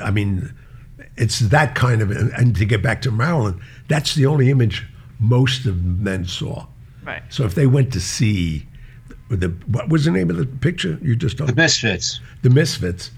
I 0.00 0.12
mean, 0.12 0.52
it's 1.16 1.40
that 1.40 1.74
kind 1.74 2.02
of. 2.02 2.10
And 2.12 2.54
to 2.56 2.64
get 2.64 2.82
back 2.82 3.02
to 3.02 3.10
Marilyn, 3.10 3.60
that's 3.88 4.14
the 4.14 4.26
only 4.26 4.50
image 4.50 4.86
most 5.18 5.66
of 5.66 5.82
men 5.82 6.24
saw. 6.26 6.66
Right. 7.02 7.22
So 7.30 7.44
if 7.44 7.54
they 7.56 7.66
went 7.66 7.92
to 7.94 8.00
see 8.00 8.66
the 9.36 9.48
what 9.66 9.88
was 9.88 10.04
the 10.04 10.10
name 10.10 10.30
of 10.30 10.36
the 10.36 10.46
picture 10.46 10.98
you 11.02 11.16
just 11.16 11.38
The 11.38 11.46
told? 11.46 11.56
Misfits. 11.56 12.20
The 12.42 12.50
Misfits. 12.50 13.10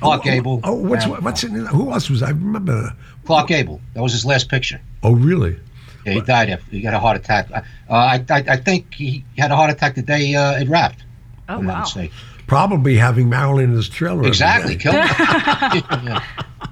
Clark 0.00 0.22
Gable. 0.22 0.60
Oh, 0.64 0.74
what's 0.74 1.06
Yeah. 1.06 1.18
what's 1.18 1.42
it, 1.44 1.50
who 1.50 1.90
else 1.92 2.08
was 2.10 2.22
I 2.22 2.30
remember? 2.30 2.94
Clark 3.24 3.48
Gable. 3.48 3.80
That 3.94 4.02
was 4.02 4.12
his 4.12 4.24
last 4.24 4.48
picture. 4.48 4.80
Oh, 5.02 5.14
really? 5.14 5.58
Yeah, 6.06 6.12
he 6.14 6.20
died 6.20 6.50
after 6.50 6.70
he 6.70 6.80
got 6.80 6.94
a 6.94 6.98
heart 6.98 7.16
attack. 7.16 7.48
Uh, 7.52 7.60
I, 7.90 8.24
I 8.30 8.44
I 8.48 8.56
think 8.56 8.94
he 8.94 9.24
had 9.36 9.50
a 9.50 9.56
heart 9.56 9.70
attack 9.70 9.94
the 9.94 10.02
day 10.02 10.34
uh, 10.34 10.52
it 10.60 10.68
wrapped. 10.68 11.04
Oh 11.48 11.54
if 11.54 11.58
I'm 11.60 11.66
not 11.66 11.94
wow. 11.96 12.06
Probably 12.46 12.96
having 12.96 13.28
Marilyn 13.28 13.70
in 13.70 13.76
his 13.76 13.88
trailer. 13.88 14.26
Exactly. 14.26 14.76
day. 14.76 14.82
Killed 14.82 14.94
him. 14.96 16.06
Yeah. 16.06 16.24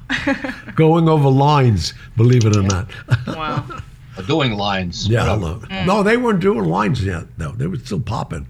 Going 0.76 1.08
over 1.08 1.28
lines, 1.28 1.92
believe 2.16 2.44
it 2.46 2.56
or 2.56 2.62
not. 2.62 2.88
Wow. 3.26 3.66
Or 4.16 4.22
doing 4.22 4.52
lines. 4.52 5.06
Yeah, 5.08 5.32
I 5.32 5.36
whatever. 5.36 5.84
No, 5.84 6.02
they 6.02 6.16
weren't 6.16 6.40
doing 6.40 6.64
lines 6.64 7.04
yet. 7.04 7.24
No, 7.38 7.52
they 7.52 7.66
were 7.66 7.76
still 7.78 8.00
popping. 8.00 8.46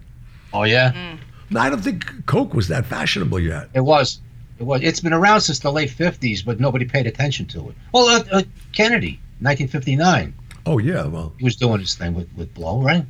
Oh 0.53 0.63
yeah, 0.63 1.17
No, 1.49 1.59
I 1.59 1.69
don't 1.69 1.81
think 1.81 2.25
Coke 2.25 2.53
was 2.53 2.67
that 2.69 2.85
fashionable 2.85 3.39
yet. 3.39 3.69
it 3.73 3.81
was. 3.81 4.19
It 4.59 4.63
was. 4.63 4.81
It's 4.81 4.99
been 4.99 5.13
around 5.13 5.41
since 5.41 5.59
the 5.59 5.71
late 5.71 5.89
'50s, 5.89 6.43
but 6.43 6.59
nobody 6.59 6.85
paid 6.85 7.05
attention 7.07 7.45
to 7.47 7.69
it. 7.69 7.75
Well, 7.93 8.07
uh, 8.07 8.23
uh, 8.31 8.41
Kennedy, 8.73 9.19
1959, 9.39 10.33
Oh 10.65 10.77
yeah, 10.79 11.05
well, 11.05 11.33
he 11.37 11.43
was 11.45 11.55
doing 11.55 11.79
his 11.79 11.95
thing 11.95 12.13
with, 12.15 12.27
with 12.35 12.53
blow, 12.53 12.81
right? 12.81 13.05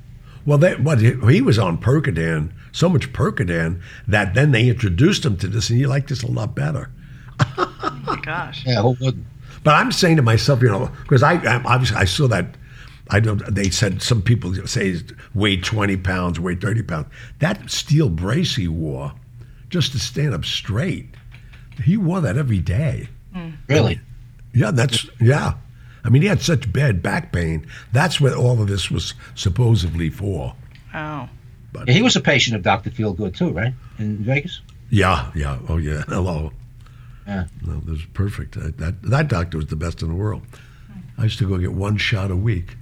well, 0.45 0.57
they, 0.57 0.75
what 0.75 0.99
he, 0.99 1.13
he 1.29 1.41
was 1.41 1.57
on 1.57 1.77
Percodan, 1.77 2.51
so 2.71 2.87
much 2.89 3.11
Percodan 3.13 3.81
that 4.07 4.33
then 4.33 4.51
they 4.51 4.67
introduced 4.69 5.25
him 5.25 5.37
to 5.37 5.47
this, 5.47 5.69
and 5.69 5.79
he 5.79 5.85
liked 5.85 6.09
this 6.09 6.23
a 6.23 6.27
lot 6.31 6.53
better. 6.55 6.89
Oh 7.57 8.01
my 8.05 8.19
gosh. 8.21 8.65
Yeah, 8.65 8.81
who 8.81 8.95
wouldn't? 8.99 9.25
But 9.63 9.75
I'm 9.75 9.91
saying 9.91 10.17
to 10.17 10.21
myself, 10.21 10.61
you 10.61 10.69
know, 10.69 10.91
because 11.03 11.23
I, 11.23 11.33
I 11.33 11.61
obviously 11.63 11.97
I 11.97 12.05
saw 12.05 12.27
that. 12.27 12.56
I 13.09 13.19
don't. 13.19 13.43
They 13.53 13.69
said 13.69 14.01
some 14.01 14.21
people 14.21 14.53
say 14.67 14.93
he 14.93 15.01
weighed 15.33 15.63
20 15.63 15.97
pounds, 15.97 16.39
weighed 16.39 16.61
30 16.61 16.83
pounds. 16.83 17.07
That 17.39 17.69
steel 17.69 18.09
brace 18.09 18.55
he 18.55 18.67
wore, 18.67 19.13
just 19.69 19.91
to 19.93 19.99
stand 19.99 20.33
up 20.33 20.45
straight, 20.45 21.09
he 21.83 21.97
wore 21.97 22.21
that 22.21 22.37
every 22.37 22.59
day. 22.59 23.09
Mm. 23.35 23.57
Really? 23.67 23.99
Yeah, 24.53 24.71
that's 24.71 25.07
yeah. 25.19 25.53
I 26.03 26.09
mean, 26.09 26.21
he 26.21 26.27
had 26.27 26.41
such 26.41 26.71
bad 26.71 27.03
back 27.03 27.31
pain. 27.31 27.67
That's 27.91 28.19
what 28.19 28.33
all 28.33 28.61
of 28.61 28.67
this 28.67 28.89
was 28.89 29.13
supposedly 29.35 30.09
for. 30.09 30.55
Oh. 30.93 31.29
Yeah, 31.85 31.93
he 31.93 32.01
was 32.01 32.15
a 32.15 32.21
patient 32.21 32.55
of 32.55 32.63
Dr. 32.63 32.89
Feelgood 32.89 33.35
too, 33.35 33.51
right? 33.51 33.73
In 33.99 34.17
Vegas. 34.17 34.61
Yeah, 34.89 35.31
yeah. 35.35 35.59
Oh 35.67 35.77
yeah. 35.77 36.01
Hello. 36.07 36.51
Yeah. 37.27 37.45
No, 37.61 37.79
that 37.81 37.91
was 37.91 38.05
perfect. 38.13 38.55
That, 38.55 38.77
that 38.77 39.01
that 39.03 39.27
doctor 39.27 39.57
was 39.57 39.67
the 39.67 39.75
best 39.75 40.01
in 40.01 40.07
the 40.07 40.15
world. 40.15 40.43
I 41.17 41.23
used 41.23 41.39
to 41.39 41.47
go 41.47 41.57
get 41.57 41.73
one 41.73 41.97
shot 41.97 42.31
a 42.31 42.35
week. 42.35 42.76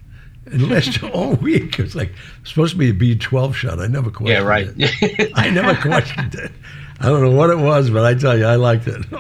And 0.46 0.62
it 0.62 0.68
lasted 0.70 1.04
all 1.14 1.34
week. 1.36 1.80
It 1.80 1.84
was 1.84 1.96
like 1.96 2.14
supposed 2.44 2.74
to 2.74 2.78
be 2.78 2.90
a 2.90 2.94
B12 2.94 3.54
shot. 3.54 3.80
I 3.80 3.88
never 3.88 4.12
questioned 4.12 4.44
Yeah, 4.44 4.48
right. 4.48 4.68
it. 4.78 5.32
I 5.36 5.50
never 5.50 5.74
questioned 5.82 6.36
it. 6.36 6.52
I 7.00 7.08
don't 7.10 7.22
know 7.22 7.32
what 7.32 7.50
it 7.50 7.58
was, 7.58 7.90
but 7.90 8.06
I 8.06 8.14
tell 8.14 8.38
you, 8.38 8.46
I 8.46 8.56
liked 8.56 8.88
it. 8.88 9.06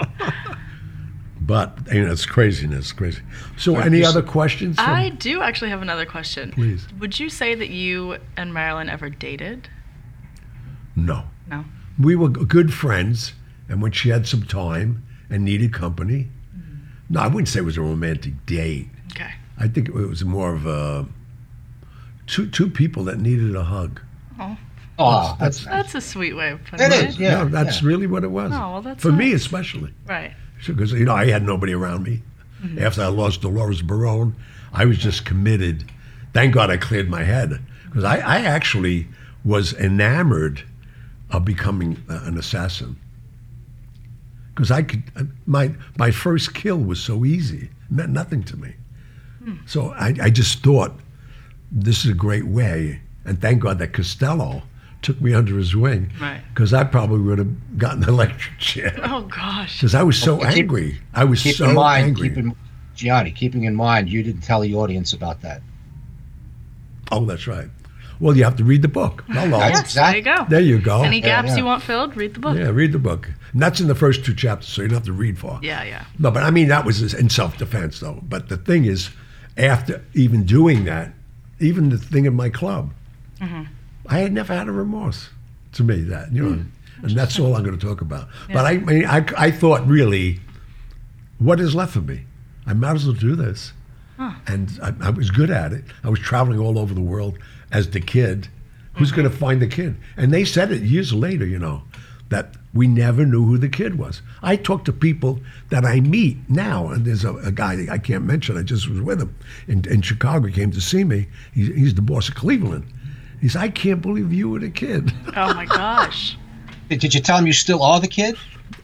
But 1.41 1.77
you 1.93 2.03
know, 2.03 2.11
it's 2.11 2.25
craziness, 2.25 2.91
crazy. 2.91 3.21
So, 3.55 3.75
Right, 3.75 3.85
any 3.85 3.99
you 3.99 4.05
other 4.07 4.23
questions? 4.23 4.77
from- 4.77 4.89
I 4.89 5.09
do 5.09 5.41
actually 5.43 5.69
have 5.69 5.83
another 5.83 6.05
question. 6.05 6.51
Please. 6.51 6.87
Would 6.99 7.19
you 7.19 7.29
say 7.29 7.53
that 7.53 7.69
you 7.69 8.17
and 8.35 8.51
Marilyn 8.53 8.89
ever 8.89 9.09
dated? 9.09 9.69
no. 10.95 11.25
No. 11.47 11.63
We 11.99 12.15
were 12.15 12.29
good 12.29 12.73
friends, 12.73 13.33
and 13.69 13.79
when 13.81 13.91
she 13.91 14.09
had 14.09 14.25
some 14.27 14.41
time 14.43 15.03
and 15.29 15.45
needed 15.45 15.71
company, 15.71 16.29
mm-hmm. 16.57 16.73
no, 17.13 17.19
I 17.21 17.27
wouldn't 17.27 17.47
say 17.47 17.59
it 17.59 17.63
was 17.63 17.77
a 17.77 17.81
romantic 17.81 18.45
date. 18.47 18.89
Okay. 19.11 19.31
I 19.59 19.67
think 19.67 19.87
it 19.89 19.93
was 19.93 20.25
more 20.25 20.51
of 20.53 20.65
a 20.65 21.05
two 22.27 22.49
two 22.49 22.69
people 22.69 23.03
that 23.05 23.19
needed 23.19 23.55
a 23.55 23.63
hug. 23.63 24.01
Oh, 24.97 25.35
that's, 25.39 25.65
nice. 25.65 25.73
That's 25.75 25.95
a 25.95 26.01
sweet 26.01 26.33
way 26.33 26.51
of 26.51 26.63
putting 26.63 26.85
It 26.85 26.93
it. 26.93 27.09
is, 27.09 27.19
yeah. 27.19 27.43
no, 27.43 27.49
that's 27.49 27.81
yeah. 27.81 27.87
really 27.89 28.07
what 28.07 28.23
it 28.23 28.29
was. 28.31 28.53
Oh, 28.53 28.71
well, 28.71 28.81
that's 28.81 29.01
for 29.01 29.11
me 29.11 29.33
especially. 29.33 29.93
Right. 30.07 30.33
because 30.65 30.93
you 30.93 31.03
know 31.03 31.13
I 31.13 31.25
had 31.25 31.43
nobody 31.43 31.73
around 31.73 32.03
me. 32.03 32.21
After 32.79 33.03
I 33.03 33.07
lost 33.07 33.41
Dolores 33.41 33.81
Barone, 33.83 34.35
I 34.73 34.85
was 34.85 34.97
just 34.97 35.23
committed. 35.25 35.83
Thank 36.33 36.53
God 36.55 36.71
I 36.71 36.77
cleared 36.77 37.09
my 37.09 37.23
head 37.23 37.59
because 37.85 38.03
I, 38.03 38.15
I 38.17 38.37
actually 38.39 39.07
was 39.43 39.73
enamored 39.73 40.63
of 41.29 41.45
becoming 41.45 42.03
uh, 42.09 42.21
an 42.23 42.37
assassin. 42.37 42.95
Because 44.53 44.71
I 44.71 44.81
could, 44.83 45.03
uh, 45.15 45.23
my 45.45 45.75
my 45.97 46.09
first 46.09 46.53
kill 46.55 46.77
was 46.77 46.99
so 46.99 47.23
easy, 47.25 47.65
it 47.65 47.91
meant 47.91 48.11
nothing 48.11 48.43
to 48.43 48.57
me. 48.57 48.73
So 49.67 49.89
I, 49.91 50.15
I 50.21 50.29
just 50.31 50.63
thought 50.63 50.93
this 51.71 52.05
is 52.05 52.11
a 52.11 52.13
great 52.13 52.45
way, 52.45 53.01
and 53.25 53.41
thank 53.41 53.61
God 53.61 53.79
that 53.79 53.93
Costello 53.93 54.63
took 55.01 55.21
me 55.21 55.33
under 55.33 55.57
his 55.57 55.75
wing, 55.75 56.11
Right. 56.19 56.41
Because 56.53 56.73
I 56.73 56.83
probably 56.83 57.19
would 57.19 57.37
have 57.37 57.77
gotten 57.77 58.01
an 58.03 58.09
electric 58.15 58.57
chair 58.57 58.97
Oh 59.03 59.21
gosh. 59.21 59.77
because 59.77 59.93
I 59.93 60.01
was 60.03 60.17
so 60.17 60.35
Well, 60.37 60.49
keep- 60.51 60.63
angry. 60.63 60.97
I 61.13 61.23
was 61.25 61.43
Keep 61.43 61.57
so 61.57 61.69
in 61.69 61.75
mind, 61.75 62.05
angry. 62.07 62.29
keep 62.29 62.37
in, 62.39 62.55
Gianni, 62.95 63.31
keeping 63.31 63.65
in 63.65 63.75
mind, 63.75 64.09
you 64.09 64.23
didn't 64.23 64.41
tell 64.41 64.61
the 64.61 64.73
audience 64.75 65.13
about 65.13 65.41
that. 65.41 65.61
oh, 67.11 67.25
that's 67.25 67.45
right. 67.47 67.67
Well, 68.19 68.35
you 68.37 68.45
have 68.45 68.55
to 68.55 68.63
read 68.63 68.81
the 68.81 68.87
book. 68.87 69.25
Hello. 69.29 69.59
That's 69.59 69.93
Yes, 69.93 69.93
there 69.95 70.15
you 70.15 70.21
go. 70.23 70.45
There 70.49 70.59
you 70.61 70.79
go. 70.79 71.03
Any 71.03 71.19
Yeah, 71.19 71.25
gaps 71.41 71.49
yeah. 71.49 71.57
you 71.57 71.65
want 71.65 71.83
filled, 71.83 72.15
read 72.15 72.33
the 72.33 72.39
book. 72.39 72.57
yeah, 72.57 72.69
read 72.69 72.93
the 72.93 72.99
book. 72.99 73.29
And 73.51 73.61
that's 73.61 73.79
in 73.81 73.87
the 73.87 73.95
first 73.95 74.23
two 74.25 74.33
chapters, 74.33 74.69
so 74.69 74.81
you 74.81 74.87
don't 74.87 74.97
have 74.97 75.05
to 75.05 75.13
read 75.13 75.37
far. 75.37 75.59
Yeah, 75.61 75.83
yeah. 75.83 76.05
No, 76.17 76.31
but 76.31 76.41
I 76.43 76.49
mean 76.51 76.69
that 76.69 76.85
was 76.85 77.13
in 77.13 77.29
self-defense, 77.29 77.99
though. 77.99 78.21
But 78.23 78.47
the 78.49 78.57
thing 78.57 78.85
is, 78.85 79.09
after 79.57 80.03
even 80.13 80.45
doing 80.45 80.85
that, 80.85 81.11
even 81.59 81.89
the 81.89 81.97
thing 81.97 82.25
in 82.25 82.35
my 82.35 82.49
club, 82.49 82.91
Mm-hmm. 83.41 83.63
I 84.07 84.19
had 84.19 84.31
never 84.31 84.53
had 84.55 84.67
a 84.67 84.71
remorse. 84.71 85.29
To 85.73 85.83
me, 85.83 86.01
that 86.03 86.31
you 86.31 86.41
know, 86.43 86.55
Hmm. 86.55 87.05
and 87.05 87.11
that's 87.17 87.37
all 87.37 87.53
I'm 87.55 87.63
going 87.63 87.77
to 87.77 87.85
talk 87.85 87.99
about. 87.99 88.29
But 88.47 88.65
I, 88.65 88.71
I 88.71 88.77
mean, 88.77 89.05
I, 89.05 89.25
I 89.37 89.51
thought 89.51 89.85
really, 89.85 90.39
what 91.37 91.59
is 91.59 91.75
left 91.75 91.97
of 91.97 92.07
me? 92.07 92.21
I 92.65 92.73
might 92.73 92.95
as 92.95 93.05
well 93.05 93.13
do 93.13 93.35
this. 93.35 93.73
And 94.47 94.79
I, 94.81 94.93
I 95.01 95.09
was 95.09 95.29
good 95.31 95.49
at 95.51 95.73
it. 95.73 95.83
I 96.05 96.09
was 96.09 96.19
traveling 96.21 96.59
all 96.59 96.79
over 96.79 96.93
the 96.93 97.01
world 97.01 97.37
as 97.73 97.89
the 97.89 97.99
kid. 97.99 98.47
Who's 98.93 99.11
going 99.11 99.29
to 99.29 99.35
find 99.35 99.61
the 99.61 99.67
kid? 99.67 99.97
And 100.15 100.33
they 100.33 100.45
said 100.45 100.71
it 100.71 100.81
years 100.83 101.11
later, 101.11 101.45
you 101.45 101.59
know, 101.59 101.83
that 102.29 102.55
we 102.73 102.87
never 102.87 103.25
knew 103.25 103.45
who 103.45 103.57
the 103.57 103.69
kid 103.69 103.97
was. 103.97 104.21
I 104.41 104.55
talk 104.55 104.83
to 104.85 104.93
people 104.93 105.39
that 105.69 105.85
I 105.85 105.99
meet 105.99 106.37
now, 106.49 106.89
and 106.89 107.05
there's 107.05 107.23
a, 107.23 107.35
a 107.37 107.51
guy 107.51 107.85
I 107.89 107.97
can't 107.97 108.25
mention. 108.25 108.57
I 108.57 108.63
just 108.63 108.89
was 108.89 109.01
with 109.01 109.21
him 109.21 109.35
in, 109.67 109.87
in 109.89 110.01
Chicago. 110.01 110.47
He 110.47 110.53
came 110.53 110.71
to 110.71 110.81
see 110.81 111.03
me. 111.03 111.27
He's, 111.53 111.67
he's 111.67 111.93
the 111.93 112.01
boss 112.01 112.27
of 112.27 112.35
Cleveland. 112.35 112.85
He 113.41 113.49
said, 113.49 113.61
"I 113.61 113.69
can't 113.69 114.01
believe 114.01 114.33
you 114.33 114.49
were 114.49 114.59
the 114.59 114.69
kid." 114.69 115.13
Oh 115.35 115.53
my 115.53 115.65
gosh. 115.65 116.37
Did, 116.89 116.99
did 116.99 117.15
you 117.15 117.21
tell 117.21 117.39
him 117.39 117.47
you 117.47 117.53
still 117.53 117.81
are 117.81 117.99
the 117.99 118.07
kid? 118.07 118.37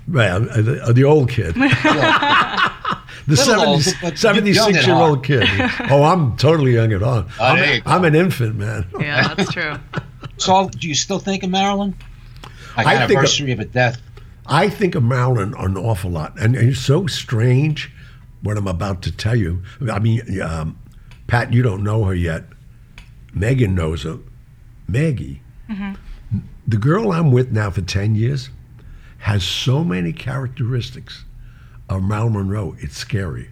Well, 0.08 0.50
uh, 0.50 0.62
the, 0.62 0.84
uh, 0.84 0.92
the 0.92 1.04
old 1.04 1.30
kid, 1.30 1.54
the 1.56 2.72
Little 3.28 3.62
old, 3.62 3.84
70, 3.84 4.16
76 4.16 4.88
year 4.88 4.96
old 4.96 5.24
kid. 5.24 5.48
Oh, 5.92 6.04
I'm 6.04 6.36
totally 6.38 6.74
young 6.74 6.92
at 6.94 7.02
heart. 7.04 7.28
Oh, 7.40 7.46
I'm, 7.46 7.58
there 7.58 7.76
you 7.76 7.82
go. 7.82 7.92
I'm 7.92 8.04
an 8.06 8.16
infant, 8.16 8.56
man. 8.56 8.88
Yeah, 9.00 9.34
that's 9.34 9.52
true. 9.52 9.76
So, 10.38 10.70
do 10.70 10.88
you 10.88 10.96
still 10.96 11.20
think 11.20 11.44
of 11.44 11.52
Marilyn? 11.52 11.94
Like 12.78 12.88
I 12.88 13.08
think 13.08 13.20
of- 13.24 13.50
of 13.54 13.60
a 13.60 13.66
death. 13.66 14.02
I 14.48 14.70
think 14.70 14.96
of 14.96 15.04
Marilyn 15.04 15.54
an 15.58 15.78
awful 15.78 16.10
lot, 16.12 16.40
and 16.40 16.56
it's 16.56 16.80
so 16.80 17.08
strange 17.08 17.92
what 18.42 18.58
I'm 18.58 18.68
about 18.68 19.02
to 19.04 19.12
tell 19.12 19.36
you. 19.36 19.62
I 19.92 20.00
mean, 20.00 20.42
um, 20.42 20.78
Pat, 21.28 21.54
you 21.54 21.62
don't 21.62 21.84
know 21.84 22.04
her 22.06 22.16
yet. 22.16 22.46
Megan 23.34 23.76
knows 23.76 24.04
her. 24.04 24.18
Maggie, 24.88 25.42
the 26.68 26.78
girl 26.78 27.12
I'm 27.12 27.32
with 27.32 27.52
now 27.52 27.70
for 27.70 27.82
ten 27.82 28.16
years, 28.16 28.50
has 29.20 29.44
so 29.44 29.84
many 29.84 30.12
characteristics 30.12 31.24
of 31.88 32.04
Marilyn 32.04 32.34
Monroe. 32.34 32.76
It's 32.80 32.98
scary 32.98 33.50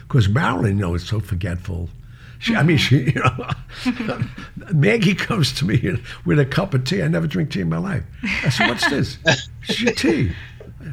because 0.00 0.28
Marilyn, 0.28 0.76
you 0.76 0.82
know, 0.82 0.94
is 0.94 1.04
so 1.06 1.20
forgetful. 1.20 1.88
She, 2.38 2.54
I 2.54 2.62
mean, 2.62 2.76
she, 2.76 3.10
you 3.10 3.12
know, 3.12 4.20
Maggie 4.72 5.14
comes 5.14 5.52
to 5.54 5.64
me 5.64 5.98
with 6.24 6.38
a 6.38 6.46
cup 6.46 6.74
of 6.74 6.84
tea. 6.84 7.02
I 7.02 7.08
never 7.08 7.26
drink 7.26 7.50
tea 7.50 7.60
in 7.60 7.68
my 7.68 7.78
life. 7.78 8.04
I 8.44 8.48
said, 8.50 8.68
"What's 8.68 8.88
this?" 8.88 9.18
She 9.62 9.86
tea. 9.86 10.32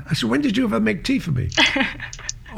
I 0.09 0.13
said, 0.13 0.29
"When 0.29 0.41
did 0.41 0.57
you 0.57 0.65
ever 0.65 0.79
make 0.79 1.03
tea 1.03 1.19
for 1.19 1.31
me?" 1.31 1.49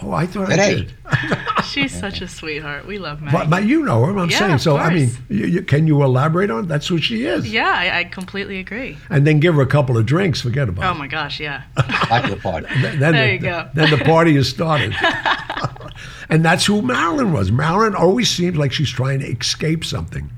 oh, 0.01 0.11
I 0.11 0.25
thought 0.25 0.47
I 0.51 0.55
Today. 0.57 0.75
did. 0.75 0.93
She's 1.65 1.91
such 1.97 2.21
a 2.21 2.27
sweetheart. 2.27 2.85
We 2.87 2.97
love 2.99 3.21
Maggie. 3.21 3.37
But, 3.37 3.49
but 3.49 3.63
you 3.65 3.83
know 3.83 4.03
her. 4.05 4.17
I'm 4.17 4.29
Yeah, 4.29 4.39
saying. 4.39 4.57
So 4.59 4.77
I 4.77 4.93
mean, 4.93 5.09
you, 5.29 5.45
you, 5.45 5.61
can 5.63 5.87
you 5.87 6.01
elaborate 6.03 6.49
on? 6.51 6.63
it? 6.65 6.67
That's 6.67 6.87
who 6.87 6.99
she 6.99 7.25
is. 7.25 7.51
yeah, 7.51 7.73
I, 7.75 7.99
I 7.99 8.03
completely 8.05 8.59
agree. 8.59 8.97
And 9.09 9.25
then 9.25 9.39
give 9.39 9.55
her 9.55 9.61
a 9.61 9.67
couple 9.67 9.97
of 9.97 10.05
drinks. 10.05 10.41
Forget 10.41 10.69
about 10.69 10.85
Oh 10.85 10.95
it. 10.95 10.99
my 10.99 11.07
gosh, 11.07 11.39
yeah. 11.39 11.63
Back 11.75 12.25
to 12.25 12.35
the 12.35 12.41
party. 12.41 12.67
Then 12.81 12.99
There 12.99 13.11
the, 13.27 13.33
you 13.33 13.39
go. 13.39 13.69
Then 13.73 13.89
the 13.89 14.03
party 14.05 14.35
is 14.35 14.47
started. 14.49 14.95
and 16.29 16.43
that's 16.43 16.65
who 16.65 16.81
Marilyn 16.81 17.33
was. 17.33 17.51
Marilyn 17.51 17.95
always 17.95 18.29
seemed 18.29 18.57
like 18.57 18.71
she's 18.71 18.89
trying 18.89 19.19
to 19.19 19.25
escape 19.27 19.83
something. 19.85 20.31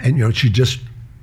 And, 0.00 0.16
you 0.16 0.24
know, 0.24 0.30
she 0.30 0.48
just 0.48 0.80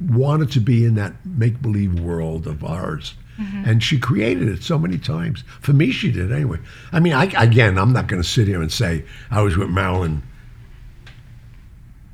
wanted 0.10 0.52
to 0.52 0.60
be 0.60 0.84
in 0.86 0.96
that 0.96 1.14
make 1.26 1.62
believe 1.62 2.00
world 2.00 2.48
of 2.48 2.64
ours. 2.64 3.16
Mm-hmm. 3.40 3.64
And 3.70 3.84
she 3.84 4.00
created 4.00 4.48
it 4.48 4.64
so 4.64 4.80
many 4.80 4.98
times. 4.98 5.44
For 5.62 5.74
me, 5.74 5.92
she 5.92 6.12
did 6.12 6.32
anyway. 6.32 6.60
I 6.92 7.00
mean, 7.00 7.14
I, 7.14 7.26
again, 7.26 7.78
I'm 7.78 7.92
not 7.92 8.08
going 8.08 8.22
to 8.22 8.28
sit 8.28 8.48
here 8.48 8.62
and 8.62 8.72
say 8.72 9.04
I 9.30 9.42
was 9.42 9.58
with 9.58 9.70
Marilyn 9.70 10.24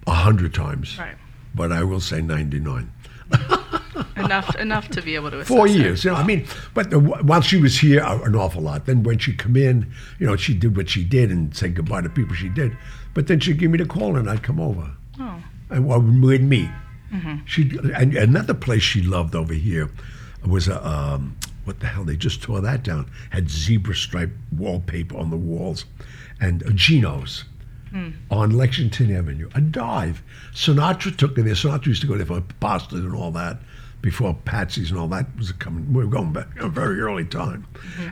a 0.07 0.11
hundred 0.13 0.53
times, 0.53 0.97
Right. 0.97 1.15
but 1.53 1.71
I 1.71 1.83
will 1.83 1.99
say 2.01 2.21
99. 2.21 2.91
Enough 4.17 4.55
enough 4.57 4.89
to 4.89 5.01
be 5.01 5.15
able 5.15 5.31
to 5.31 5.43
Four 5.45 5.67
years, 5.67 6.03
you 6.03 6.11
know. 6.11 6.17
I 6.17 6.23
mean, 6.23 6.45
but 6.73 6.89
the, 6.89 6.99
while 6.99 7.41
she 7.41 7.57
was 7.57 7.77
here, 7.79 8.03
an 8.03 8.35
awful 8.35 8.61
lot. 8.61 8.85
Then 8.85 9.03
when 9.03 9.19
she 9.19 9.33
come 9.33 9.55
in, 9.55 9.91
you 10.19 10.25
know, 10.27 10.35
she 10.35 10.53
did 10.53 10.75
what 10.75 10.89
she 10.89 11.03
did 11.03 11.31
and 11.31 11.55
said 11.55 11.75
goodbye 11.75 12.01
to 12.01 12.09
people 12.09 12.35
she 12.35 12.49
did. 12.49 12.75
But 13.13 13.27
then 13.27 13.39
she'd 13.39 13.57
give 13.59 13.71
me 13.71 13.77
the 13.77 13.85
call 13.85 14.15
and 14.17 14.29
I'd 14.29 14.43
come 14.43 14.59
over, 14.59 14.91
Oh. 15.19 15.41
and 15.69 15.85
well, 15.87 16.01
we'd 16.01 16.43
meet. 16.43 16.69
She 17.45 17.77
and 17.95 18.15
another 18.15 18.53
place 18.53 18.81
she 18.83 19.01
loved 19.01 19.35
over 19.35 19.53
here 19.53 19.89
was 20.45 20.67
a 20.67 20.85
um, 20.87 21.37
what 21.65 21.79
the 21.79 21.87
hell? 21.87 22.03
They 22.03 22.15
just 22.15 22.41
tore 22.41 22.61
that 22.61 22.83
down. 22.83 23.09
Had 23.29 23.49
zebra 23.49 23.95
stripe 23.95 24.31
wallpaper 24.57 25.17
on 25.17 25.29
the 25.29 25.37
walls, 25.37 25.85
and 26.39 26.63
uh, 26.63 26.71
Gino's 26.71 27.45
on 28.29 28.51
Lexington 28.51 29.13
Avenue, 29.15 29.49
a 29.53 29.61
dive. 29.61 30.23
Sinatra 30.53 31.15
took 31.15 31.35
me 31.35 31.43
there. 31.43 31.53
Sinatra 31.53 31.87
used 31.87 32.01
to 32.01 32.07
go 32.07 32.15
there 32.15 32.25
for 32.25 32.41
pasta 32.59 32.95
and 32.95 33.13
all 33.13 33.31
that 33.31 33.57
before 34.01 34.33
Patsy's 34.33 34.89
and 34.89 34.99
all 34.99 35.07
that 35.09 35.27
was 35.37 35.51
coming. 35.51 35.93
We 35.93 36.03
were 36.03 36.09
going 36.09 36.33
back 36.33 36.47
a 36.59 36.69
very 36.69 36.99
early 37.01 37.25
time, 37.25 37.67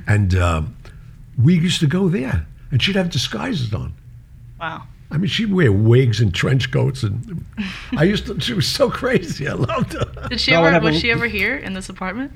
and 0.07 0.35
um, 0.35 0.75
we 1.41 1.57
used 1.57 1.79
to 1.79 1.87
go 1.87 2.09
there, 2.09 2.45
and 2.71 2.81
she'd 2.81 2.95
have 2.95 3.09
disguises 3.09 3.73
on. 3.73 3.93
Wow. 4.59 4.83
I 5.11 5.17
mean, 5.17 5.27
she'd 5.27 5.51
wear 5.51 5.71
wigs 5.71 6.19
and 6.21 6.33
trench 6.33 6.71
coats, 6.71 7.01
and 7.03 7.43
I 7.97 8.03
used 8.03 8.27
to. 8.27 8.39
She 8.39 8.53
was 8.53 8.67
so 8.67 8.89
crazy. 8.91 9.47
I 9.47 9.53
loved 9.53 9.93
her. 9.93 10.27
Did 10.29 10.39
she 10.39 10.51
No, 10.51 10.63
ever 10.63 10.79
was 10.85 10.99
she 10.99 11.09
ever 11.11 11.25
here 11.27 11.57
in 11.57 11.73
this 11.73 11.89
apartment? 11.89 12.31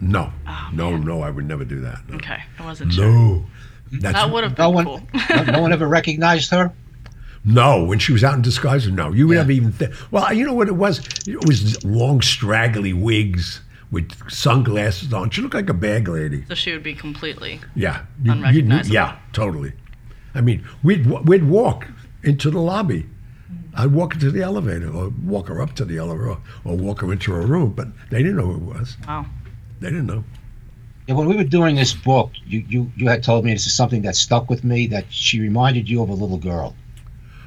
No, 0.00 0.32
Oh, 0.46 0.70
no, 0.72 0.90
man. 0.92 1.04
no, 1.04 1.22
I 1.22 1.30
would 1.30 1.46
never 1.46 1.64
do 1.64 1.80
that. 1.80 2.08
No, 2.08 2.16
Okay. 2.16 2.38
I 2.58 2.64
wasn't 2.64 2.92
sure. 2.92 3.04
no. 3.06 3.44
That's, 3.92 4.14
That 4.14 4.30
would 4.30 4.42
have 4.44 4.56
No 4.58 4.70
one, 4.70 4.84
cool. 4.84 5.02
no, 5.30 5.42
no 5.44 5.60
one 5.62 5.72
ever 5.72 5.86
recognized 5.86 6.50
her. 6.50 6.72
No, 7.44 7.84
when 7.84 7.98
she 7.98 8.12
was 8.12 8.22
out 8.24 8.34
in 8.34 8.42
disguise, 8.42 8.86
no. 8.88 9.12
You 9.12 9.26
would 9.26 9.34
Yeah. 9.34 9.40
never 9.40 9.52
even 9.52 9.72
think. 9.72 9.92
Well, 10.12 10.32
you 10.32 10.46
know 10.46 10.54
what 10.54 10.68
it 10.68 10.76
was? 10.76 11.00
It 11.26 11.44
was 11.46 11.84
long, 11.84 12.20
straggly 12.22 12.92
wigs 12.92 13.60
with 13.90 14.10
sunglasses 14.30 15.12
on. 15.12 15.30
She 15.30 15.42
looked 15.42 15.54
like 15.54 15.68
a 15.68 15.74
bag 15.74 16.08
lady. 16.08 16.44
so 16.48 16.54
she 16.54 16.72
would 16.72 16.82
be 16.84 16.94
completely 16.94 17.60
Yeah. 17.74 18.02
You- 18.22 18.26
you- 18.26 18.32
Unrecognizable. 18.38 18.94
yeah, 18.94 19.16
totally. 19.32 19.72
I 20.34 20.40
mean, 20.40 20.64
we'd, 20.82 21.04
we'd 21.26 21.44
walk 21.44 21.86
into 22.22 22.50
the 22.50 22.60
lobby. 22.60 23.06
I'd 23.74 23.92
walk 23.92 24.14
into 24.14 24.30
the 24.30 24.42
elevator 24.42 24.90
or 24.90 25.08
walk 25.24 25.48
her 25.48 25.60
up 25.62 25.74
to 25.76 25.84
the 25.84 25.96
elevator 25.98 26.30
or, 26.30 26.38
or 26.64 26.76
walk 26.76 27.00
her 27.00 27.12
into 27.12 27.32
her 27.32 27.42
room, 27.46 27.72
but 27.72 27.88
they 28.10 28.18
didn't 28.18 28.36
know 28.36 28.46
who 28.46 28.54
it 28.72 28.76
was. 28.78 28.96
wow. 29.06 29.26
They 29.80 29.88
didn't 29.90 30.06
know. 30.06 30.24
Yeah, 31.08 31.14
when 31.14 31.26
we 31.28 31.36
were 31.36 31.42
doing 31.44 31.74
this 31.74 31.92
book, 31.92 32.30
you, 32.46 32.64
you, 32.68 32.92
you 32.96 33.08
had 33.08 33.22
told 33.24 33.44
me 33.44 33.52
this 33.52 33.66
is 33.66 33.74
something 33.74 34.02
that 34.02 34.14
stuck 34.14 34.48
with 34.48 34.62
me 34.62 34.86
that 34.88 35.06
she 35.12 35.40
reminded 35.40 35.88
you 35.88 36.02
of 36.02 36.08
a 36.10 36.14
little 36.14 36.38
girl 36.38 36.76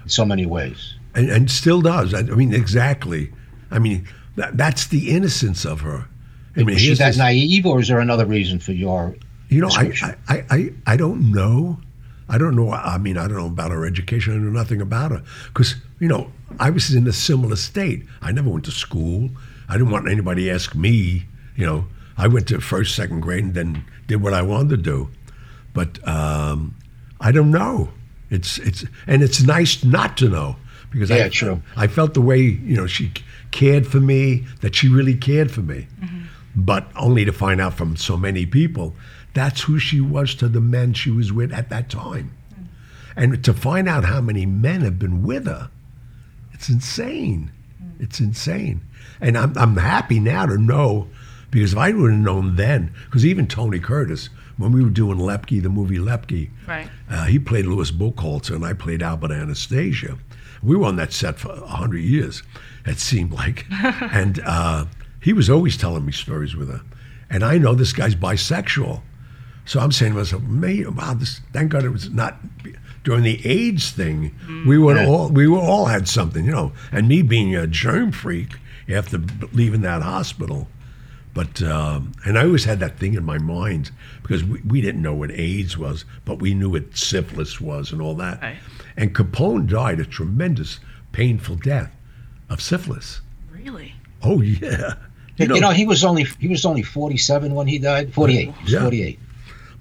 in 0.03 0.09
so 0.09 0.25
many 0.25 0.45
ways. 0.45 0.95
And, 1.13 1.29
and 1.29 1.49
still 1.49 1.81
does. 1.81 2.13
I, 2.13 2.19
I 2.19 2.35
mean, 2.35 2.53
exactly. 2.53 3.31
I 3.71 3.79
mean, 3.79 4.07
that, 4.35 4.57
that's 4.57 4.87
the 4.87 5.09
innocence 5.11 5.63
of 5.63 5.81
her. 5.81 6.07
I 6.55 6.59
mean, 6.59 6.67
Was 6.75 6.81
she 6.81 6.93
that 6.95 7.07
this- 7.09 7.17
naive, 7.17 7.65
or 7.65 7.79
is 7.79 7.87
there 7.87 7.99
another 7.99 8.25
reason 8.25 8.59
for 8.59 8.71
your? 8.73 9.15
You 9.49 9.61
know, 9.61 9.69
I. 9.71 10.15
I, 10.27 10.43
I, 10.49 10.73
I 10.87 10.97
don't 10.97 11.31
know. 11.31 11.79
I 12.27 12.37
don't 12.37 12.55
know. 12.55 12.71
I 12.71 12.97
mean, 12.97 13.17
I 13.17 13.27
don't 13.27 13.37
know 13.37 13.45
about 13.47 13.71
her 13.71 13.85
education. 13.85 14.33
I 14.33 14.37
know 14.37 14.49
nothing 14.49 14.81
about 14.81 15.11
her 15.11 15.23
because 15.47 15.75
you 15.99 16.07
know 16.07 16.31
I 16.59 16.69
was 16.69 16.93
in 16.93 17.07
a 17.07 17.13
similar 17.13 17.55
state. 17.55 18.03
I 18.21 18.31
never 18.31 18.49
went 18.49 18.65
to 18.65 18.71
school. 18.71 19.29
I 19.69 19.73
didn't 19.73 19.91
want 19.91 20.09
anybody 20.09 20.45
to 20.45 20.51
ask 20.51 20.75
me. 20.75 21.25
You 21.55 21.65
know, 21.65 21.85
I 22.17 22.27
went 22.27 22.47
to 22.47 22.59
first, 22.59 22.95
second 22.95 23.21
grade, 23.21 23.43
and 23.43 23.53
then 23.53 23.85
did 24.07 24.21
what 24.21 24.33
I 24.33 24.41
wanted 24.41 24.69
to 24.69 24.77
do. 24.77 25.09
But 25.73 26.05
um, 26.07 26.75
I 27.21 27.31
don't 27.31 27.51
know. 27.51 27.89
It's 28.29 28.57
it's 28.57 28.83
and 29.05 29.21
it's 29.21 29.43
nice 29.43 29.83
not 29.83 30.17
to 30.17 30.29
know 30.29 30.55
because 30.91 31.09
Yeah, 31.09 31.25
I, 31.25 31.29
true. 31.29 31.61
I 31.77 31.87
felt 31.87 32.13
the 32.15 32.21
way 32.21 32.39
you 32.39 32.75
know 32.75 32.87
she 32.87 33.11
cared 33.51 33.85
for 33.85 33.99
me 33.99 34.45
that 34.61 34.75
she 34.75 34.89
really 34.89 35.15
cared 35.15 35.51
for 35.51 35.61
me, 35.61 35.87
but 36.55 36.87
only 36.95 37.23
to 37.25 37.31
find 37.31 37.61
out 37.61 37.75
from 37.75 37.95
so 37.95 38.17
many 38.17 38.45
people 38.45 38.95
that's 39.35 39.61
who 39.61 39.77
she 39.77 40.01
was 40.01 40.33
to 40.35 40.47
the 40.47 40.59
men 40.61 40.93
she 40.93 41.11
was 41.11 41.31
with 41.31 41.53
at 41.53 41.69
that 41.69 41.89
time, 41.89 42.35
and 43.15 43.43
to 43.43 43.53
find 43.53 43.87
out 43.87 44.05
how 44.05 44.21
many 44.21 44.45
men 44.47 44.81
have 44.81 44.97
been 44.97 45.21
with 45.23 45.45
her, 45.45 45.69
it's 46.53 46.67
insane. 46.69 47.51
It's 47.99 48.19
insane, 48.19 48.81
and 49.21 49.37
I'm 49.37 49.55
I'm 49.57 49.77
happy 49.77 50.19
now 50.19 50.45
to 50.47 50.57
know 50.57 51.07
because 51.51 51.71
if 51.73 51.77
I 51.79 51.91
would 51.93 52.11
have 52.11 52.19
known 52.19 52.55
then, 52.57 52.93
because 53.05 53.25
even 53.25 53.47
Tony 53.47 53.79
Curtis, 53.79 54.29
when 54.57 54.73
we 54.73 54.83
were 54.83 54.89
doing 54.89 55.17
Lepke, 55.17 55.61
the 55.63 55.69
movie 55.69 55.97
Lepke, 55.99 56.49
Right. 56.67 56.89
uh, 57.09 57.23
he 57.25 57.39
played 57.39 57.65
Louis 57.65 57.91
Buchalter, 57.91 58.55
and 58.55 58.65
I 58.65 58.73
played 58.73 59.01
Albert 59.01 59.31
Anastasia. 59.31 60.17
We 60.61 60.75
were 60.75 60.85
on 60.87 60.97
that 60.97 61.13
set 61.13 61.39
for 61.39 61.51
a 61.53 61.67
hundred 61.67 61.99
years. 61.99 62.43
It 62.85 62.99
seemed 62.99 63.31
like, 63.31 63.65
and 63.71 64.41
uh, 64.45 64.85
he 65.21 65.31
was 65.31 65.49
always 65.49 65.77
telling 65.77 66.05
me 66.05 66.11
stories 66.11 66.55
with 66.55 66.69
her. 66.69 66.81
And 67.29 67.43
I 67.45 67.57
know 67.57 67.75
this 67.75 67.93
guy's 67.93 68.15
bisexual, 68.15 69.01
so 69.65 69.79
I'm 69.79 69.91
saying 69.91 70.13
to 70.13 70.19
myself, 70.19 70.43
"May 70.43 70.83
wow, 70.85 71.13
this 71.13 71.41
thank 71.53 71.71
God 71.71 71.83
it 71.83 71.89
was 71.89 72.09
not 72.09 72.37
during 73.03 73.23
the 73.23 73.45
AIDS 73.45 73.91
thing. 73.91 74.33
We 74.65 74.77
were 74.77 74.95
Yeah. 74.95 75.07
all 75.07 75.29
we 75.29 75.47
were 75.47 75.59
all 75.59 75.85
had 75.87 76.07
something, 76.07 76.45
you 76.45 76.51
know. 76.51 76.71
And 76.91 77.07
me 77.07 77.21
being 77.21 77.55
a 77.55 77.67
germ 77.67 78.11
freak 78.11 78.55
after 78.89 79.19
leaving 79.53 79.81
that 79.81 80.01
hospital, 80.01 80.67
but 81.33 81.61
um, 81.61 82.13
and 82.25 82.37
I 82.37 82.43
always 82.45 82.65
had 82.65 82.79
that 82.79 82.97
thing 82.99 83.13
in 83.15 83.23
my 83.23 83.37
mind 83.37 83.91
because 84.21 84.43
we, 84.43 84.59
we 84.61 84.81
didn't 84.81 85.01
know 85.01 85.13
what 85.13 85.31
AIDS 85.31 85.77
was, 85.77 86.05
but 86.25 86.39
we 86.39 86.53
knew 86.53 86.69
what 86.71 86.95
syphilis 86.97 87.59
was 87.61 87.91
and 87.91 88.01
all 88.01 88.15
that. 88.15 88.41
Right. 88.41 88.57
And 88.97 89.13
Capone 89.13 89.67
died 89.67 89.99
a 89.99 90.05
tremendous, 90.05 90.79
painful 91.11 91.55
death 91.57 91.91
of 92.49 92.61
syphilis. 92.61 93.21
Really? 93.51 93.93
Oh 94.23 94.41
yeah, 94.41 94.93
You 95.37 95.59
know, 95.59 95.71
he 95.71 95.85
was 95.85 96.03
only 96.03 96.25
he 96.39 96.47
was 96.47 96.65
only 96.65 96.81
47 96.81 97.53
when 97.53 97.67
he 97.67 97.77
died. 97.77 98.13
48. 98.13 98.53
He 98.65 98.71
Yeah. 98.73 98.81
48. 98.81 99.19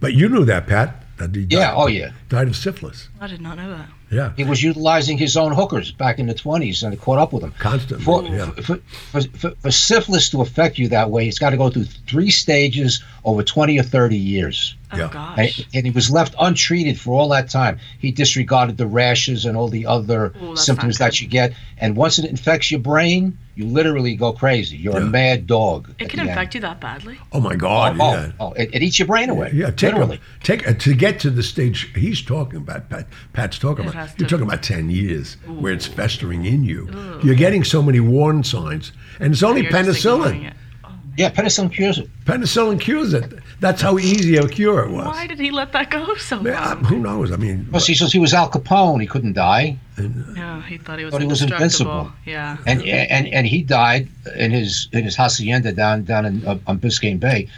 But 0.05 0.15
you 0.15 0.29
knew 0.29 0.45
that, 0.45 0.67
Pat. 0.67 1.01
That 1.17 1.35
he 1.35 1.47
Yeah. 1.49 1.59
died, 1.71 1.75
Oh 1.77 1.87
yeah. 1.87 2.11
died 2.29 2.49
of 2.49 2.57
syphilis. 2.57 3.09
Oh, 3.21 3.25
I 3.25 3.29
did 3.29 3.41
not 3.41 3.57
know 3.57 3.71
that. 3.71 3.87
Yeah, 4.11 4.33
He 4.37 4.45
was 4.45 4.63
utilizing 4.63 5.17
his 5.19 5.37
own 5.37 5.53
hookers 5.53 5.91
back 5.93 6.19
in 6.19 6.27
the 6.27 6.35
20s, 6.35 6.83
and 6.85 6.93
it 6.93 7.01
caught 7.01 7.19
up 7.19 7.33
with 7.33 7.43
him. 7.43 7.53
constantly. 7.59 8.05
For, 8.05 8.23
yeah. 8.25 8.51
for, 8.51 8.77
for, 9.13 9.21
for, 9.39 9.51
for 9.61 9.71
syphilis 9.71 10.29
to 10.31 10.41
affect 10.41 10.79
you 10.79 10.89
that 10.89 11.11
way, 11.11 11.27
it's 11.27 11.39
got 11.39 11.51
to 11.51 11.57
go 11.57 11.69
through 11.71 11.85
three 12.07 12.31
stages 12.31 13.03
over 13.25 13.43
20 13.43 13.79
or 13.79 13.83
30 13.83 14.17
years. 14.17 14.77
Oh 14.95 14.99
Yeah. 14.99 15.35
And, 15.37 15.37
gosh. 15.37 15.61
and 15.75 15.85
he 15.85 15.91
was 15.91 16.11
left 16.11 16.35
untreated 16.41 16.99
for 17.01 17.13
all 17.15 17.29
that 17.31 17.51
time. 17.51 17.79
He 17.99 18.11
disregarded 18.13 18.77
the 18.77 18.87
rashes 18.87 19.45
and 19.45 19.57
all 19.57 19.69
the 19.69 19.87
other 19.87 20.33
Ooh, 20.43 20.57
symptoms 20.57 20.99
that 20.99 21.21
you 21.21 21.29
get. 21.29 21.53
And 21.79 21.97
once 21.97 22.19
it 22.19 22.25
infects 22.25 22.71
your 22.71 22.81
brain, 22.81 23.37
you 23.57 23.67
literally 23.67 24.17
go 24.17 24.33
crazy. 24.33 24.77
You're 24.77 24.95
Yeah. 24.99 25.07
a 25.07 25.11
mad 25.11 25.47
dog. 25.47 25.95
It 26.01 26.09
can 26.09 26.17
the 26.19 26.23
end. 26.23 26.31
infect 26.31 26.55
you 26.57 26.61
that 26.63 26.81
badly? 26.81 27.19
Oh 27.33 27.41
my 27.41 27.55
God. 27.55 27.97
Oh, 28.01 28.05
oh 28.05 28.13
yeah. 28.13 28.33
oh, 28.41 28.53
it, 28.55 28.71
it 28.73 28.83
eats 28.83 28.99
your 28.99 29.07
brain 29.07 29.31
away. 29.31 29.51
Yeah, 29.55 29.71
take 29.71 29.93
literally. 29.93 30.17
a, 30.41 30.45
take 30.45 30.67
a, 30.67 30.75
to 30.75 30.95
get 30.95 31.21
to 31.21 31.31
the 31.31 31.43
stage 31.43 31.93
he's 31.95 32.21
talking 32.23 32.57
about. 32.59 32.89
Pat, 32.91 33.07
Pat's 33.33 33.59
talking 33.59 33.85
It 33.85 33.91
about. 33.91 34.09
has 34.09 34.19
You're 34.19 34.29
to- 34.29 34.35
talking 34.37 34.47
about 34.49 34.63
ten 34.63 34.91
years 34.91 35.37
where 35.47 35.73
it's 35.73 35.87
festering 35.87 36.45
in 36.45 36.65
you. 36.65 36.89
You're 37.23 37.35
getting 37.37 37.63
so 37.65 37.81
many 37.83 38.01
warning 38.01 38.43
signs, 38.45 38.91
and 39.21 39.33
it's 39.33 39.43
oh, 39.43 39.49
only 39.51 39.63
You're 39.63 39.71
just 39.71 39.99
ignoring 40.05 40.43
penicillin. 40.43 40.47
it. 40.49 40.55
Oh, 40.85 40.91
yeah, 41.17 41.31
penicillin 41.31 41.73
cures 41.73 41.99
it. 41.99 42.09
Penicillin 42.25 42.81
cures 42.81 43.15
it. 43.15 43.33
That's 43.61 43.81
how 43.81 43.99
easy 43.99 44.37
a 44.37 44.47
cure 44.49 44.85
it 44.85 44.91
was. 44.91 45.07
Why 45.07 45.27
did 45.27 45.39
he 45.39 45.51
let 45.51 45.73
that 45.73 45.91
go 45.91 46.15
so 46.17 46.41
Man, 46.41 46.55
I- 46.55 46.75
long? 46.75 46.85
who 46.85 46.99
knows? 46.99 47.33
I 47.33 47.37
mean, 47.37 47.67
Plus, 47.71 47.87
he 47.87 47.95
says 47.95 48.13
he 48.13 48.19
was 48.19 48.35
Al 48.35 48.51
Capone. 48.51 49.01
He 49.01 49.07
couldn't 49.07 49.35
die. 49.35 49.79
Yeah, 49.99 50.61
he 50.63 50.77
thought 50.79 50.99
he 50.99 51.05
was 51.05 51.13
Thought 51.13 51.23
he 51.23 51.27
was 51.29 51.43
invincible. 51.43 52.13
Yeah. 52.27 52.57
and 52.67 52.83
and 52.83 53.29
and 53.29 53.47
he 53.47 53.63
died 53.63 54.09
in 54.37 54.51
his 54.51 54.89
in 54.93 55.05
his 55.05 55.17
hacienda 55.17 55.73
down 55.73 56.05
down 56.05 56.27
in 56.27 56.47
uh, 56.47 56.59
on 56.67 56.79
Biscayne 56.79 57.21
Bay, 57.21 57.49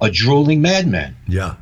a 0.00 0.10
drooling 0.10 0.62
madman. 0.62 1.16
yeah, 1.26 1.56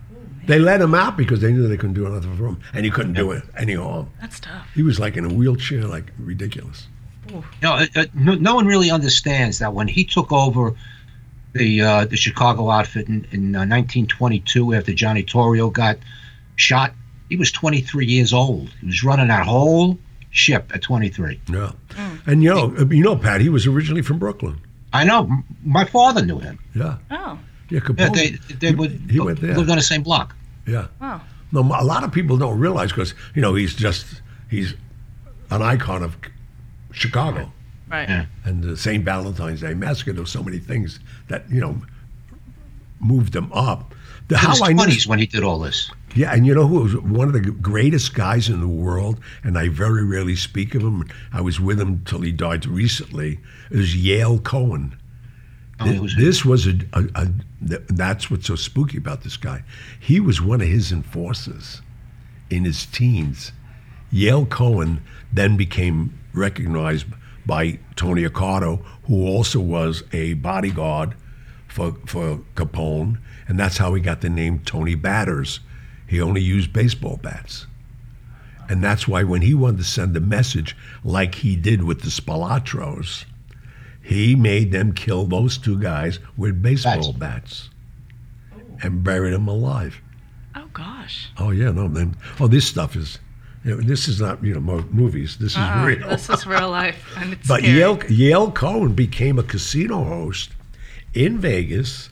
they 0.46 0.58
let 0.58 0.80
him 0.80 0.94
out 0.94 1.16
because 1.16 1.40
they 1.40 1.52
knew 1.52 1.66
they 1.66 1.76
couldn't 1.78 1.94
do 1.94 2.06
anything 2.06 2.36
for 2.36 2.46
him, 2.48 2.60
and 2.74 2.84
he 2.84 2.90
couldn't 2.90 3.14
do 3.14 3.30
it 3.32 3.42
any 3.56 3.74
harm. 3.74 4.10
That's 4.20 4.40
tough. 4.40 4.68
He 4.74 4.82
was 4.82 5.00
like 5.00 5.16
in 5.16 5.24
a 5.24 5.28
wheelchair, 5.32 5.84
like 5.84 6.12
ridiculous. 6.18 6.86
You 7.28 7.42
know, 7.62 7.72
uh, 7.74 7.86
uh, 7.96 8.04
no, 8.14 8.34
no 8.34 8.54
one 8.56 8.66
really 8.66 8.90
understands 8.90 9.58
that 9.60 9.72
when 9.72 9.86
he 9.88 10.04
took 10.04 10.32
over 10.32 10.74
the 11.52 11.80
uh, 11.82 12.04
the 12.04 12.16
Chicago 12.16 12.70
outfit 12.70 13.08
in, 13.08 13.26
in 13.32 13.54
uh, 13.56 13.60
1922 13.66 14.74
after 14.74 14.92
Johnny 14.94 15.22
Torrio 15.22 15.72
got 15.72 15.98
shot, 16.56 16.92
he 17.28 17.36
was 17.36 17.50
23 17.52 18.06
years 18.06 18.32
old. 18.32 18.68
He 18.80 18.86
was 18.86 19.02
running 19.04 19.28
that 19.28 19.46
whole 19.46 19.98
ship 20.30 20.70
at 20.74 20.82
23. 20.82 21.40
Yeah, 21.50 21.72
and 22.26 22.42
you 22.42 22.50
know, 22.50 22.76
you 22.90 23.02
know, 23.02 23.16
Pat, 23.16 23.40
he 23.40 23.48
was 23.48 23.66
originally 23.66 24.02
from 24.02 24.18
Brooklyn. 24.18 24.60
I 24.92 25.04
know. 25.04 25.30
My 25.64 25.84
father 25.84 26.24
knew 26.24 26.38
him. 26.38 26.58
Yeah, 26.74 26.98
Oh, 27.10 27.38
yeah, 27.68 27.80
Capone. 27.80 27.98
Yeah, 27.98 28.08
they 28.48 28.54
they 28.54 28.68
he, 28.68 28.74
would 28.74 29.10
he 29.10 29.20
went 29.20 29.40
there. 29.40 29.56
lived 29.56 29.70
on 29.70 29.76
the 29.76 29.82
same 29.82 30.02
block. 30.02 30.34
Yeah. 30.66 30.88
wow. 31.00 31.20
No, 31.52 31.60
a 31.62 31.82
lot 31.84 32.04
of 32.04 32.12
people 32.12 32.36
don't 32.36 32.58
realize 32.60 32.90
because 32.90 33.14
you 33.34 33.42
know 33.42 33.54
he's 33.54 33.74
just 33.74 34.22
he's 34.48 34.74
an 35.50 35.62
icon 35.62 36.02
of 36.04 36.16
Chicago 36.92 37.52
Right. 37.90 38.08
Yeah. 38.08 38.26
and 38.44 38.62
the 38.62 38.76
St. 38.76 39.04
Valentine's 39.04 39.60
Day 39.62 39.74
massacre. 39.74 40.12
There 40.12 40.22
were 40.22 40.26
so 40.26 40.42
many 40.42 40.58
things 40.58 41.00
that 41.28 41.50
you 41.50 41.60
know 41.60 41.80
moved 43.00 43.34
him 43.34 43.52
up. 43.52 43.94
The, 44.28 44.36
In 44.36 44.40
his 44.50 44.60
how 44.60 44.66
I 44.66 44.72
knew, 44.72 44.94
when 45.06 45.18
he 45.18 45.26
did 45.26 45.42
all 45.42 45.58
this. 45.58 45.90
yeah, 46.14 46.32
and 46.32 46.46
you 46.46 46.54
know 46.54 46.66
who 46.68 46.82
was 46.82 46.96
one 46.98 47.26
of 47.26 47.32
the 47.32 47.40
greatest 47.50 48.14
guys 48.14 48.48
in 48.48 48.60
the 48.60 48.68
world, 48.68 49.18
and 49.42 49.58
I 49.58 49.68
very 49.68 50.04
rarely 50.04 50.36
speak 50.36 50.74
of 50.74 50.82
him. 50.82 51.08
I 51.32 51.40
was 51.40 51.58
with 51.58 51.80
him 51.80 52.04
till 52.04 52.20
he 52.20 52.30
died 52.30 52.64
recently. 52.66 53.40
It 53.70 53.76
was 53.76 53.96
Yale 53.96 54.38
Cohen. 54.38 54.96
Oh, 55.80 55.86
he 55.86 55.98
was- 55.98 56.14
This 56.16 56.44
was 56.44 56.66
a, 56.68 56.74
a, 56.92 57.04
a 57.16 57.28
that's 57.88 58.30
what's 58.30 58.46
so 58.46 58.54
spooky 58.54 58.98
about 58.98 59.22
this 59.22 59.36
guy. 59.36 59.64
He 59.98 60.20
was 60.20 60.40
one 60.40 60.60
of 60.60 60.68
his 60.68 60.92
enforcers 60.92 61.80
in 62.50 62.64
his 62.64 62.86
teens. 62.86 63.50
Yale 64.12 64.46
Cohen 64.46 65.00
then 65.32 65.56
became 65.56 66.16
recognized 66.34 67.06
by 67.50 67.80
Tony 67.96 68.22
Accardo, 68.22 68.80
who 69.06 69.26
also 69.26 69.58
was 69.58 70.04
a 70.12 70.34
bodyguard 70.34 71.16
for 71.66 71.96
for 72.06 72.38
Capone, 72.54 73.18
and 73.48 73.58
that's 73.58 73.76
how 73.78 73.92
he 73.94 74.00
got 74.00 74.20
the 74.20 74.30
name 74.30 74.60
Tony 74.60 74.94
Batters. 74.94 75.58
He 76.06 76.20
only 76.20 76.40
used 76.40 76.72
baseball 76.72 77.16
bats. 77.16 77.66
And 78.68 78.84
that's 78.84 79.08
why 79.08 79.24
when 79.24 79.42
he 79.42 79.52
wanted 79.52 79.78
to 79.78 79.84
send 79.84 80.16
a 80.16 80.20
message 80.20 80.76
like 81.02 81.34
he 81.34 81.56
did 81.56 81.82
with 81.82 82.02
the 82.02 82.10
Spilotros, 82.10 83.24
he 84.00 84.36
made 84.36 84.70
them 84.70 84.92
kill 84.92 85.26
those 85.26 85.58
two 85.58 85.76
guys 85.80 86.20
with 86.36 86.62
baseball 86.62 87.12
bats, 87.12 87.68
and 88.80 89.02
buried 89.02 89.34
them 89.34 89.48
alive. 89.48 90.00
Oh 90.54 90.68
gosh. 90.72 91.30
Oh 91.36 91.50
yeah, 91.50 91.72
no, 91.72 91.88
then 91.88 92.14
oh 92.38 92.46
this 92.46 92.68
stuff 92.68 92.94
is, 92.94 93.18
you 93.64 93.76
know, 93.76 93.82
this 93.82 94.08
is 94.08 94.20
not 94.20 94.42
you 94.42 94.54
know 94.54 94.60
mo- 94.60 94.88
movies. 94.90 95.36
This 95.38 95.52
is 95.52 95.58
Uh-uh, 95.58 95.84
real. 95.84 96.08
This 96.08 96.28
is 96.30 96.46
real 96.46 96.70
life, 96.70 97.04
and 97.16 97.32
it's 97.34 97.46
but 97.48 97.60
scary. 97.60 97.78
Yale 97.78 98.00
Yale 98.08 98.50
Cohen 98.50 98.94
became 98.94 99.38
a 99.38 99.42
casino 99.42 100.04
host 100.04 100.50
in 101.12 101.38
Vegas, 101.38 102.10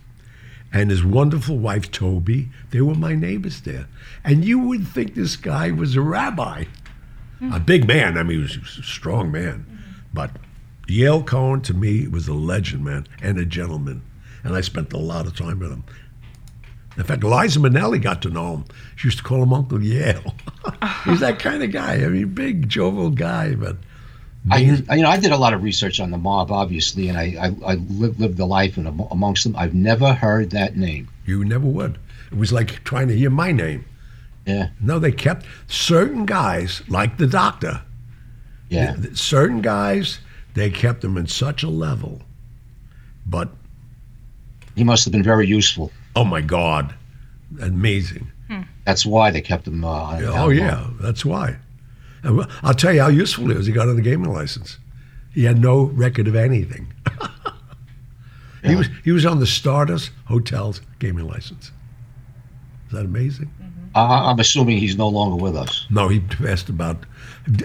and 0.73 0.91
his 0.91 1.05
wonderful 1.05 1.59
wife 1.59 1.91
Toby. 1.91 2.51
They 2.71 2.81
were 2.81 2.95
my 2.95 3.15
neighbors 3.15 3.63
there, 3.63 3.87
and 4.25 4.45
you 4.45 4.59
would 4.59 4.87
think 4.87 5.15
this 5.15 5.37
guy 5.37 5.71
was 5.71 5.97
a 5.97 6.03
rabbi, 6.03 6.65
mm-hmm. 7.41 7.53
a 7.53 7.61
big 7.61 7.87
man. 7.87 8.19
I 8.19 8.23
mean, 8.23 8.47
he 8.47 8.59
was 8.59 8.79
a 8.79 8.83
strong 8.83 9.33
man, 9.33 9.65
mm-hmm. 9.65 9.93
but 10.13 10.33
Yale 10.87 11.23
Cohen 11.23 11.63
to 11.63 11.75
me 11.75 12.07
was 12.09 12.29
a 12.29 12.35
legend, 12.35 12.85
man, 12.85 13.07
and 13.23 13.39
a 13.39 13.47
gentleman, 13.47 14.03
and 14.45 14.55
I 14.55 14.61
spent 14.61 14.93
a 14.93 14.99
lot 14.99 15.27
of 15.27 15.35
time 15.35 15.61
with 15.61 15.71
him. 15.71 15.85
In 16.99 17.05
fact, 17.05 17.23
Liza 17.23 17.61
Minnelli 17.61 18.03
got 18.03 18.21
to 18.23 18.31
know 18.31 18.57
him. 18.57 18.65
She 18.97 19.07
used 19.07 19.19
to 19.19 19.25
call 19.25 19.43
him 19.43 19.53
Uncle 19.53 19.83
Yale. 19.83 20.35
He's 21.05 21.21
that 21.21 21.39
kind 21.39 21.63
of 21.63 21.71
guy. 21.71 21.95
I 21.95 22.09
mean, 22.09 22.35
big, 22.35 22.69
jovial 22.69 23.11
guy, 23.11 23.55
but 23.55 23.77
I, 24.51 24.59
you 24.59 25.03
know, 25.03 25.09
I 25.09 25.17
did 25.17 25.31
a 25.31 25.37
lot 25.37 25.55
of 25.55 25.63
research 25.63 26.01
on 26.01 26.11
the 26.11 26.19
mob, 26.19 26.51
obviously, 26.51 27.09
and 27.09 27.17
I, 27.17 27.35
I, 27.41 27.73
I 27.73 27.75
lived, 27.75 28.19
lived 28.19 28.37
the 28.37 28.47
life 28.47 28.77
and 28.77 28.89
amongst 29.11 29.45
them. 29.45 29.55
I've 29.57 29.75
never 29.75 30.13
heard 30.13 30.51
that 30.51 30.77
name. 30.77 31.09
you 31.25 31.45
never 31.45 31.67
would. 31.67 31.99
It 32.33 32.37
was 32.37 32.53
like 32.53 32.83
trying 32.85 33.09
to 33.09 33.17
hear 33.17 33.31
my 33.31 33.53
name. 33.53 33.85
Yeah, 34.45 34.71
No, 34.81 34.99
they 34.99 35.13
kept 35.13 35.45
certain 35.67 36.25
guys, 36.25 36.83
like 36.89 37.19
the 37.19 37.27
doctor, 37.27 37.83
yeah. 38.71 38.97
certain 39.13 39.61
guys, 39.61 40.21
they 40.55 40.71
kept 40.71 41.03
them 41.03 41.19
in 41.19 41.27
such 41.27 41.63
a 41.63 41.69
level. 41.69 42.23
But, 43.27 43.51
He 44.75 44.85
must 44.85 45.05
have 45.05 45.13
been 45.13 45.23
very 45.23 45.47
useful. 45.47 45.93
Oh 46.19 46.25
my 46.25 46.41
God, 46.41 46.95
amazing. 47.61 48.31
And 48.51 48.67
That's 48.85 49.05
why 49.07 49.31
they 49.31 49.41
kept 49.41 49.67
him. 49.69 49.85
Uh, 49.85 49.89
on- 49.89 50.23
Yeah, 50.23 50.31
oh 50.43 50.47
low. 50.47 50.49
yeah, 50.51 50.87
that's 51.01 51.25
why. 51.25 51.57
And 52.23 52.45
I'll 52.63 52.75
tell 52.75 52.93
you 52.93 53.01
how 53.03 53.09
useful 53.09 53.51
it 53.51 53.57
was. 53.57 53.67
He 53.67 53.73
got 53.73 53.89
on 53.89 53.97
the 53.97 54.03
gaming 54.03 54.33
license. 54.33 54.79
He 55.33 55.45
had 55.45 55.61
no 55.61 55.85
record 55.85 56.27
of 56.27 56.35
anything. 56.35 56.93
he 58.65 58.75
was 58.75 58.89
he 59.05 59.13
was 59.13 59.25
on 59.25 59.39
the 59.39 59.47
Stardust 59.47 60.11
Hotels 60.27 60.81
gaming 60.99 61.27
license. 61.29 61.67
Is 62.87 62.93
that 62.93 63.05
amazing? 63.05 63.51
I, 63.95 64.31
I'm 64.31 64.39
assuming 64.41 64.79
he's 64.79 64.97
no 64.97 65.09
longer 65.09 65.37
with 65.43 65.57
us. 65.57 65.87
No, 65.91 66.09
he 66.09 66.21
passed 66.21 66.69
about. 66.69 66.97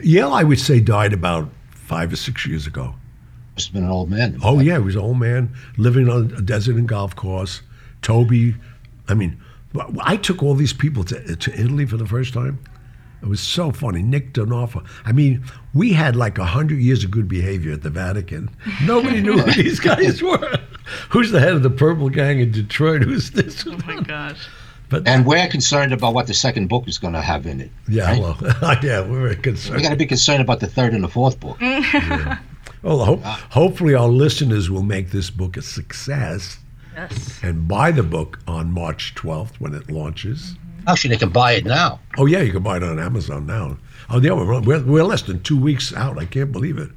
Yale, 0.04 0.34
I 0.34 0.44
would 0.44 0.60
say, 0.60 0.80
died 0.80 1.14
about 1.14 1.50
five 1.72 2.12
or 2.14 2.16
six 2.16 2.46
years 2.46 2.68
ago. 2.68 2.94
Must 3.56 3.68
have 3.68 3.74
been 3.74 3.84
an 3.84 3.90
old 3.90 4.10
man. 4.10 4.40
Oh 4.44 4.60
yeah, 4.60 4.78
he 4.78 4.84
was 4.84 4.96
an 4.96 5.02
old 5.02 5.20
man 5.20 5.54
living 5.78 6.10
on 6.10 6.34
a 6.38 6.42
desert 6.42 6.76
and 6.76 6.88
golf 6.88 7.16
course. 7.16 7.62
Toby, 8.04 8.56
I 9.08 9.14
mean, 9.16 9.42
I 10.02 10.18
took 10.18 10.44
all 10.44 10.54
these 10.56 10.74
people 10.74 11.04
to 11.06 11.36
to 11.36 11.60
Italy 11.60 11.86
for 11.86 11.98
the 11.98 12.06
first 12.08 12.34
time. 12.34 12.60
It 13.22 13.30
was 13.30 13.40
so 13.40 13.72
funny. 13.72 14.02
Nick 14.04 14.34
Donofa. 14.34 14.86
I 15.06 15.14
mean, 15.14 15.44
we 15.74 15.94
had 15.94 16.16
like 16.18 16.38
a 16.38 16.44
hundred 16.46 16.80
years 16.80 17.06
of 17.06 17.12
good 17.12 17.30
behavior 17.30 17.72
at 17.72 17.82
the 17.82 17.90
Vatican. 17.90 18.50
Nobody 18.84 19.22
knew 19.22 19.38
who 19.38 19.52
these 19.64 19.80
guys 19.80 20.22
were. 20.22 20.58
Who's 21.10 21.32
the 21.32 21.40
head 21.40 21.54
of 21.54 21.64
the 21.64 21.70
Purple 21.70 22.10
Gang 22.10 22.40
in 22.42 22.52
Detroit? 22.52 23.02
Who's 23.04 23.32
this? 23.32 23.66
Oh 23.66 23.78
my 23.88 24.02
gosh. 24.02 24.46
But 24.90 25.08
And 25.08 25.26
we're 25.26 25.48
concerned 25.48 25.94
about 25.94 26.14
what 26.14 26.28
the 26.28 26.34
second 26.34 26.68
book 26.68 26.86
is 26.90 26.98
going 27.00 27.14
to 27.14 27.22
have 27.22 27.46
in 27.48 27.62
it. 27.62 27.72
yeah, 27.88 28.12
right? 28.12 28.20
well, 28.20 28.38
yeah, 28.84 29.00
we're 29.00 29.22
very 29.22 29.36
concerned. 29.38 29.38
We 29.38 29.42
concerned. 29.42 29.84
got 29.84 29.90
to 29.92 29.96
be 29.96 30.06
concerned 30.06 30.42
about 30.42 30.60
the 30.60 30.68
third 30.68 30.94
and 30.94 31.02
the 31.04 31.08
fourth 31.08 31.40
book. 31.40 31.58
Well, 32.82 33.06
ho- 33.06 33.22
hopefully 33.50 33.94
our 33.96 34.10
listeners 34.10 34.70
will 34.70 34.84
make 34.84 35.12
this 35.12 35.30
book 35.30 35.56
a 35.56 35.62
success 35.62 36.58
Yes. 36.96 37.40
and 37.44 37.68
buy 37.68 37.92
the 37.92 38.04
book 38.04 38.40
on 38.48 38.72
March 38.72 39.14
12th 39.16 39.56
when 39.60 39.74
it 39.74 39.90
launches. 39.92 40.56
Mm-hmm. 40.56 40.90
Actually, 40.90 41.10
they 41.12 41.20
can 41.20 41.30
buy 41.30 41.54
it 41.54 41.66
now. 41.66 42.00
Oh 42.18 42.26
yeah, 42.26 42.42
you 42.42 42.52
can 42.52 42.64
buy 42.64 42.78
it 42.78 42.84
on 42.84 43.00
Amazon 43.00 43.46
now. 43.48 43.78
Oh 44.10 44.20
yeah, 44.22 44.34
we're, 44.34 44.60
we're, 44.62 44.84
we're 44.84 45.04
less 45.04 45.22
than 45.24 45.42
two 45.42 45.58
weeks 45.60 45.94
out. 45.94 46.18
I 46.20 46.26
can't 46.26 46.52
believe 46.52 46.78
it. 46.78 46.90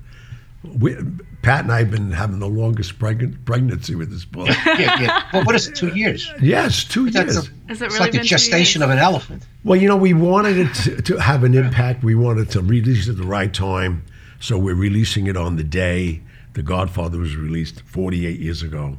We, 0.81 0.97
Pat 1.43 1.63
and 1.63 1.73
I 1.73 1.79
have 1.79 1.93
been 1.93 2.11
having 2.11 2.41
the 2.41 2.49
longest 2.49 2.99
pregnant, 2.99 3.45
pregnancy 3.45 3.95
with 3.95 4.11
this 4.11 4.25
book. 4.25 4.49
Yeah, 4.67 5.01
yeah. 5.01 5.23
Well, 5.33 5.45
what 5.45 5.55
is 5.55 5.69
it? 5.69 5.77
Two 5.77 5.95
years? 5.95 6.29
yes, 6.43 6.83
two 6.83 7.09
That's 7.11 7.35
years. 7.35 7.49
a, 7.49 7.69
Has 7.69 7.83
it 7.83 7.85
it's 7.87 7.95
really 7.95 7.99
like 8.01 8.13
the 8.13 8.19
been 8.19 8.25
two 8.25 8.29
gestation 8.31 8.83
of 8.83 8.91
an 8.91 8.99
elephant. 8.99 9.47
Well, 9.63 9.81
you 9.81 9.87
know, 9.87 9.97
we 9.97 10.13
wanted 10.13 10.59
it 10.59 10.75
to, 10.75 11.03
to 11.03 11.17
have 11.19 11.45
an 11.45 11.55
impact. 11.55 12.03
We 12.03 12.17
wanted 12.17 12.51
to 12.51 12.61
release 12.63 13.07
it 13.07 13.13
at 13.13 13.17
the 13.19 13.23
right 13.27 13.55
time, 13.55 14.03
so 14.41 14.59
we're 14.59 14.75
releasing 14.75 15.29
it 15.29 15.37
on 15.37 15.55
the 15.57 15.63
day 15.65 16.21
The 16.55 16.63
Godfather 16.63 17.19
was 17.19 17.37
released 17.37 17.81
48 17.83 18.41
years 18.41 18.63
ago. 18.65 18.99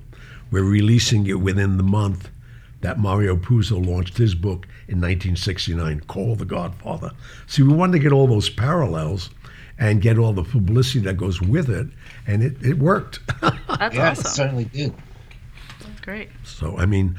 We're 0.51 0.63
releasing 0.63 1.27
it 1.27 1.39
within 1.41 1.77
the 1.77 1.83
month 1.83 2.29
that 2.81 2.99
Mario 2.99 3.35
Puzo 3.35 3.83
launched 3.83 4.17
his 4.17 4.35
book 4.35 4.67
in 4.87 5.01
1969, 5.01 6.01
called 6.01 6.39
The 6.39 6.45
Godfather. 6.45 7.11
See, 7.47 7.63
we 7.63 7.73
wanted 7.73 7.93
to 7.93 7.99
get 7.99 8.11
all 8.11 8.27
those 8.27 8.49
parallels 8.49 9.29
and 9.79 10.01
get 10.01 10.17
all 10.17 10.33
the 10.33 10.43
publicity 10.43 10.99
that 11.01 11.15
goes 11.17 11.41
with 11.41 11.69
it, 11.69 11.87
and 12.25 12.43
it, 12.43 12.55
it 12.63 12.77
worked. 12.77 13.19
That's 13.41 13.95
Yeah, 13.95 14.11
it 14.11 14.17
certainly 14.17 14.65
did. 14.65 14.93
That's 15.79 15.99
great. 16.01 16.29
so, 16.43 16.77
I 16.77 16.85
mean, 16.85 17.17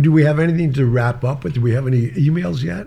do 0.00 0.12
we 0.12 0.24
have 0.24 0.38
anything 0.38 0.72
to 0.74 0.86
wrap 0.86 1.24
up 1.24 1.44
with? 1.44 1.54
Do 1.54 1.60
we 1.60 1.72
have 1.72 1.86
any 1.86 2.08
emails 2.10 2.62
yet? 2.62 2.86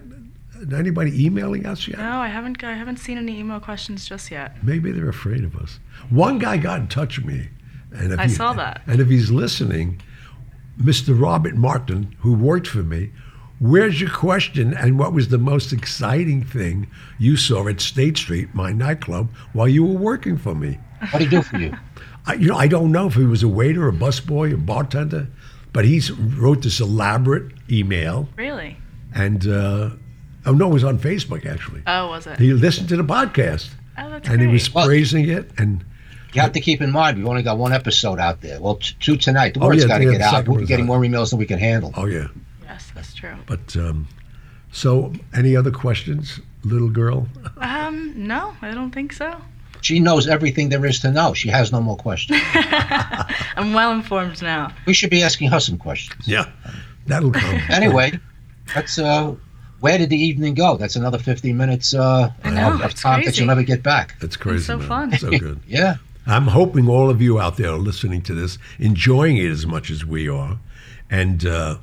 Anybody 0.73 1.25
emailing 1.25 1.65
us 1.65 1.87
yet? 1.87 1.97
No, 1.97 2.19
I 2.19 2.27
haven't. 2.27 2.63
I 2.63 2.73
haven't 2.73 2.97
seen 2.97 3.17
any 3.17 3.39
email 3.39 3.59
questions 3.59 4.07
just 4.07 4.29
yet. 4.29 4.63
Maybe 4.63 4.91
they're 4.91 5.09
afraid 5.09 5.43
of 5.43 5.55
us. 5.55 5.79
One 6.11 6.37
guy 6.37 6.57
got 6.57 6.81
in 6.81 6.87
touch 6.87 7.17
with 7.17 7.25
me, 7.25 7.49
and 7.91 8.13
if 8.13 8.19
I 8.19 8.27
he- 8.27 8.33
saw 8.33 8.53
that. 8.53 8.81
And 8.87 8.99
if 9.01 9.07
he's 9.09 9.31
listening, 9.31 10.01
Mr. 10.81 11.19
Robert 11.19 11.55
Martin, 11.55 12.15
who 12.19 12.33
worked 12.33 12.67
for 12.67 12.83
me, 12.83 13.11
where's 13.59 13.99
your 14.01 14.09
question? 14.09 14.73
And 14.73 14.97
what 14.97 15.13
was 15.13 15.27
the 15.29 15.37
most 15.37 15.71
exciting 15.73 16.43
thing 16.43 16.87
you 17.19 17.35
saw 17.37 17.67
at 17.67 17.81
State 17.81 18.17
Street, 18.17 18.53
my 18.55 18.71
nightclub, 18.71 19.29
while 19.53 19.67
you 19.67 19.83
were 19.85 19.97
working 19.99 20.37
for 20.37 20.55
me? 20.55 20.79
What 21.11 21.19
did 21.19 21.29
he 21.31 21.37
do 21.37 21.41
for 21.43 21.57
you? 21.57 21.73
I, 22.25 22.33
you 22.35 22.47
know, 22.47 22.55
I 22.55 22.67
don't 22.67 22.91
know 22.91 23.07
if 23.07 23.15
he 23.15 23.23
was 23.23 23.41
a 23.43 23.47
waiter, 23.47 23.87
a 23.87 23.91
busboy, 23.91 24.53
a 24.53 24.57
bartender, 24.57 25.27
but 25.73 25.85
he 25.85 26.01
wrote 26.37 26.61
this 26.61 26.79
elaborate 26.79 27.51
email, 27.69 28.29
Really? 28.37 28.77
and 29.15 29.47
uh, 29.47 29.89
oh 30.45 30.53
no, 30.53 30.69
it 30.69 30.73
was 30.73 30.83
on 30.83 30.99
Facebook 30.99 31.45
actually. 31.47 31.81
Oh, 31.87 32.09
was 32.09 32.27
it? 32.27 32.37
He 32.37 32.53
listened 32.53 32.89
to 32.89 32.95
the 32.97 33.03
podcast, 33.03 33.71
oh, 33.97 34.09
that's 34.11 34.27
and 34.29 34.37
great. 34.37 34.47
he 34.47 34.53
was 34.53 34.71
Well- 34.73 34.85
praising 34.85 35.29
it, 35.29 35.49
and 35.57 35.83
You 36.33 36.41
have 36.41 36.53
to 36.53 36.61
keep 36.61 36.81
in 36.81 36.91
mind, 36.91 37.17
we've 37.17 37.27
only 37.27 37.43
got 37.43 37.57
one 37.57 37.73
episode 37.73 38.19
out 38.19 38.41
there. 38.41 38.59
Well, 38.61 38.75
t- 38.75 38.95
two 38.99 39.17
tonight. 39.17 39.53
The 39.53 39.59
Oh, 39.61 39.67
word's 39.67 39.81
yeah, 39.81 39.87
got 39.87 39.97
to 39.99 40.05
yeah, 40.05 40.11
get 40.11 40.21
out. 40.21 40.47
We're 40.47 40.65
getting 40.65 40.85
out. 40.85 40.87
more 40.87 40.99
emails 41.01 41.29
than 41.31 41.39
we 41.39 41.45
can 41.45 41.59
handle. 41.59 41.91
oh 41.95 42.05
yeah. 42.05 42.27
yes, 42.63 42.91
that's 42.95 43.13
true. 43.13 43.35
But 43.47 43.75
um, 43.75 44.07
so, 44.71 45.11
any 45.35 45.55
other 45.55 45.71
questions, 45.71 46.39
little 46.63 46.89
girl? 46.89 47.27
Um, 47.57 48.13
no, 48.15 48.55
I 48.61 48.71
don't 48.71 48.91
think 48.91 49.11
so. 49.13 49.41
She 49.81 49.99
knows 49.99 50.27
everything 50.27 50.69
there 50.69 50.85
is 50.85 50.99
to 50.99 51.11
know. 51.11 51.33
She 51.33 51.49
has 51.49 51.71
no 51.71 51.81
more 51.81 51.97
questions. 51.97 52.39
I'm 52.53 53.73
well 53.73 53.91
informed 53.91 54.41
now. 54.41 54.71
we 54.85 54.93
should 54.93 55.09
be 55.09 55.23
asking 55.23 55.49
her 55.49 55.59
some 55.59 55.77
questions. 55.77 56.27
Yeah, 56.27 56.45
that'll 57.07 57.31
come. 57.31 57.59
Anyway, 57.69 58.13
that's 58.73 58.99
uh, 58.99 59.35
where 59.79 59.97
did 59.97 60.09
the 60.11 60.17
evening 60.17 60.53
go? 60.53 60.77
That's 60.77 60.95
another 60.95 61.17
15 61.17 61.57
minutes 61.57 61.93
uh, 61.93 62.31
I 62.43 62.49
know, 62.51 62.73
of, 62.73 62.81
of 62.81 62.91
it's 62.91 63.01
time 63.01 63.23
that 63.25 63.37
you'll 63.37 63.47
never 63.47 63.63
get 63.63 63.81
back. 63.83 64.15
That's 64.19 64.37
crazy. 64.37 64.63
so 64.63 64.77
man. 64.77 64.87
fun. 64.87 65.17
So 65.17 65.29
good. 65.31 65.59
Yeah. 65.67 65.95
I'm 66.25 66.47
hoping 66.47 66.87
all 66.87 67.09
of 67.09 67.21
you 67.21 67.37
out 67.39 67.57
there 67.57 67.71
are 67.71 67.77
listening 67.77 68.21
to 68.23 68.33
this, 68.33 68.57
enjoying 68.79 69.37
it 69.37 69.49
as 69.49 69.65
much 69.65 69.89
as 69.89 70.05
we 70.05 70.29
are. 70.29 70.59
And 71.09 71.45
uh, 71.45 71.77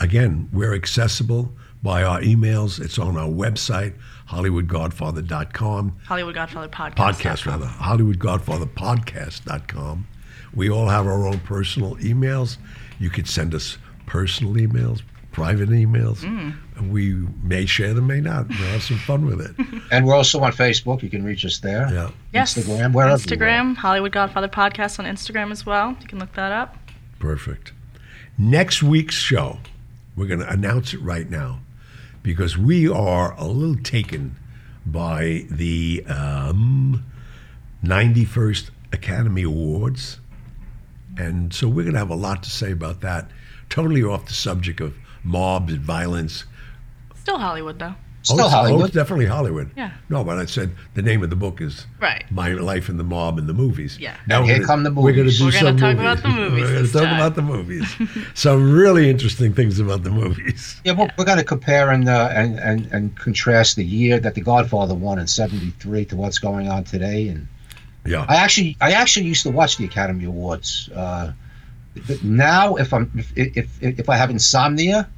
again, 0.00 0.48
we're 0.52 0.74
accessible 0.74 1.52
by 1.82 2.02
our 2.02 2.20
emails. 2.20 2.80
It's 2.80 2.98
on 2.98 3.16
our 3.16 3.28
website, 3.28 3.94
HollywoodGodfather.com. 4.30 5.96
Hollywood 6.06 6.34
Godfather 6.34 6.68
podcast. 6.68 6.96
Podcast, 6.96 7.46
rather. 7.46 7.66
HollywoodGodfatherPodcast.com. 7.66 10.06
We 10.54 10.70
all 10.70 10.88
have 10.88 11.06
our 11.06 11.26
own 11.26 11.40
personal 11.40 11.96
emails. 11.96 12.56
You 12.98 13.10
could 13.10 13.28
send 13.28 13.54
us 13.54 13.76
personal 14.06 14.54
emails, 14.54 15.02
private 15.34 15.68
emails. 15.68 16.22
We 16.88 17.12
may 17.42 17.66
share 17.66 17.92
them, 17.92 18.06
may 18.06 18.20
not. 18.20 18.48
We'll 18.48 18.58
have 18.68 18.82
some 18.82 18.98
fun 18.98 19.26
with 19.26 19.40
it. 19.40 19.82
And 19.90 20.06
we're 20.06 20.14
also 20.14 20.40
on 20.40 20.52
Facebook. 20.52 21.02
You 21.02 21.10
can 21.10 21.24
reach 21.24 21.44
us 21.44 21.58
there. 21.58 21.88
Yeah. 21.92 22.10
Yes. 22.32 22.54
Instagram, 22.54 22.92
wherever 22.94 23.12
you 23.12 23.18
Instagram, 23.18 23.76
Hollywood 23.76 24.12
Godfather 24.12 24.48
podcast 24.48 24.98
on 24.98 25.04
Instagram 25.04 25.52
as 25.52 25.66
well. 25.66 25.96
You 26.00 26.06
can 26.06 26.18
look 26.18 26.32
that 26.34 26.52
up. 26.52 26.76
Perfect. 27.18 27.72
Next 28.38 28.82
week's 28.82 29.14
show, 29.14 29.58
we're 30.16 30.26
going 30.26 30.40
to 30.40 30.48
announce 30.48 30.94
it 30.94 31.00
right 31.00 31.28
now 31.28 31.60
because 32.22 32.56
we 32.56 32.88
are 32.88 33.34
a 33.36 33.46
little 33.46 33.76
taken 33.76 34.36
by 34.86 35.46
the 35.50 36.04
um, 36.08 37.04
91st 37.84 38.70
Academy 38.92 39.42
Awards. 39.42 40.18
And 41.16 41.52
so 41.52 41.68
we're 41.68 41.82
going 41.82 41.92
to 41.94 41.98
have 42.00 42.10
a 42.10 42.16
lot 42.16 42.42
to 42.44 42.50
say 42.50 42.72
about 42.72 43.02
that. 43.02 43.30
Totally 43.68 44.02
off 44.02 44.26
the 44.26 44.34
subject 44.34 44.80
of 44.80 44.94
mobs 45.24 45.72
and 45.72 45.82
violence. 45.82 46.44
Still 47.16 47.38
Hollywood 47.38 47.78
though. 47.78 47.94
Still 48.22 48.40
oh, 48.40 48.44
it's, 48.46 48.54
Oh, 48.54 48.56
Hollywood. 48.56 48.84
it's 48.86 48.94
definitely 48.94 49.26
Hollywood. 49.26 49.70
Yeah. 49.76 49.90
No, 50.08 50.24
but 50.24 50.38
I 50.38 50.46
said 50.46 50.70
the 50.94 51.02
name 51.02 51.22
of 51.22 51.28
the 51.28 51.36
book 51.36 51.60
is 51.60 51.86
Right. 52.00 52.24
My 52.30 52.52
Life 52.54 52.88
in 52.88 52.96
the 52.96 53.04
Mob 53.04 53.38
and 53.38 53.46
the 53.46 53.52
Movies. 53.52 53.98
Yeah. 53.98 54.16
Now 54.26 54.38
And 54.38 54.44
we're 54.46 54.52
here 54.52 54.56
gonna- 54.60 54.66
come 54.66 54.82
the 54.82 54.90
movies. 54.90 55.04
We're 55.04 55.12
going 55.12 55.16
to 55.16 55.22
movies. 55.24 55.38
do 55.38 55.44
We're 55.44 55.52
some 55.52 55.76
gonna 55.76 55.78
talk 55.78 55.96
movies. 55.96 56.00
about 56.00 56.22
the 56.22 56.28
movies 56.40 56.62
We're 56.62 56.72
going 56.72 56.86
to 56.86 56.92
talk 56.92 57.02
time. 57.02 57.14
about 57.16 57.34
the 57.34 57.42
movies. 57.42 57.96
some 58.34 58.72
really 58.72 59.10
interesting 59.10 59.52
things 59.52 59.78
about 59.78 60.04
the 60.04 60.10
movies. 60.10 60.80
Yeah, 60.84 60.92
we're, 60.92 61.08
we're 61.18 61.26
going 61.26 61.36
to 61.38 61.44
compare 61.44 61.90
and, 61.90 62.08
uh, 62.08 62.30
and 62.32 62.58
and 62.58 62.86
and 62.92 63.14
contrast 63.18 63.76
the 63.76 63.84
year 63.84 64.18
that 64.20 64.34
The 64.34 64.40
Godfather 64.40 64.94
won 64.94 65.18
in 65.18 65.26
'73 65.26 66.06
to 66.06 66.16
what's 66.16 66.38
going 66.38 66.68
on 66.68 66.84
today. 66.84 67.28
And 67.28 67.46
Yeah. 68.06 68.24
I 68.26 68.36
actually, 68.36 68.78
I 68.80 68.92
actually 68.92 69.26
used 69.26 69.42
to 69.42 69.50
watch 69.50 69.76
the 69.76 69.84
Academy 69.84 70.24
Awards. 70.24 70.88
Uh, 70.94 71.26
but 71.26 71.34
now, 72.22 72.76
if 72.76 72.92
I'm 72.92 73.10
if, 73.14 73.32
if 73.56 73.82
if 73.82 74.08
I 74.08 74.16
have 74.16 74.30
insomnia 74.30 75.08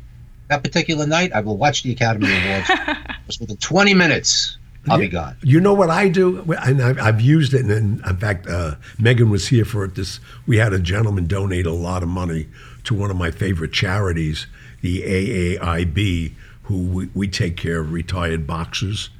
that 0.49 0.63
particular 0.63 1.07
night, 1.07 1.33
I 1.33 1.41
will 1.41 1.57
watch 1.57 1.83
the 1.83 1.93
Academy 1.93 2.29
Awards. 2.31 2.69
Just 3.27 3.41
within 3.41 3.57
20 3.57 3.95
minutes, 3.95 4.57
I'll 4.89 4.99
be 4.99 5.09
gone. 5.09 5.37
You 5.43 5.61
know 5.61 5.75
what 5.75 5.91
I 5.91 6.09
do, 6.09 6.43
and 6.63 6.81
I've, 6.81 6.99
I've 7.01 7.21
used 7.21 7.55
it. 7.55 7.65
And 7.67 8.01
in 8.01 8.17
fact, 8.17 8.47
uh, 8.47 8.77
Megan 8.99 9.31
was 9.31 9.49
here 9.49 9.65
for 9.65 9.85
it. 9.85 9.95
This 9.95 10.21
we 10.47 10.59
had 10.59 10.73
a 10.73 10.79
gentleman 10.79 11.27
donate 11.27 11.67
a 11.67 11.73
lot 11.73 12.03
of 12.03 12.09
money 12.09 12.49
to 12.85 12.95
one 12.95 13.11
of 13.11 13.17
my 13.17 13.31
favorite 13.31 13.73
charities, 13.73 14.47
the 14.83 15.03
AAIB, 15.03 16.33
who 16.65 16.79
we, 16.79 17.09
we 17.15 17.29
take 17.29 17.57
care 17.57 17.81
of 17.81 17.93
retired 17.93 18.47
boxers, 18.47 19.11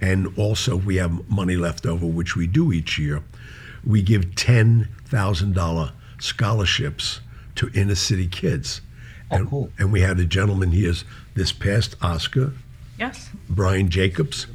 and 0.00 0.36
also 0.38 0.76
we 0.76 0.96
have 0.96 1.28
money 1.30 1.56
left 1.56 1.86
over, 1.86 2.04
which 2.04 2.36
we 2.36 2.46
do 2.46 2.72
each 2.72 2.98
year. 2.98 3.22
We 3.84 4.02
give 4.02 4.34
ten 4.34 4.88
thousand 5.06 5.54
dollar 5.54 5.92
scholarships 6.18 7.20
to 7.56 7.70
inner 7.74 7.94
city 7.94 8.26
kids. 8.26 8.80
Oh, 9.30 9.36
and, 9.36 9.48
cool. 9.50 9.72
and 9.78 9.92
we 9.92 10.00
had 10.02 10.18
a 10.20 10.24
gentleman 10.24 10.70
here 10.72 10.94
this 11.34 11.52
past 11.52 11.96
Oscar 12.02 12.52
Yes. 12.98 13.28
Brian 13.50 13.88
Jacobs, 13.90 14.46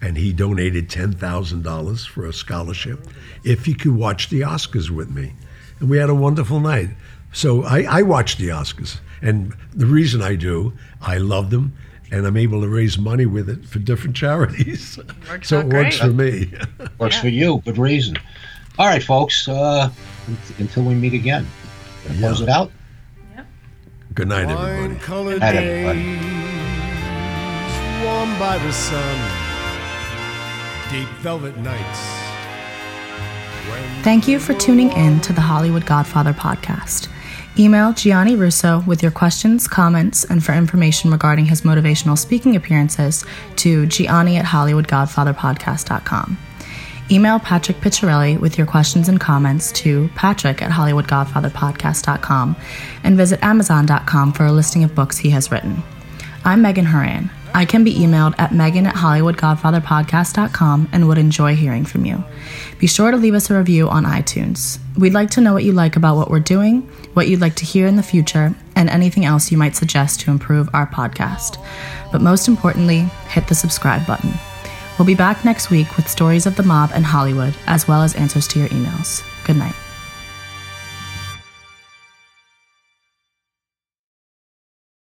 and 0.00 0.16
he 0.16 0.32
donated 0.32 0.88
ten 0.88 1.12
thousand 1.12 1.62
dollars 1.62 2.04
for 2.06 2.26
a 2.26 2.32
scholarship 2.32 3.00
if 3.44 3.64
he 3.64 3.74
could 3.74 3.94
watch 3.96 4.28
the 4.30 4.42
Oscars 4.42 4.90
with 4.90 5.10
me, 5.10 5.32
and 5.80 5.90
we 5.90 5.96
had 5.98 6.08
a 6.10 6.14
wonderful 6.14 6.60
night. 6.60 6.90
So 7.32 7.64
I, 7.64 7.82
I 7.82 8.02
watch 8.02 8.36
the 8.36 8.48
Oscars, 8.48 9.00
and 9.20 9.52
the 9.74 9.86
reason 9.86 10.22
I 10.22 10.36
do, 10.36 10.72
I 11.00 11.18
love 11.18 11.50
them. 11.50 11.72
and 12.10 12.24
I'm 12.26 12.36
able 12.36 12.60
to 12.62 12.68
raise 12.68 12.96
money 12.98 13.26
with 13.26 13.48
it 13.50 13.64
for 13.66 13.78
different 13.80 14.14
charities. 14.24 14.98
Works 15.28 15.48
so 15.48 15.58
out 15.58 15.66
it 15.66 15.72
works 15.72 15.98
great. 15.98 16.08
for 16.08 16.14
me. 16.14 16.52
Works 16.98 17.16
Yeah. 17.16 17.20
for 17.22 17.28
you. 17.28 17.62
Good 17.64 17.78
reason. 17.78 18.16
All 18.78 18.86
right, 18.86 19.02
folks. 19.02 19.48
Uh, 19.48 19.90
until 20.58 20.84
we 20.84 20.94
meet 20.94 21.14
again. 21.14 21.46
Gonna 22.06 22.18
Close 22.18 22.40
it 22.40 22.48
out. 22.48 22.70
Good 24.14 24.28
night, 24.28 24.48
everybody. 24.48 24.88
Wine 24.88 24.98
colored 25.00 25.40
Night, 25.40 25.52
days, 25.52 25.86
everybody. 25.86 26.38
by 28.38 28.58
the 28.58 28.72
sun, 28.72 29.18
deep 30.90 31.08
velvet 31.20 31.56
nights. 31.58 32.00
Thank 34.02 34.28
you 34.28 34.38
for 34.38 34.54
tuning 34.54 34.90
in 34.92 35.20
to 35.22 35.32
the 35.32 35.40
Hollywood 35.40 35.84
Godfather 35.84 36.32
podcast. 36.32 37.08
Email 37.58 37.92
Gianni 37.92 38.36
Russo 38.36 38.82
with 38.86 39.02
your 39.02 39.10
questions, 39.10 39.66
comments, 39.66 40.24
and 40.24 40.44
for 40.44 40.52
information 40.52 41.10
regarding 41.10 41.44
his 41.46 41.62
motivational 41.62 42.16
speaking 42.16 42.54
appearances 42.54 43.24
to 43.56 43.86
gianni 43.86 44.36
at 44.36 44.44
hollywoodgodfatherpodcast.com. 44.44 46.38
Email 47.10 47.38
Patrick 47.38 47.78
Picciarelli 47.78 48.38
with 48.38 48.58
your 48.58 48.66
questions 48.66 49.08
and 49.08 49.18
comments 49.18 49.72
to 49.72 50.08
patrick 50.14 50.60
at 50.60 50.70
hollywoodgodfatherpodcast.com 50.70 52.56
and 53.02 53.16
visit 53.16 53.42
amazon.com 53.42 54.32
for 54.34 54.44
a 54.44 54.52
listing 54.52 54.84
of 54.84 54.94
books 54.94 55.16
he 55.16 55.30
has 55.30 55.50
written. 55.50 55.82
I'm 56.44 56.60
Megan 56.60 56.84
Horan. 56.84 57.30
I 57.54 57.64
can 57.64 57.82
be 57.82 57.94
emailed 57.94 58.34
at 58.38 58.52
megan 58.52 58.86
at 58.86 58.94
hollywoodgodfatherpodcast.com 58.94 60.90
and 60.92 61.08
would 61.08 61.16
enjoy 61.16 61.56
hearing 61.56 61.86
from 61.86 62.04
you. 62.04 62.22
Be 62.78 62.86
sure 62.86 63.10
to 63.10 63.16
leave 63.16 63.34
us 63.34 63.48
a 63.48 63.56
review 63.56 63.88
on 63.88 64.04
iTunes. 64.04 64.78
We'd 64.98 65.14
like 65.14 65.30
to 65.30 65.40
know 65.40 65.54
what 65.54 65.64
you 65.64 65.72
like 65.72 65.96
about 65.96 66.16
what 66.16 66.30
we're 66.30 66.40
doing, 66.40 66.82
what 67.14 67.28
you'd 67.28 67.40
like 67.40 67.54
to 67.56 67.64
hear 67.64 67.86
in 67.86 67.96
the 67.96 68.02
future, 68.02 68.54
and 68.76 68.90
anything 68.90 69.24
else 69.24 69.50
you 69.50 69.56
might 69.56 69.76
suggest 69.76 70.20
to 70.20 70.30
improve 70.30 70.68
our 70.74 70.86
podcast. 70.86 71.56
But 72.12 72.20
most 72.20 72.48
importantly, 72.48 73.08
hit 73.28 73.48
the 73.48 73.54
subscribe 73.54 74.06
button. 74.06 74.34
We'll 74.98 75.06
be 75.06 75.14
back 75.14 75.44
next 75.44 75.70
week 75.70 75.96
with 75.96 76.08
stories 76.08 76.46
of 76.46 76.56
the 76.56 76.64
mob 76.64 76.90
and 76.92 77.06
Hollywood, 77.06 77.54
as 77.66 77.86
well 77.86 78.02
as 78.02 78.16
answers 78.16 78.48
to 78.48 78.58
your 78.58 78.68
emails. 78.68 79.22
Good 79.44 79.56
night. 79.56 79.74